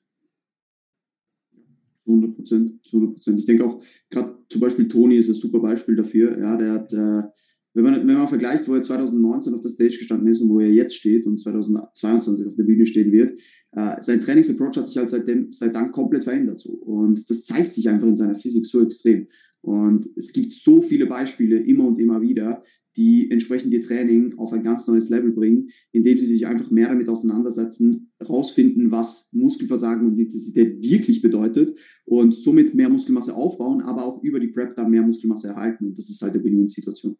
100 2.05 2.35
Prozent, 2.35 2.85
100 2.85 3.13
Prozent. 3.13 3.39
Ich 3.39 3.45
denke 3.45 3.65
auch, 3.65 3.83
gerade 4.09 4.37
zum 4.49 4.61
Beispiel 4.61 4.87
Toni 4.87 5.17
ist 5.17 5.29
ein 5.29 5.35
super 5.35 5.59
Beispiel 5.59 5.95
dafür. 5.95 6.37
Ja, 6.37 6.57
der 6.57 6.71
hat 6.73 6.93
äh, 6.93 7.23
wenn 7.73 7.83
man, 7.83 8.07
wenn 8.07 8.15
man 8.15 8.27
vergleicht, 8.27 8.67
wo 8.67 8.75
er 8.75 8.81
2019 8.81 9.53
auf 9.53 9.61
der 9.61 9.69
Stage 9.69 9.97
gestanden 9.97 10.27
ist 10.27 10.41
und 10.41 10.49
wo 10.49 10.59
er 10.59 10.69
jetzt 10.69 10.95
steht 10.95 11.25
und 11.25 11.39
2022 11.39 12.45
auf 12.45 12.55
der 12.55 12.63
Bühne 12.63 12.85
stehen 12.85 13.11
wird, 13.11 13.39
äh, 13.71 13.99
sein 13.99 14.21
Trainingsapproach 14.21 14.77
hat 14.77 14.87
sich 14.87 14.97
halt 14.97 15.09
seitdem, 15.09 15.51
seit 15.51 15.75
dann 15.75 15.91
komplett 15.91 16.23
verändert. 16.23 16.59
So. 16.59 16.73
Und 16.73 17.29
das 17.29 17.45
zeigt 17.45 17.73
sich 17.73 17.89
einfach 17.89 18.07
in 18.07 18.15
seiner 18.15 18.35
Physik 18.35 18.65
so 18.65 18.83
extrem. 18.83 19.27
Und 19.61 20.05
es 20.15 20.33
gibt 20.33 20.51
so 20.51 20.81
viele 20.81 21.07
Beispiele 21.07 21.57
immer 21.57 21.87
und 21.87 21.97
immer 21.97 22.21
wieder, 22.21 22.63
die 22.95 23.31
entsprechend 23.31 23.73
ihr 23.73 23.81
Training 23.81 24.37
auf 24.37 24.53
ein 24.53 24.61
ganz 24.61 24.87
neues 24.87 25.09
Level 25.09 25.31
bringen, 25.31 25.69
indem 25.91 26.19
sie 26.19 26.27
sich 26.27 26.45
einfach 26.45 26.69
mehr 26.69 26.89
damit 26.89 27.09
auseinandersetzen, 27.09 28.11
rausfinden, 28.27 28.91
was 28.91 29.29
Muskelversagen 29.31 30.05
und 30.05 30.19
Intensität 30.19 30.83
wirklich 30.83 31.21
bedeutet 31.21 31.75
und 32.05 32.35
somit 32.35 32.75
mehr 32.75 32.89
Muskelmasse 32.89 33.33
aufbauen, 33.33 33.81
aber 33.81 34.05
auch 34.05 34.21
über 34.23 34.39
die 34.39 34.49
Prep 34.49 34.75
dann 34.75 34.91
mehr 34.91 35.01
Muskelmasse 35.01 35.47
erhalten. 35.47 35.85
Und 35.85 35.97
das 35.97 36.09
ist 36.09 36.21
halt 36.21 36.33
eine 36.33 36.43
Win-Win-Situation. 36.43 37.17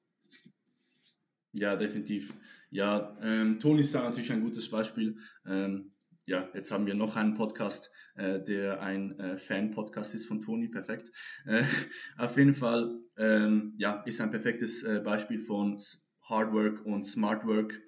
Ja, 1.53 1.75
definitiv. 1.75 2.33
Ja, 2.71 3.15
ähm, 3.21 3.59
Toni 3.59 3.81
ist 3.81 3.93
da 3.93 4.03
natürlich 4.03 4.31
ein 4.31 4.41
gutes 4.41 4.69
Beispiel. 4.69 5.15
Ähm, 5.45 5.89
ja, 6.25 6.49
jetzt 6.55 6.71
haben 6.71 6.87
wir 6.87 6.95
noch 6.95 7.15
einen 7.15 7.35
Podcast, 7.35 7.91
äh, 8.15 8.41
der 8.41 8.81
ein 8.81 9.19
äh, 9.19 9.37
Fan-Podcast 9.37 10.15
ist 10.15 10.25
von 10.25 10.39
Toni, 10.39 10.69
perfekt. 10.69 11.11
Äh, 11.45 11.63
auf 12.17 12.35
jeden 12.37 12.55
Fall, 12.55 12.99
ähm, 13.17 13.75
ja, 13.77 14.01
ist 14.05 14.19
ein 14.21 14.31
perfektes 14.31 14.83
äh, 14.83 15.01
Beispiel 15.01 15.39
von 15.39 15.77
Hard 16.23 16.53
Work 16.53 16.85
und 16.85 17.03
Smart 17.03 17.45
Work 17.45 17.79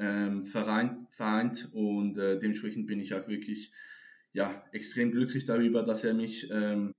ähm, 0.00 0.42
vereint, 0.42 1.06
vereint 1.10 1.68
und 1.72 2.18
äh, 2.18 2.38
dementsprechend 2.38 2.88
bin 2.88 2.98
ich 2.98 3.14
auch 3.14 3.28
wirklich 3.28 3.72
ja, 4.32 4.64
extrem 4.72 5.12
glücklich 5.12 5.44
darüber, 5.44 5.84
dass 5.84 6.02
er 6.02 6.14
mich 6.14 6.50
ähm, 6.50 6.92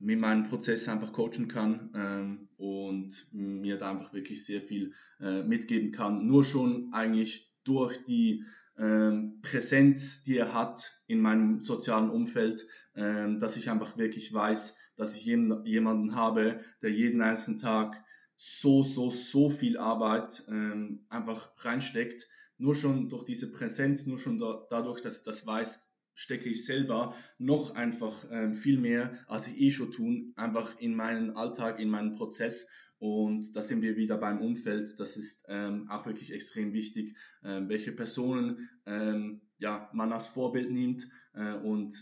mit 0.00 0.18
meinem 0.18 0.44
Prozess 0.44 0.88
einfach 0.88 1.12
coachen 1.12 1.48
kann 1.48 1.90
ähm, 1.94 2.48
und 2.56 3.32
mir 3.32 3.78
da 3.78 3.90
einfach 3.90 4.12
wirklich 4.12 4.44
sehr 4.44 4.62
viel 4.62 4.92
äh, 5.20 5.42
mitgeben 5.42 5.90
kann. 5.90 6.26
Nur 6.26 6.44
schon 6.44 6.92
eigentlich 6.92 7.52
durch 7.64 8.04
die 8.04 8.44
ähm, 8.78 9.40
Präsenz, 9.42 10.22
die 10.22 10.36
er 10.36 10.54
hat 10.54 11.02
in 11.06 11.20
meinem 11.20 11.60
sozialen 11.60 12.10
Umfeld, 12.10 12.66
ähm, 12.94 13.40
dass 13.40 13.56
ich 13.56 13.70
einfach 13.70 13.98
wirklich 13.98 14.32
weiß, 14.32 14.76
dass 14.96 15.16
ich 15.16 15.24
jemanden 15.24 16.14
habe, 16.14 16.60
der 16.82 16.90
jeden 16.90 17.20
einzelnen 17.20 17.58
Tag 17.58 18.04
so, 18.36 18.84
so, 18.84 19.10
so 19.10 19.50
viel 19.50 19.78
Arbeit 19.78 20.44
ähm, 20.48 21.04
einfach 21.08 21.50
reinsteckt. 21.64 22.28
Nur 22.56 22.74
schon 22.74 23.08
durch 23.08 23.24
diese 23.24 23.52
Präsenz, 23.52 24.06
nur 24.06 24.18
schon 24.18 24.38
da, 24.38 24.64
dadurch, 24.70 25.00
dass 25.00 25.18
ich 25.18 25.24
das 25.24 25.46
weiß, 25.46 25.87
stecke 26.18 26.48
ich 26.48 26.66
selber 26.66 27.14
noch 27.38 27.76
einfach 27.76 28.26
ähm, 28.32 28.52
viel 28.52 28.76
mehr, 28.76 29.16
als 29.28 29.46
ich 29.46 29.60
eh 29.60 29.70
schon 29.70 29.92
tun, 29.92 30.32
einfach 30.34 30.76
in 30.80 30.96
meinen 30.96 31.36
Alltag, 31.36 31.78
in 31.78 31.88
meinen 31.88 32.10
Prozess. 32.10 32.68
Und 32.98 33.54
da 33.54 33.62
sind 33.62 33.82
wir 33.82 33.96
wieder 33.96 34.18
beim 34.18 34.40
Umfeld. 34.40 34.98
Das 34.98 35.16
ist 35.16 35.46
ähm, 35.48 35.88
auch 35.88 36.06
wirklich 36.06 36.32
extrem 36.32 36.72
wichtig, 36.72 37.16
ähm, 37.44 37.68
welche 37.68 37.92
Personen 37.92 38.68
ähm, 38.84 39.42
ja, 39.58 39.88
man 39.92 40.12
als 40.12 40.26
Vorbild 40.26 40.72
nimmt 40.72 41.08
äh, 41.34 41.52
und 41.52 41.94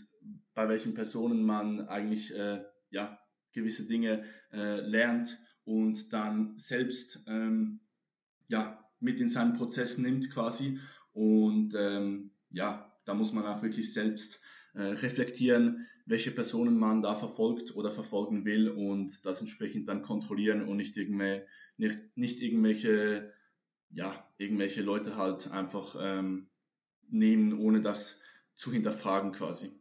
bei 0.55 0.67
welchen 0.67 0.95
Personen 0.95 1.45
man 1.45 1.81
eigentlich 1.81 2.35
äh, 2.35 2.63
ja, 2.89 3.19
gewisse 3.53 3.87
Dinge 3.87 4.23
äh, 4.51 4.81
lernt 4.81 5.37
und 5.63 6.11
dann 6.11 6.57
selbst 6.57 7.23
ähm, 7.27 7.81
ja, 8.47 8.83
mit 8.99 9.21
in 9.21 9.29
seinen 9.29 9.53
Prozess 9.53 9.99
nimmt 9.99 10.31
quasi. 10.31 10.79
Und 11.13 11.75
ähm, 11.77 12.31
ja, 12.49 12.86
da 13.07 13.13
muss 13.13 13.33
man 13.33 13.45
auch 13.45 13.61
wirklich 13.63 13.93
selbst 13.93 14.41
äh, 14.73 14.81
reflektieren, 14.81 15.87
welche 16.05 16.31
Personen 16.31 16.77
man 16.77 17.01
da 17.01 17.15
verfolgt 17.15 17.75
oder 17.75 17.91
verfolgen 17.91 18.45
will 18.45 18.69
und 18.69 19.25
das 19.25 19.41
entsprechend 19.41 19.87
dann 19.87 20.01
kontrollieren 20.01 20.67
und 20.67 20.77
nicht, 20.77 20.95
irgendwelche, 20.97 21.45
nicht, 21.77 22.01
nicht 22.15 22.41
irgendwelche, 22.41 23.33
ja, 23.89 24.29
irgendwelche 24.37 24.81
Leute 24.81 25.17
halt 25.17 25.51
einfach 25.51 25.95
ähm, 25.99 26.49
nehmen, 27.09 27.53
ohne 27.59 27.81
dass 27.81 28.21
zu 28.55 28.71
hinterfragen 28.71 29.31
quasi. 29.31 29.71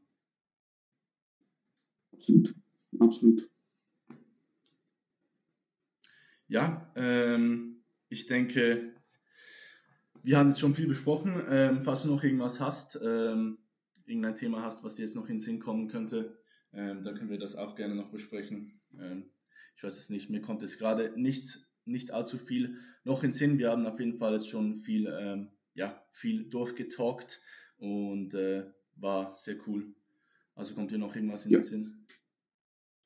Absolut, 2.13 2.55
absolut. 3.01 3.49
Ja, 6.49 6.93
ähm, 6.97 7.83
ich 8.09 8.27
denke, 8.27 8.95
wir 10.27 10.39
haben 10.39 10.49
jetzt 10.49 10.59
schon 10.59 10.75
viel 10.75 10.89
besprochen. 10.89 11.41
Ähm, 11.49 11.83
falls 11.83 12.03
du 12.03 12.09
noch 12.09 12.25
irgendwas 12.25 12.61
hast, 12.61 12.99
ähm, 13.01 13.59
irgendein 14.07 14.35
Thema 14.35 14.61
hast, 14.61 14.83
was 14.83 14.97
dir 14.97 15.03
jetzt 15.03 15.15
noch 15.15 15.29
in 15.29 15.35
den 15.35 15.39
Sinn 15.39 15.61
kommen 15.61 15.87
könnte, 15.87 16.37
ähm, 16.73 17.05
dann 17.05 17.15
können 17.15 17.31
wir 17.31 17.39
das 17.39 17.55
auch 17.55 17.77
gerne 17.77 17.95
noch 17.95 18.11
besprechen. 18.11 18.81
Ähm, 19.01 19.31
ich 19.77 19.85
weiß 19.85 19.97
es 19.97 20.11
nicht, 20.11 20.29
mir 20.29 20.43
kommt 20.43 20.65
es 20.65 20.79
gerade 20.79 21.13
nichts, 21.15 21.77
nicht 21.85 22.11
allzu 22.11 22.39
viel 22.39 22.77
noch 23.05 23.23
in 23.23 23.31
den 23.31 23.37
Sinn. 23.37 23.59
Wir 23.59 23.71
haben 23.71 23.87
auf 23.87 24.01
jeden 24.01 24.15
Fall 24.15 24.35
jetzt 24.35 24.49
schon 24.49 24.75
viel, 24.75 25.07
ähm, 25.07 25.53
ja, 25.75 26.05
viel 26.11 26.49
durchgetalkt 26.49 27.41
und 27.79 28.35
äh, 28.35 28.65
war 28.97 29.33
sehr 29.33 29.57
cool. 29.69 29.95
Also 30.57 30.75
kommt 30.75 30.91
dir 30.91 30.99
noch 30.99 31.15
irgendwas 31.15 31.47
in 31.47 31.53
ja. 31.53 31.59
den 31.59 31.63
Sinn? 31.63 32.05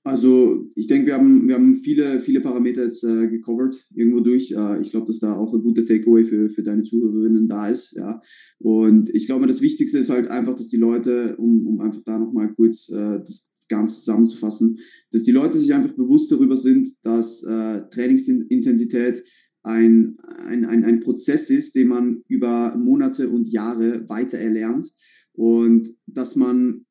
Also 0.02 0.66
ich 0.74 0.86
denke, 0.86 1.08
wir 1.08 1.14
haben, 1.14 1.46
wir 1.46 1.56
haben 1.56 1.74
viele, 1.74 2.20
viele 2.20 2.40
Parameter 2.40 2.84
jetzt 2.84 3.04
äh, 3.04 3.28
gecovert 3.28 3.86
irgendwo 3.94 4.20
durch. 4.20 4.50
Äh, 4.50 4.80
ich 4.80 4.92
glaube, 4.92 5.06
dass 5.06 5.18
da 5.18 5.34
auch 5.34 5.52
ein 5.52 5.62
guter 5.62 5.84
Takeaway 5.84 6.24
für, 6.24 6.48
für 6.48 6.62
deine 6.62 6.82
Zuhörerinnen 6.82 7.48
da 7.48 7.68
ist. 7.68 7.92
Ja. 7.92 8.22
Und 8.58 9.10
ich 9.14 9.26
glaube, 9.26 9.46
das 9.46 9.60
Wichtigste 9.60 9.98
ist 9.98 10.08
halt 10.08 10.28
einfach, 10.28 10.54
dass 10.54 10.68
die 10.68 10.78
Leute, 10.78 11.36
um, 11.36 11.66
um 11.66 11.80
einfach 11.80 12.00
da 12.04 12.18
nochmal 12.18 12.54
kurz 12.54 12.88
äh, 12.88 13.18
das 13.18 13.54
Ganze 13.68 13.96
zusammenzufassen, 13.96 14.78
dass 15.12 15.22
die 15.22 15.32
Leute 15.32 15.58
sich 15.58 15.72
einfach 15.74 15.92
bewusst 15.92 16.32
darüber 16.32 16.56
sind, 16.56 16.88
dass 17.04 17.42
äh, 17.42 17.82
Trainingsintensität 17.90 19.22
ein, 19.62 20.16
ein, 20.46 20.64
ein, 20.64 20.84
ein 20.84 21.00
Prozess 21.00 21.50
ist, 21.50 21.74
den 21.74 21.88
man 21.88 22.22
über 22.26 22.74
Monate 22.78 23.28
und 23.28 23.48
Jahre 23.48 24.08
weiter 24.08 24.38
erlernt 24.38 24.90
und 25.32 25.94
dass 26.06 26.36
man 26.36 26.86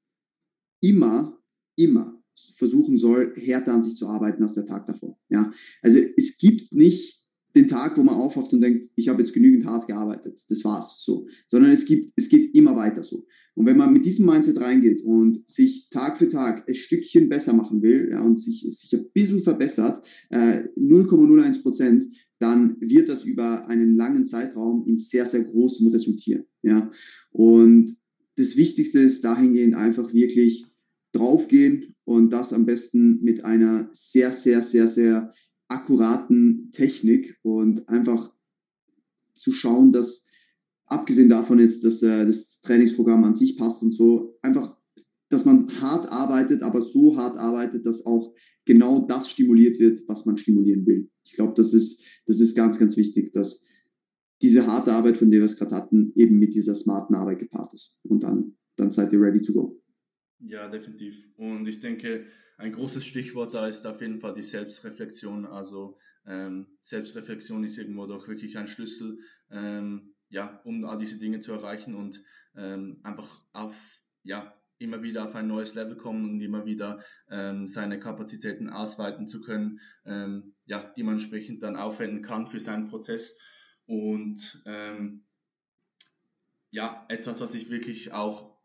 immer, 0.79 1.41
immer 1.75 2.18
versuchen 2.55 2.97
soll, 2.97 3.33
härter 3.35 3.73
an 3.73 3.81
sich 3.81 3.95
zu 3.95 4.07
arbeiten 4.07 4.43
als 4.43 4.53
der 4.53 4.65
Tag 4.65 4.85
davor. 4.85 5.19
Ja, 5.29 5.51
also 5.81 5.99
es 6.17 6.37
gibt 6.37 6.73
nicht 6.73 7.19
den 7.55 7.67
Tag, 7.67 7.97
wo 7.97 8.03
man 8.03 8.15
aufwacht 8.15 8.53
und 8.53 8.61
denkt, 8.61 8.87
ich 8.95 9.09
habe 9.09 9.21
jetzt 9.21 9.33
genügend 9.33 9.65
hart 9.65 9.87
gearbeitet, 9.87 10.39
das 10.49 10.63
war's 10.63 11.03
so, 11.03 11.27
sondern 11.47 11.71
es 11.71 11.85
gibt, 11.85 12.11
es 12.15 12.29
geht 12.29 12.55
immer 12.55 12.75
weiter 12.75 13.03
so. 13.03 13.25
Und 13.55 13.65
wenn 13.65 13.77
man 13.77 13.91
mit 13.91 14.05
diesem 14.05 14.25
Mindset 14.25 14.61
reingeht 14.61 15.01
und 15.01 15.49
sich 15.49 15.89
Tag 15.89 16.17
für 16.17 16.29
Tag 16.29 16.67
ein 16.69 16.75
Stückchen 16.75 17.27
besser 17.27 17.53
machen 17.53 17.81
will 17.81 18.09
ja, 18.11 18.21
und 18.21 18.39
sich, 18.39 18.65
sich 18.69 18.95
ein 18.95 19.09
bisschen 19.11 19.41
verbessert, 19.41 20.05
äh, 20.29 20.63
0,01 20.77 21.61
Prozent, 21.61 22.05
dann 22.39 22.77
wird 22.79 23.09
das 23.09 23.25
über 23.25 23.67
einen 23.67 23.97
langen 23.97 24.25
Zeitraum 24.25 24.85
in 24.87 24.97
sehr, 24.97 25.25
sehr 25.25 25.43
großem 25.43 25.89
resultieren. 25.89 26.45
Ja? 26.61 26.89
Und 27.31 27.93
das 28.37 28.55
Wichtigste 28.55 28.99
ist 28.99 29.25
dahingehend 29.25 29.75
einfach 29.75 30.13
wirklich 30.13 30.65
draufgehen 31.11 31.95
und 32.03 32.31
das 32.31 32.53
am 32.53 32.65
besten 32.65 33.21
mit 33.21 33.45
einer 33.45 33.89
sehr, 33.91 34.31
sehr, 34.31 34.61
sehr, 34.61 34.87
sehr 34.87 35.33
akkuraten 35.67 36.69
Technik 36.71 37.37
und 37.43 37.87
einfach 37.87 38.33
zu 39.33 39.51
schauen, 39.51 39.91
dass 39.91 40.27
abgesehen 40.85 41.29
davon 41.29 41.59
jetzt, 41.59 41.83
dass 41.83 42.01
äh, 42.01 42.25
das 42.25 42.61
Trainingsprogramm 42.61 43.23
an 43.23 43.35
sich 43.35 43.57
passt 43.57 43.83
und 43.83 43.91
so, 43.91 44.37
einfach, 44.41 44.77
dass 45.29 45.45
man 45.45 45.69
hart 45.81 46.11
arbeitet, 46.11 46.63
aber 46.63 46.81
so 46.81 47.15
hart 47.15 47.37
arbeitet, 47.37 47.85
dass 47.85 48.05
auch 48.05 48.33
genau 48.65 49.05
das 49.05 49.29
stimuliert 49.29 49.79
wird, 49.79 49.99
was 50.07 50.25
man 50.25 50.37
stimulieren 50.37 50.85
will. 50.85 51.09
Ich 51.23 51.33
glaube, 51.33 51.53
das 51.55 51.73
ist, 51.73 52.03
das 52.25 52.39
ist 52.39 52.55
ganz, 52.55 52.79
ganz 52.79 52.97
wichtig, 52.97 53.31
dass 53.31 53.65
diese 54.41 54.65
harte 54.67 54.93
Arbeit, 54.93 55.17
von 55.17 55.29
der 55.29 55.41
wir 55.41 55.45
es 55.45 55.57
gerade 55.57 55.75
hatten, 55.75 56.11
eben 56.15 56.39
mit 56.39 56.55
dieser 56.55 56.73
smarten 56.73 57.15
Arbeit 57.15 57.39
gepaart 57.39 57.73
ist. 57.73 57.99
Und 58.03 58.23
dann, 58.23 58.55
dann 58.75 58.89
seid 58.89 59.11
ihr 59.13 59.21
ready 59.21 59.41
to 59.41 59.53
go. 59.53 59.81
Ja, 60.39 60.69
definitiv. 60.69 61.29
Und 61.35 61.67
ich 61.67 61.79
denke, 61.79 62.25
ein 62.57 62.71
großes 62.71 63.05
Stichwort 63.05 63.53
da 63.53 63.67
ist 63.67 63.85
auf 63.85 64.01
jeden 64.01 64.19
Fall 64.19 64.33
die 64.33 64.43
Selbstreflexion. 64.43 65.45
Also 65.45 65.97
ähm, 66.25 66.77
Selbstreflexion 66.81 67.63
ist 67.63 67.77
irgendwo 67.77 68.05
doch 68.07 68.27
wirklich 68.27 68.57
ein 68.57 68.67
Schlüssel, 68.67 69.19
ähm, 69.51 70.15
ja, 70.29 70.61
um 70.63 70.85
all 70.85 70.97
diese 70.97 71.19
Dinge 71.19 71.39
zu 71.41 71.51
erreichen 71.51 71.93
und 71.93 72.23
ähm, 72.55 72.99
einfach 73.03 73.43
auf, 73.53 74.01
ja, 74.23 74.55
immer 74.77 75.03
wieder 75.03 75.25
auf 75.25 75.35
ein 75.35 75.47
neues 75.47 75.75
Level 75.75 75.97
kommen 75.97 76.29
und 76.29 76.41
immer 76.41 76.65
wieder 76.65 77.03
ähm, 77.29 77.67
seine 77.67 77.99
Kapazitäten 77.99 78.69
ausweiten 78.69 79.27
zu 79.27 79.41
können, 79.41 79.81
ähm, 80.05 80.55
ja, 80.65 80.81
die 80.95 81.03
man 81.03 81.15
entsprechend 81.15 81.63
dann 81.63 81.75
aufwenden 81.75 82.21
kann 82.21 82.47
für 82.47 82.61
seinen 82.61 82.87
Prozess. 82.87 83.39
Und 83.85 84.63
ähm, 84.65 85.25
ja, 86.71 87.05
etwas, 87.09 87.41
was 87.41 87.55
ich 87.55 87.69
wirklich 87.69 88.13
auch 88.13 88.58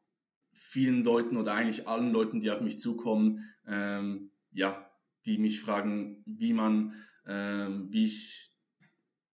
vielen 0.54 1.02
Leuten 1.02 1.36
oder 1.36 1.54
eigentlich 1.54 1.88
allen 1.88 2.12
Leuten, 2.12 2.40
die 2.40 2.50
auf 2.50 2.60
mich 2.60 2.78
zukommen, 2.78 3.40
ähm, 3.66 4.30
ja, 4.52 4.90
die 5.26 5.38
mich 5.38 5.60
fragen, 5.60 6.22
wie 6.26 6.52
man, 6.52 6.94
ähm, 7.26 7.88
wie 7.90 8.06
ich 8.06 8.50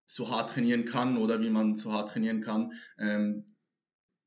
so 0.07 0.31
hart 0.31 0.51
trainieren 0.51 0.85
kann 0.85 1.17
oder 1.17 1.41
wie 1.41 1.51
man 1.51 1.77
so 1.77 1.93
hart 1.93 2.11
trainieren 2.11 2.41
kann. 2.41 2.73
Ähm, 2.99 3.45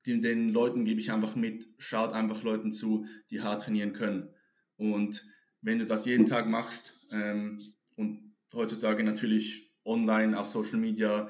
den, 0.06 0.22
den 0.22 0.50
Leuten 0.50 0.86
gebe 0.86 1.00
ich 1.00 1.12
einfach 1.12 1.36
mit, 1.36 1.66
schaut 1.78 2.14
einfach 2.14 2.44
Leuten 2.44 2.74
zu, 2.74 3.06
die 3.30 3.42
hart 3.42 3.64
trainieren 3.64 3.94
können. 3.94 4.30
Und 4.78 5.24
wenn 5.62 5.80
du 5.80 5.86
das 5.86 6.06
jeden 6.06 6.26
Tag 6.26 6.48
machst 6.48 7.14
ähm, 7.14 7.60
und 7.96 8.36
heutzutage 8.54 9.04
natürlich 9.04 9.74
online 9.86 10.38
auf 10.38 10.48
Social 10.48 10.78
Media 10.80 11.30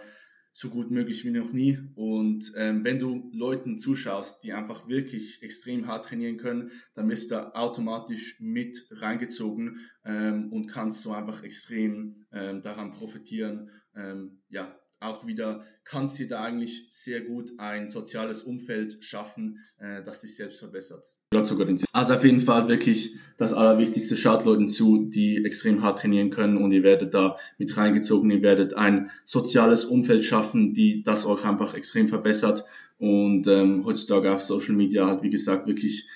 so 0.54 0.70
gut 0.70 0.92
möglich 0.92 1.26
wie 1.26 1.32
noch 1.32 1.52
nie. 1.52 1.80
Und 1.96 2.54
ähm, 2.56 2.84
wenn 2.84 3.00
du 3.00 3.30
Leuten 3.34 3.80
zuschaust, 3.80 4.44
die 4.44 4.54
einfach 4.54 4.88
wirklich 4.88 5.42
extrem 5.42 5.88
hart 5.88 6.06
trainieren 6.06 6.38
können, 6.38 6.72
dann 6.94 7.08
bist 7.08 7.32
du 7.32 7.56
automatisch 7.56 8.40
mit 8.40 8.88
reingezogen 8.92 9.80
ähm, 10.06 10.54
und 10.54 10.68
kannst 10.68 11.02
so 11.02 11.12
einfach 11.12 11.44
extrem 11.44 12.26
ähm, 12.32 12.62
daran 12.62 12.92
profitieren. 12.92 13.72
Ähm, 13.96 14.44
ja, 14.50 14.80
auch 15.00 15.26
wieder 15.26 15.66
kannst 15.84 16.20
du 16.20 16.28
da 16.28 16.44
eigentlich 16.44 16.88
sehr 16.92 17.22
gut 17.22 17.52
ein 17.58 17.90
soziales 17.90 18.44
Umfeld 18.44 19.04
schaffen, 19.04 19.60
äh, 19.78 20.04
das 20.04 20.22
dich 20.22 20.36
selbst 20.36 20.60
verbessert 20.60 21.14
sogar 21.48 21.66
den 21.66 21.80
Also 21.92 22.14
auf 22.14 22.24
jeden 22.24 22.42
Fall 22.42 22.68
wirklich 22.68 23.16
das 23.38 23.54
Allerwichtigste, 23.54 24.16
schaut 24.16 24.46
Leuten 24.46 24.70
zu, 24.70 25.06
die 25.06 25.44
extrem 25.44 25.82
hart 25.82 26.00
trainieren 26.00 26.30
können 26.30 26.58
und 26.58 26.72
ihr 26.72 26.84
werdet 26.84 27.14
da 27.14 27.38
mit 27.58 27.76
reingezogen, 27.76 28.30
ihr 28.30 28.42
werdet 28.42 28.76
ein 28.76 29.10
soziales 29.26 29.86
Umfeld 29.86 30.24
schaffen, 30.24 30.74
die 30.74 31.04
das 31.04 31.26
euch 31.26 31.44
einfach 31.44 31.74
extrem 31.74 32.08
verbessert. 32.08 32.64
Und 33.00 33.48
ähm, 33.48 33.84
heutzutage 33.86 34.32
auf 34.32 34.42
Social 34.42 34.76
Media 34.76 35.08
halt 35.08 35.24
wie 35.24 35.30
gesagt 35.30 35.68
wirklich 35.68 36.08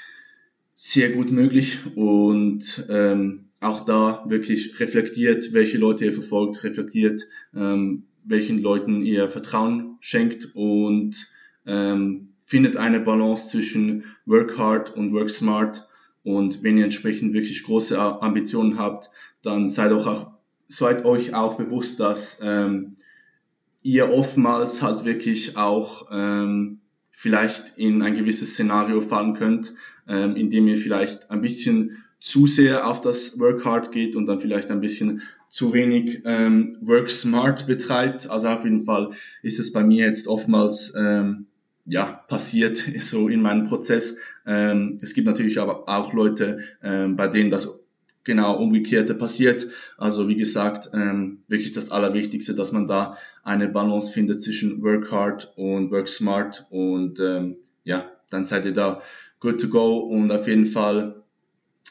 sehr 0.74 1.10
gut 1.10 1.32
möglich. 1.32 1.80
Und 1.96 2.86
ähm, 2.90 3.50
auch 3.60 3.84
da 3.84 4.24
wirklich 4.28 4.80
reflektiert, 4.80 5.54
welche 5.54 5.80
Leute 5.80 6.06
ihr 6.06 6.14
verfolgt, 6.14 6.64
reflektiert, 6.64 7.28
ähm, 7.56 8.04
welchen 8.26 8.62
Leuten 8.62 9.02
ihr 9.02 9.28
Vertrauen 9.28 9.98
schenkt. 10.00 10.50
Und 10.54 11.28
ähm, 11.66 12.30
findet 12.48 12.78
eine 12.78 13.02
Balance 13.02 13.50
zwischen 13.50 14.06
Work 14.26 14.58
Hard 14.58 14.96
und 14.96 15.14
Work 15.14 15.30
Smart. 15.30 15.86
Und 16.24 16.64
wenn 16.64 16.78
ihr 16.78 16.86
entsprechend 16.86 17.34
wirklich 17.34 17.64
große 17.64 18.00
Ambitionen 18.00 18.80
habt, 18.80 19.10
dann 19.42 19.70
seid, 19.70 19.92
auch, 19.92 20.32
seid 20.70 21.04
euch 21.04 21.34
auch 21.36 21.56
bewusst, 21.56 22.00
dass 22.00 22.40
ähm, 22.42 22.96
ihr 23.84 24.12
oftmals 24.12 24.82
halt 24.82 25.04
wirklich 25.04 25.58
auch 25.58 26.08
ähm, 26.10 26.80
vielleicht 27.12 27.78
in 27.78 28.02
ein 28.02 28.16
gewisses 28.16 28.54
Szenario 28.54 29.02
fallen 29.02 29.34
könnt, 29.34 29.74
ähm, 30.08 30.38
indem 30.38 30.68
ihr 30.68 30.78
vielleicht 30.78 31.30
ein 31.30 31.42
bisschen 31.42 32.02
zu 32.20 32.48
sehr 32.48 32.88
auf 32.88 33.02
das 33.02 33.40
Work 33.42 33.66
Hard 33.66 33.92
geht 33.92 34.16
und 34.16 34.26
dann 34.26 34.40
vielleicht 34.40 34.72
ein 34.72 34.82
bisschen 34.82 35.22
zu 35.50 35.74
wenig 35.74 36.22
ähm, 36.24 36.78
Work 36.80 37.10
Smart 37.10 37.68
betreibt. 37.68 38.30
Also 38.30 38.48
auf 38.48 38.64
jeden 38.64 38.84
Fall 38.84 39.10
ist 39.44 39.60
es 39.60 39.74
bei 39.74 39.84
mir 39.84 40.06
jetzt 40.06 40.30
oftmals 40.30 40.94
ähm, 40.98 41.48
ja, 41.88 42.06
passiert 42.28 42.78
so 43.00 43.28
in 43.30 43.42
meinem 43.42 43.68
Prozess. 43.68 44.20
Ähm, 44.46 44.98
es 45.02 45.14
gibt 45.14 45.28
natürlich 45.28 45.60
aber 45.60 45.90
auch 45.90 46.14
Leute, 46.14 46.60
ähm, 46.84 47.16
bei 47.16 47.28
denen 47.28 47.50
das 47.50 47.88
genau 48.24 48.58
umgekehrte 48.58 49.16
passiert. 49.16 49.66
Also 49.98 50.28
wie 50.28 50.36
gesagt, 50.36 50.90
ähm, 50.94 51.40
wirklich 51.48 51.72
das 51.72 51.92
Allerwichtigste, 51.92 52.54
dass 52.54 52.74
man 52.74 52.88
da 52.88 53.18
eine 53.44 53.70
Balance 53.70 54.12
findet 54.12 54.42
zwischen 54.42 54.84
Work 54.84 55.12
Hard 55.12 55.54
und 55.56 55.92
Work 55.92 56.10
Smart 56.10 56.68
und 56.70 57.20
ähm, 57.22 57.56
ja, 57.86 58.04
dann 58.30 58.44
seid 58.44 58.66
ihr 58.66 58.74
da 58.74 59.02
good 59.40 59.62
to 59.62 59.70
go 59.70 60.00
und 60.00 60.30
auf 60.32 60.48
jeden 60.48 60.66
Fall 60.66 61.24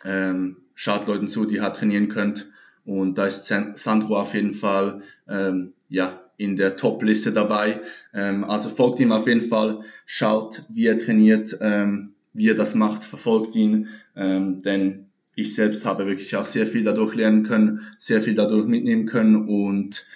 ähm, 0.05 0.59
schaut 0.75 1.07
Leuten 1.07 1.27
zu, 1.27 1.47
die 1.47 1.63
hart 1.63 1.77
trainieren 1.77 2.09
könnt 2.09 2.51
und 2.85 3.17
da 3.17 3.27
ist 3.27 3.47
Sandro 3.47 4.21
auf 4.21 4.35
jeden 4.35 4.53
Fall 4.53 5.01
ähm, 5.27 5.73
ja 5.89 6.26
in 6.37 6.57
der 6.57 6.77
Top-Liste 6.77 7.33
dabei. 7.33 7.81
Ähm, 8.15 8.45
also 8.45 8.69
folgt 8.69 9.01
ihm 9.01 9.13
auf 9.13 9.27
jeden 9.27 9.43
Fall, 9.43 9.81
schaut, 10.05 10.63
wie 10.69 10.87
er 10.87 10.99
trainiert, 10.99 11.57
ähm, 11.61 12.15
wie 12.33 12.49
er 12.49 12.55
das 12.55 12.75
macht, 12.75 13.05
verfolgt 13.05 13.57
ihn, 13.57 13.89
ähm, 14.15 14.61
denn 14.63 15.07
ich 15.35 15.55
selbst 15.55 15.85
habe 15.85 16.07
wirklich 16.07 16.35
auch 16.37 16.47
sehr 16.47 16.67
viel 16.67 16.85
dadurch 16.85 17.15
lernen 17.15 17.43
können, 17.43 17.81
sehr 17.99 18.23
viel 18.23 18.35
dadurch 18.35 18.67
mitnehmen 18.67 19.07
können 19.07 19.49
und 19.49 20.07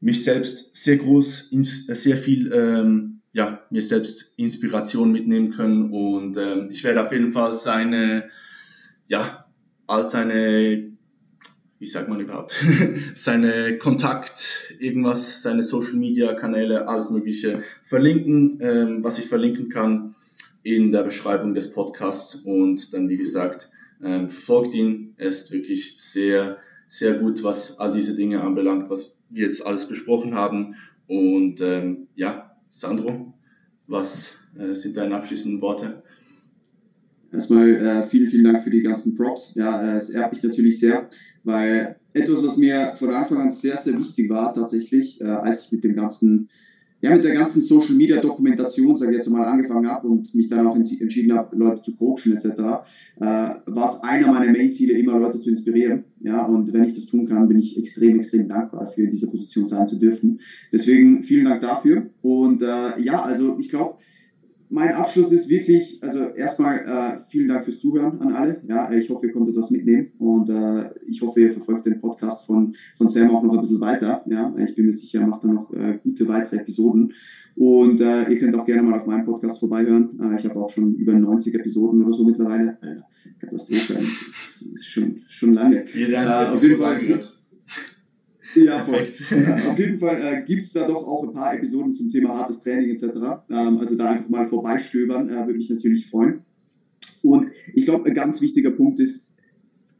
mich 0.00 0.24
selbst 0.24 0.76
sehr 0.76 0.96
groß, 0.96 1.50
sehr 1.50 2.16
viel 2.16 2.52
ähm, 2.52 3.20
ja, 3.32 3.64
mir 3.70 3.82
selbst 3.82 4.34
Inspiration 4.38 5.12
mitnehmen 5.12 5.50
können 5.50 5.90
und 5.92 6.36
ähm, 6.36 6.68
ich 6.70 6.82
werde 6.82 7.02
auf 7.02 7.12
jeden 7.12 7.32
Fall 7.32 7.54
seine, 7.54 8.28
ja, 9.06 9.46
all 9.86 10.04
seine, 10.04 10.89
wie 11.80 11.86
sagt 11.86 12.08
man 12.08 12.20
überhaupt, 12.20 12.54
seine 13.14 13.78
Kontakt, 13.78 14.74
irgendwas, 14.78 15.42
seine 15.42 15.62
Social 15.62 15.94
Media 15.94 16.34
Kanäle, 16.34 16.86
alles 16.86 17.10
Mögliche 17.10 17.62
verlinken, 17.82 18.58
ähm, 18.60 19.02
was 19.02 19.18
ich 19.18 19.26
verlinken 19.26 19.70
kann 19.70 20.14
in 20.62 20.92
der 20.92 21.02
Beschreibung 21.02 21.54
des 21.54 21.72
Podcasts 21.72 22.34
und 22.34 22.92
dann, 22.92 23.08
wie 23.08 23.16
gesagt, 23.16 23.70
ähm, 24.04 24.28
verfolgt 24.28 24.74
ihn. 24.74 25.14
Er 25.16 25.28
ist 25.28 25.52
wirklich 25.52 25.94
sehr, 25.96 26.58
sehr 26.86 27.14
gut, 27.14 27.42
was 27.42 27.78
all 27.78 27.94
diese 27.94 28.14
Dinge 28.14 28.42
anbelangt, 28.42 28.90
was 28.90 29.18
wir 29.30 29.46
jetzt 29.46 29.64
alles 29.64 29.88
besprochen 29.88 30.34
haben. 30.34 30.74
Und 31.06 31.62
ähm, 31.62 32.08
ja, 32.14 32.56
Sandro, 32.70 33.32
was 33.86 34.40
äh, 34.58 34.74
sind 34.74 34.98
deine 34.98 35.16
abschließenden 35.16 35.62
Worte? 35.62 36.02
Erstmal 37.32 37.74
äh, 37.76 38.02
vielen, 38.02 38.28
vielen 38.28 38.44
Dank 38.44 38.62
für 38.62 38.70
die 38.70 38.82
ganzen 38.82 39.14
Props. 39.14 39.54
Ja, 39.54 39.82
äh, 39.82 39.96
es 39.96 40.10
ehrt 40.10 40.32
mich 40.32 40.42
natürlich 40.42 40.80
sehr, 40.80 41.08
weil 41.44 41.96
etwas, 42.12 42.44
was 42.44 42.56
mir 42.56 42.94
von 42.96 43.10
Anfang 43.10 43.38
an 43.38 43.52
sehr, 43.52 43.76
sehr 43.76 43.98
wichtig 43.98 44.28
war, 44.28 44.52
tatsächlich, 44.52 45.20
äh, 45.20 45.24
als 45.24 45.66
ich 45.66 45.72
mit 45.72 45.84
dem 45.84 45.94
ganzen 45.94 46.48
ja, 47.02 47.10
mit 47.10 47.24
der 47.24 47.32
ganzen 47.32 47.62
Social 47.62 47.94
Media 47.94 48.20
Dokumentation, 48.20 48.94
sage 48.94 49.12
ich 49.12 49.16
jetzt 49.16 49.30
mal, 49.30 49.44
angefangen 49.44 49.88
habe 49.88 50.06
und 50.06 50.34
mich 50.34 50.48
dann 50.48 50.66
auch 50.66 50.76
entschieden 50.76 51.32
habe, 51.32 51.56
Leute 51.56 51.80
zu 51.80 51.96
coachen 51.96 52.32
etc., 52.32 52.46
äh, 52.46 53.20
war 53.20 53.88
es 53.88 54.02
einer 54.02 54.30
meiner 54.30 54.52
Main-Ziele, 54.52 54.92
immer 54.92 55.18
Leute 55.18 55.40
zu 55.40 55.50
inspirieren. 55.50 56.04
Ja, 56.20 56.44
und 56.44 56.72
wenn 56.72 56.84
ich 56.84 56.94
das 56.94 57.06
tun 57.06 57.26
kann, 57.26 57.48
bin 57.48 57.58
ich 57.58 57.78
extrem, 57.78 58.16
extrem 58.16 58.48
dankbar 58.48 58.84
dafür, 58.84 59.04
in 59.04 59.10
dieser 59.10 59.28
Position 59.28 59.66
sein 59.66 59.86
zu 59.86 59.96
dürfen. 59.96 60.40
Deswegen 60.72 61.22
vielen 61.22 61.46
Dank 61.46 61.62
dafür. 61.62 62.10
Und 62.20 62.60
äh, 62.60 63.00
ja, 63.00 63.22
also 63.22 63.56
ich 63.58 63.70
glaube, 63.70 63.96
mein 64.70 64.92
Abschluss 64.92 65.32
ist 65.32 65.48
wirklich, 65.48 65.98
also 66.00 66.28
erstmal 66.28 66.78
äh, 66.78 67.24
vielen 67.28 67.48
Dank 67.48 67.64
fürs 67.64 67.80
Zuhören 67.80 68.20
an 68.20 68.32
alle. 68.32 68.62
Ja, 68.68 68.90
ich 68.92 69.10
hoffe, 69.10 69.26
ihr 69.26 69.32
konntet 69.32 69.56
was 69.56 69.72
mitnehmen 69.72 70.12
und 70.18 70.48
äh, 70.48 70.90
ich 71.06 71.20
hoffe, 71.22 71.40
ihr 71.40 71.50
verfolgt 71.50 71.86
den 71.86 72.00
Podcast 72.00 72.46
von, 72.46 72.74
von 72.96 73.08
Sam 73.08 73.34
auch 73.34 73.42
noch 73.42 73.52
ein 73.54 73.60
bisschen 73.60 73.80
weiter. 73.80 74.22
Ja, 74.26 74.54
ich 74.58 74.74
bin 74.76 74.86
mir 74.86 74.92
sicher, 74.92 75.20
er 75.20 75.26
macht 75.26 75.42
dann 75.42 75.54
noch 75.54 75.72
äh, 75.74 75.98
gute 76.02 76.28
weitere 76.28 76.56
Episoden. 76.56 77.12
Und 77.56 78.00
äh, 78.00 78.30
ihr 78.30 78.36
könnt 78.36 78.54
auch 78.54 78.64
gerne 78.64 78.82
mal 78.82 78.98
auf 78.98 79.06
meinem 79.06 79.24
Podcast 79.24 79.58
vorbeihören. 79.58 80.18
Äh, 80.22 80.36
ich 80.36 80.44
habe 80.44 80.60
auch 80.60 80.70
schon 80.70 80.94
über 80.94 81.14
90 81.14 81.52
Episoden 81.56 82.04
oder 82.04 82.12
so 82.12 82.24
mittlerweile. 82.24 82.78
Alter, 82.80 83.04
Katastrophe, 83.40 83.94
das 83.94 84.62
ist 84.72 84.86
schon, 84.86 85.22
schon 85.28 85.52
lange. 85.52 85.84
Jeder 85.92 86.24
äh, 86.24 86.54
auf 86.54 86.62
jeden 86.62 86.78
Fall. 86.78 87.00
Ja, 88.54 88.80
Perfekt. 88.80 89.22
auf 89.68 89.78
jeden 89.78 89.98
Fall 89.98 90.20
äh, 90.20 90.44
gibt 90.44 90.62
es 90.62 90.72
da 90.72 90.86
doch 90.86 91.06
auch 91.06 91.24
ein 91.24 91.32
paar 91.32 91.54
Episoden 91.54 91.92
zum 91.92 92.08
Thema 92.08 92.36
hartes 92.36 92.62
Training 92.62 92.90
etc. 92.90 93.04
Ähm, 93.50 93.78
also 93.78 93.96
da 93.96 94.10
einfach 94.10 94.28
mal 94.28 94.46
vorbeistöbern, 94.46 95.28
äh, 95.28 95.46
würde 95.46 95.58
mich 95.58 95.70
natürlich 95.70 96.06
freuen. 96.06 96.40
Und 97.22 97.48
ich 97.74 97.84
glaube, 97.84 98.08
ein 98.08 98.14
ganz 98.14 98.40
wichtiger 98.40 98.70
Punkt 98.70 98.98
ist, 98.98 99.30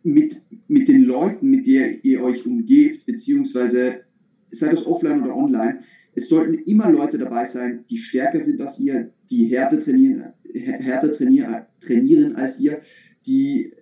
mit, 0.02 0.36
mit 0.68 0.88
den 0.88 1.02
Leuten, 1.02 1.50
mit 1.50 1.66
denen 1.66 1.98
ihr 2.02 2.22
euch 2.22 2.46
umgebt, 2.46 3.06
beziehungsweise 3.06 4.00
sei 4.50 4.70
das 4.70 4.86
offline 4.86 5.22
oder 5.22 5.36
online, 5.36 5.80
es 6.14 6.28
sollten 6.28 6.54
immer 6.54 6.90
Leute 6.90 7.18
dabei 7.18 7.44
sein, 7.44 7.84
die 7.90 7.98
stärker 7.98 8.40
sind 8.40 8.60
als 8.60 8.80
ihr, 8.80 9.12
die 9.30 9.44
härter 9.46 9.78
trainieren, 9.78 10.32
härter 10.54 11.12
trainieren, 11.12 11.62
trainieren 11.80 12.34
als 12.36 12.60
ihr, 12.60 12.80
die 13.26 13.72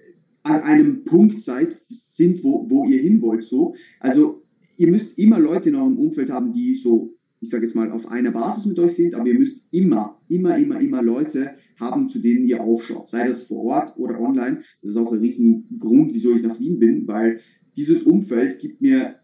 an 0.43 0.61
einem 0.63 1.05
Punkt 1.05 1.41
seid, 1.41 1.77
sind, 1.89 2.43
wo, 2.43 2.69
wo 2.69 2.85
ihr 2.85 3.01
hin 3.01 3.21
wollt. 3.23 3.45
So. 3.45 3.75
Also 4.01 4.43
ihr 4.79 4.91
müsst 4.91 5.19
immer 5.19 5.39
Leute 5.39 5.69
in 5.69 5.75
eurem 5.75 5.99
Umfeld 5.99 6.31
haben, 6.31 6.53
die 6.53 6.75
so, 6.75 7.15
ich 7.41 7.51
sage 7.51 7.65
jetzt 7.65 7.75
mal, 7.75 7.91
auf 7.91 8.09
einer 8.09 8.31
Basis 8.31 8.67
mit 8.67 8.79
euch 8.79 8.95
sind, 8.95 9.15
aber 9.15 9.27
ihr 9.27 9.39
müsst 9.39 9.69
immer, 9.73 10.21
immer, 10.29 10.57
immer, 10.57 10.81
immer 10.81 11.03
Leute 11.03 11.51
haben, 11.79 12.09
zu 12.09 12.21
denen 12.21 12.47
ihr 12.47 12.63
aufschaut. 12.63 13.07
Sei 13.07 13.27
das 13.27 13.45
vor 13.45 13.65
Ort 13.65 13.99
oder 13.99 14.21
online. 14.21 14.63
Das 14.83 14.93
ist 14.93 14.97
auch 14.97 15.13
ein 15.13 15.19
Riesengrund, 15.19 16.15
wieso 16.15 16.35
ich 16.35 16.43
nach 16.43 16.59
Wien 16.59 16.79
bin, 16.79 17.07
weil 17.07 17.41
dieses 17.77 18.05
Umfeld 18.05 18.59
gibt 18.61 18.81
mir 18.81 19.17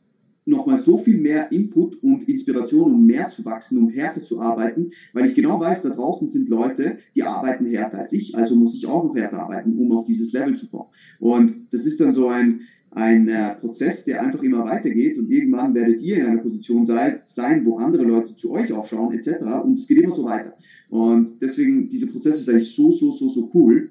nochmal 0.46 0.78
so 0.78 0.98
viel 0.98 1.18
mehr 1.18 1.50
Input 1.52 2.02
und 2.02 2.28
Inspiration, 2.28 2.92
um 2.92 3.06
mehr 3.06 3.28
zu 3.28 3.44
wachsen, 3.44 3.78
um 3.78 3.88
härter 3.88 4.22
zu 4.22 4.40
arbeiten, 4.40 4.90
weil 5.12 5.24
ich 5.24 5.34
genau 5.34 5.58
weiß, 5.58 5.82
da 5.82 5.88
draußen 5.90 6.28
sind 6.28 6.48
Leute, 6.48 6.98
die 7.14 7.22
arbeiten 7.22 7.64
härter 7.66 8.00
als 8.00 8.12
ich, 8.12 8.36
also 8.36 8.54
muss 8.54 8.74
ich 8.74 8.86
auch 8.86 9.04
noch 9.04 9.16
härter 9.16 9.42
arbeiten, 9.42 9.78
um 9.78 9.92
auf 9.92 10.04
dieses 10.04 10.32
Level 10.32 10.54
zu 10.54 10.68
kommen. 10.68 10.90
Und 11.18 11.54
das 11.72 11.86
ist 11.86 11.98
dann 12.00 12.12
so 12.12 12.28
ein, 12.28 12.60
ein 12.94 13.26
äh, 13.28 13.56
Prozess, 13.56 14.04
der 14.04 14.22
einfach 14.22 14.42
immer 14.42 14.64
weitergeht 14.64 15.18
und 15.18 15.28
irgendwann 15.28 15.74
werdet 15.74 16.00
ihr 16.00 16.18
in 16.18 16.26
einer 16.26 16.40
Position 16.40 16.86
sein, 16.86 17.20
sein, 17.24 17.66
wo 17.66 17.76
andere 17.78 18.04
Leute 18.04 18.36
zu 18.36 18.52
euch 18.52 18.72
aufschauen 18.72 19.12
etc. 19.12 19.42
Und 19.64 19.78
es 19.78 19.88
geht 19.88 19.98
immer 19.98 20.14
so 20.14 20.24
weiter. 20.24 20.56
Und 20.90 21.42
deswegen, 21.42 21.88
dieser 21.88 22.06
Prozess 22.06 22.40
ist 22.40 22.48
eigentlich 22.48 22.72
so, 22.72 22.92
so, 22.92 23.10
so, 23.10 23.28
so 23.28 23.50
cool. 23.52 23.90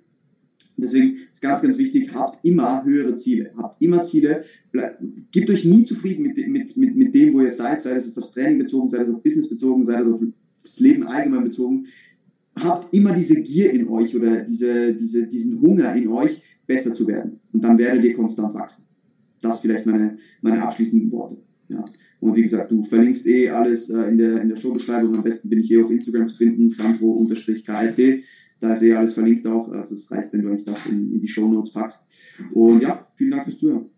Deswegen 0.78 1.18
ist 1.30 1.42
ganz, 1.42 1.62
ganz 1.62 1.78
wichtig, 1.78 2.14
habt 2.14 2.44
immer 2.46 2.84
höhere 2.86 3.14
Ziele. 3.16 3.52
Habt 3.58 3.82
immer 3.82 4.04
Ziele. 4.04 4.44
Bleibt, 4.72 5.04
gebt 5.32 5.50
euch 5.50 5.66
nie 5.66 5.84
zufrieden 5.84 6.24
mit, 6.24 6.38
mit, 6.48 6.78
mit, 6.78 6.96
mit 6.96 7.14
dem, 7.14 7.34
wo 7.34 7.42
ihr 7.42 7.52
seid, 7.52 7.82
sei 7.82 7.94
das 7.94 8.06
jetzt 8.06 8.18
aufs 8.18 8.32
Training 8.32 8.58
bezogen, 8.58 8.88
sei 8.88 9.00
das 9.00 9.10
auf 9.10 9.22
Business 9.22 9.50
bezogen, 9.50 9.84
sei 9.84 9.98
das 9.98 10.08
auf 10.08 10.22
das 10.64 10.80
Leben 10.80 11.04
allgemein 11.04 11.44
bezogen. 11.44 11.88
Habt 12.56 12.94
immer 12.94 13.12
diese 13.14 13.42
Gier 13.44 13.72
in 13.72 13.88
euch 13.90 14.16
oder 14.16 14.38
diese, 14.38 14.94
diese, 14.94 15.28
diesen 15.28 15.60
Hunger 15.60 15.94
in 15.94 16.08
euch, 16.08 16.42
besser 16.66 16.96
zu 16.96 17.06
werden. 17.06 17.42
Und 17.52 17.62
dann 17.62 17.78
werdet 17.78 18.06
ihr 18.06 18.14
konstant 18.14 18.54
wachsen 18.54 18.93
das 19.44 19.60
vielleicht 19.60 19.86
meine, 19.86 20.18
meine 20.42 20.62
abschließenden 20.64 21.12
Worte. 21.12 21.38
Ja. 21.70 21.86
Und 22.20 22.36
wie 22.36 22.42
gesagt, 22.42 22.72
du 22.72 22.84
verlinkst 22.84 23.28
eh 23.28 23.50
alles 23.50 23.90
äh, 23.90 24.08
in 24.08 24.18
der, 24.18 24.42
in 24.42 24.50
der 24.50 24.56
Showbeschreibung. 24.56 25.16
Am 25.16 25.24
besten 25.24 25.50
bin 25.50 25.60
ich 25.60 25.72
eh 25.72 25.84
auf 25.84 25.92
Instagram 25.92 26.28
zu 26.28 26.38
finden, 26.38 26.70
sandro-kit. 26.70 28.24
Da 28.62 28.72
ist 28.72 28.82
eh 28.82 28.94
alles 28.94 29.14
verlinkt 29.14 29.46
auch. 29.46 29.70
Also 29.70 29.94
es 29.94 30.10
reicht, 30.10 30.32
wenn 30.32 30.42
du 30.42 30.48
eigentlich 30.48 30.64
das 30.64 30.86
in, 30.86 31.14
in 31.14 31.20
die 31.20 31.28
Show 31.28 31.50
Notes 31.50 31.74
packst. 31.74 32.08
Und 32.54 32.82
ja, 32.82 33.08
vielen 33.16 33.32
Dank 33.32 33.44
fürs 33.44 33.60
Zuhören. 33.60 33.90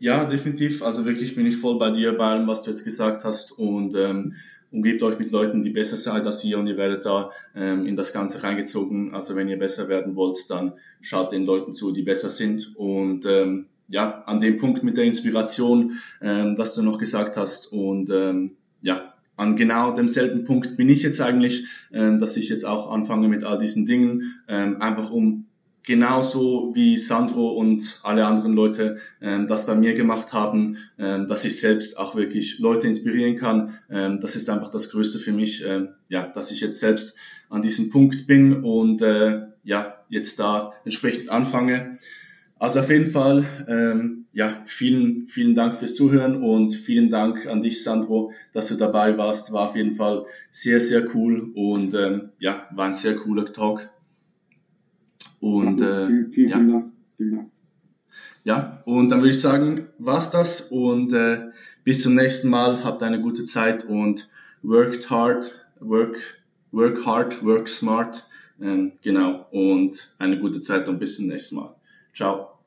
Ja, 0.00 0.24
definitiv. 0.24 0.82
Also 0.82 1.04
wirklich 1.04 1.36
bin 1.36 1.46
ich 1.46 1.56
voll 1.56 1.78
bei 1.78 1.92
dir, 1.92 2.16
bei 2.16 2.24
allem, 2.24 2.48
was 2.48 2.62
du 2.62 2.70
jetzt 2.70 2.84
gesagt 2.84 3.24
hast. 3.24 3.56
Und 3.56 3.94
ähm, 3.94 4.32
umgebt 4.72 5.02
euch 5.04 5.20
mit 5.20 5.30
Leuten, 5.30 5.62
die 5.62 5.70
besser 5.70 5.96
sind 5.96 6.26
als 6.26 6.44
ihr 6.44 6.58
und 6.58 6.66
ihr 6.66 6.76
werdet 6.76 7.06
da 7.06 7.30
ähm, 7.54 7.86
in 7.86 7.94
das 7.94 8.12
Ganze 8.12 8.42
reingezogen. 8.42 9.14
Also 9.14 9.36
wenn 9.36 9.48
ihr 9.48 9.58
besser 9.58 9.88
werden 9.88 10.16
wollt, 10.16 10.50
dann 10.50 10.72
schaut 11.00 11.30
den 11.30 11.44
Leuten 11.44 11.72
zu, 11.72 11.92
die 11.92 12.02
besser 12.02 12.30
sind. 12.30 12.74
Und 12.76 13.24
ähm, 13.24 13.66
ja, 13.88 14.22
an 14.26 14.40
dem 14.40 14.56
Punkt 14.58 14.82
mit 14.84 14.96
der 14.96 15.04
Inspiration, 15.04 15.92
ähm, 16.20 16.56
das 16.56 16.74
du 16.74 16.82
noch 16.82 16.98
gesagt 16.98 17.36
hast. 17.36 17.72
Und 17.72 18.10
ähm, 18.10 18.52
ja, 18.80 19.14
an 19.36 19.56
genau 19.56 19.92
demselben 19.92 20.44
Punkt 20.44 20.76
bin 20.76 20.88
ich 20.88 21.02
jetzt 21.02 21.20
eigentlich, 21.20 21.66
ähm, 21.92 22.18
dass 22.18 22.36
ich 22.36 22.48
jetzt 22.48 22.64
auch 22.64 22.90
anfange 22.90 23.28
mit 23.28 23.44
all 23.44 23.58
diesen 23.58 23.86
Dingen, 23.86 24.42
ähm, 24.48 24.80
einfach 24.82 25.10
um 25.10 25.46
genauso 25.88 26.72
wie 26.74 26.98
Sandro 26.98 27.52
und 27.52 28.00
alle 28.02 28.26
anderen 28.26 28.52
Leute 28.52 28.98
ähm, 29.22 29.46
das 29.46 29.64
bei 29.64 29.74
mir 29.74 29.94
gemacht 29.94 30.34
haben, 30.34 30.76
ähm, 30.98 31.26
dass 31.26 31.46
ich 31.46 31.58
selbst 31.58 31.98
auch 31.98 32.14
wirklich 32.14 32.58
Leute 32.58 32.86
inspirieren 32.86 33.36
kann. 33.36 33.72
Ähm, 33.88 34.20
das 34.20 34.36
ist 34.36 34.50
einfach 34.50 34.70
das 34.70 34.90
Größte 34.90 35.18
für 35.18 35.32
mich, 35.32 35.64
ähm, 35.66 35.88
ja, 36.10 36.26
dass 36.26 36.50
ich 36.50 36.60
jetzt 36.60 36.78
selbst 36.78 37.16
an 37.48 37.62
diesem 37.62 37.88
Punkt 37.88 38.26
bin 38.26 38.62
und 38.62 39.00
äh, 39.00 39.46
ja, 39.64 40.04
jetzt 40.10 40.38
da 40.38 40.74
entsprechend 40.84 41.30
anfange. 41.30 41.96
Also 42.60 42.80
auf 42.80 42.90
jeden 42.90 43.06
Fall, 43.06 43.46
ähm, 43.68 44.26
ja, 44.32 44.62
vielen, 44.66 45.28
vielen 45.28 45.54
Dank 45.54 45.76
fürs 45.76 45.94
Zuhören 45.94 46.42
und 46.42 46.74
vielen 46.74 47.08
Dank 47.08 47.46
an 47.46 47.62
dich, 47.62 47.82
Sandro, 47.82 48.32
dass 48.52 48.68
du 48.68 48.74
dabei 48.74 49.16
warst. 49.16 49.52
War 49.52 49.68
auf 49.68 49.76
jeden 49.76 49.94
Fall 49.94 50.24
sehr, 50.50 50.80
sehr 50.80 51.14
cool 51.14 51.52
und 51.54 51.94
ähm, 51.94 52.30
ja, 52.40 52.66
war 52.74 52.86
ein 52.86 52.94
sehr 52.94 53.14
cooler 53.14 53.44
Talk. 53.44 53.88
Und 55.40 55.80
äh, 55.80 56.06
vielen, 56.06 56.32
vielen, 56.32 56.48
ja. 56.48 56.56
vielen 56.56 56.72
Dank. 56.72 56.92
Vielen 57.16 57.36
Dank. 57.36 57.50
Ja, 58.44 58.82
und 58.86 59.08
dann 59.10 59.20
würde 59.20 59.30
ich 59.30 59.40
sagen, 59.40 59.88
war's 59.98 60.30
das 60.30 60.62
und 60.62 61.12
äh, 61.12 61.50
bis 61.84 62.02
zum 62.02 62.16
nächsten 62.16 62.48
Mal. 62.48 62.82
Habt 62.82 63.02
eine 63.02 63.20
gute 63.20 63.44
Zeit 63.44 63.84
und 63.84 64.28
worked 64.62 65.10
hard, 65.10 65.66
work, 65.80 66.16
work 66.72 67.06
hard, 67.06 67.44
work 67.44 67.68
smart. 67.68 68.26
Ähm, 68.60 68.92
genau, 69.02 69.46
und 69.52 70.14
eine 70.18 70.40
gute 70.40 70.60
Zeit 70.60 70.88
und 70.88 70.98
bis 70.98 71.16
zum 71.16 71.28
nächsten 71.28 71.56
Mal. 71.56 71.77
Ciao. 72.18 72.57